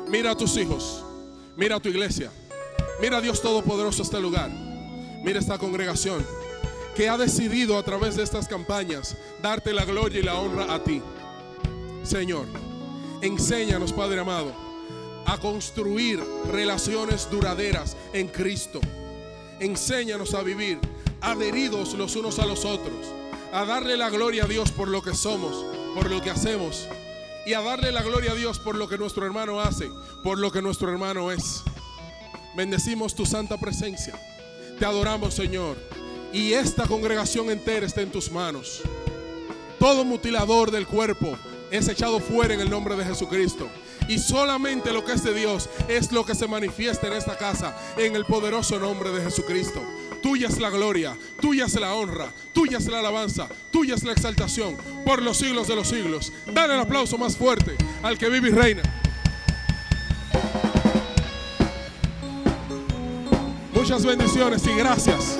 mira 0.08 0.32
a 0.32 0.36
tus 0.36 0.58
hijos, 0.58 1.02
mira 1.56 1.76
a 1.76 1.80
tu 1.80 1.88
iglesia, 1.88 2.30
mira 3.00 3.16
a 3.16 3.20
Dios 3.22 3.40
Todopoderoso 3.40 4.02
este 4.02 4.20
lugar, 4.20 4.50
mira 5.22 5.38
esta 5.38 5.56
congregación 5.56 6.24
que 6.94 7.08
ha 7.08 7.16
decidido 7.16 7.78
a 7.78 7.82
través 7.82 8.14
de 8.16 8.24
estas 8.24 8.46
campañas 8.46 9.16
darte 9.40 9.72
la 9.72 9.86
gloria 9.86 10.20
y 10.20 10.22
la 10.22 10.38
honra 10.38 10.74
a 10.74 10.84
ti. 10.84 11.00
Señor, 12.02 12.44
enséñanos, 13.22 13.94
Padre 13.94 14.20
amado, 14.20 14.52
a 15.24 15.38
construir 15.38 16.22
relaciones 16.52 17.30
duraderas 17.30 17.96
en 18.12 18.28
Cristo. 18.28 18.80
Enséñanos 19.60 20.34
a 20.34 20.42
vivir 20.42 20.78
adheridos 21.22 21.94
los 21.94 22.16
unos 22.16 22.38
a 22.38 22.44
los 22.44 22.66
otros, 22.66 23.06
a 23.50 23.64
darle 23.64 23.96
la 23.96 24.10
gloria 24.10 24.44
a 24.44 24.46
Dios 24.46 24.70
por 24.72 24.88
lo 24.88 25.00
que 25.00 25.14
somos, 25.14 25.64
por 25.94 26.10
lo 26.10 26.20
que 26.20 26.28
hacemos 26.28 26.86
y 27.46 27.54
a 27.54 27.60
darle 27.60 27.92
la 27.92 28.02
gloria 28.02 28.32
a 28.32 28.34
Dios 28.34 28.58
por 28.58 28.74
lo 28.74 28.88
que 28.88 28.98
nuestro 28.98 29.26
hermano 29.26 29.60
hace, 29.60 29.90
por 30.22 30.38
lo 30.38 30.50
que 30.50 30.62
nuestro 30.62 30.90
hermano 30.90 31.30
es. 31.30 31.62
Bendecimos 32.56 33.14
tu 33.14 33.26
santa 33.26 33.58
presencia. 33.58 34.14
Te 34.78 34.84
adoramos, 34.84 35.34
Señor. 35.34 35.76
Y 36.32 36.52
esta 36.52 36.86
congregación 36.86 37.50
entera 37.50 37.86
está 37.86 38.00
en 38.00 38.10
tus 38.10 38.30
manos. 38.30 38.80
Todo 39.78 40.04
mutilador 40.04 40.70
del 40.70 40.86
cuerpo 40.86 41.36
es 41.70 41.88
echado 41.88 42.20
fuera 42.20 42.54
en 42.54 42.60
el 42.60 42.70
nombre 42.70 42.96
de 42.96 43.04
Jesucristo. 43.04 43.68
Y 44.08 44.18
solamente 44.18 44.92
lo 44.92 45.04
que 45.04 45.12
es 45.12 45.24
de 45.24 45.34
Dios 45.34 45.68
es 45.88 46.12
lo 46.12 46.24
que 46.24 46.34
se 46.34 46.46
manifiesta 46.46 47.06
en 47.06 47.14
esta 47.14 47.36
casa, 47.36 47.76
en 47.96 48.16
el 48.16 48.24
poderoso 48.24 48.78
nombre 48.78 49.10
de 49.10 49.22
Jesucristo. 49.22 49.82
Tuya 50.24 50.48
es 50.48 50.58
la 50.58 50.70
gloria, 50.70 51.14
tuya 51.38 51.66
es 51.66 51.74
la 51.74 51.92
honra, 51.92 52.32
tuya 52.54 52.78
es 52.78 52.86
la 52.86 53.00
alabanza, 53.00 53.46
tuya 53.70 53.94
es 53.94 54.04
la 54.04 54.12
exaltación 54.12 54.74
por 55.04 55.20
los 55.20 55.36
siglos 55.36 55.68
de 55.68 55.76
los 55.76 55.86
siglos. 55.86 56.32
Dale 56.50 56.72
el 56.72 56.80
aplauso 56.80 57.18
más 57.18 57.36
fuerte 57.36 57.76
al 58.02 58.16
que 58.16 58.30
vive 58.30 58.48
y 58.48 58.52
reina. 58.52 58.82
Muchas 63.74 64.06
bendiciones 64.06 64.66
y 64.66 64.74
gracias. 64.74 65.38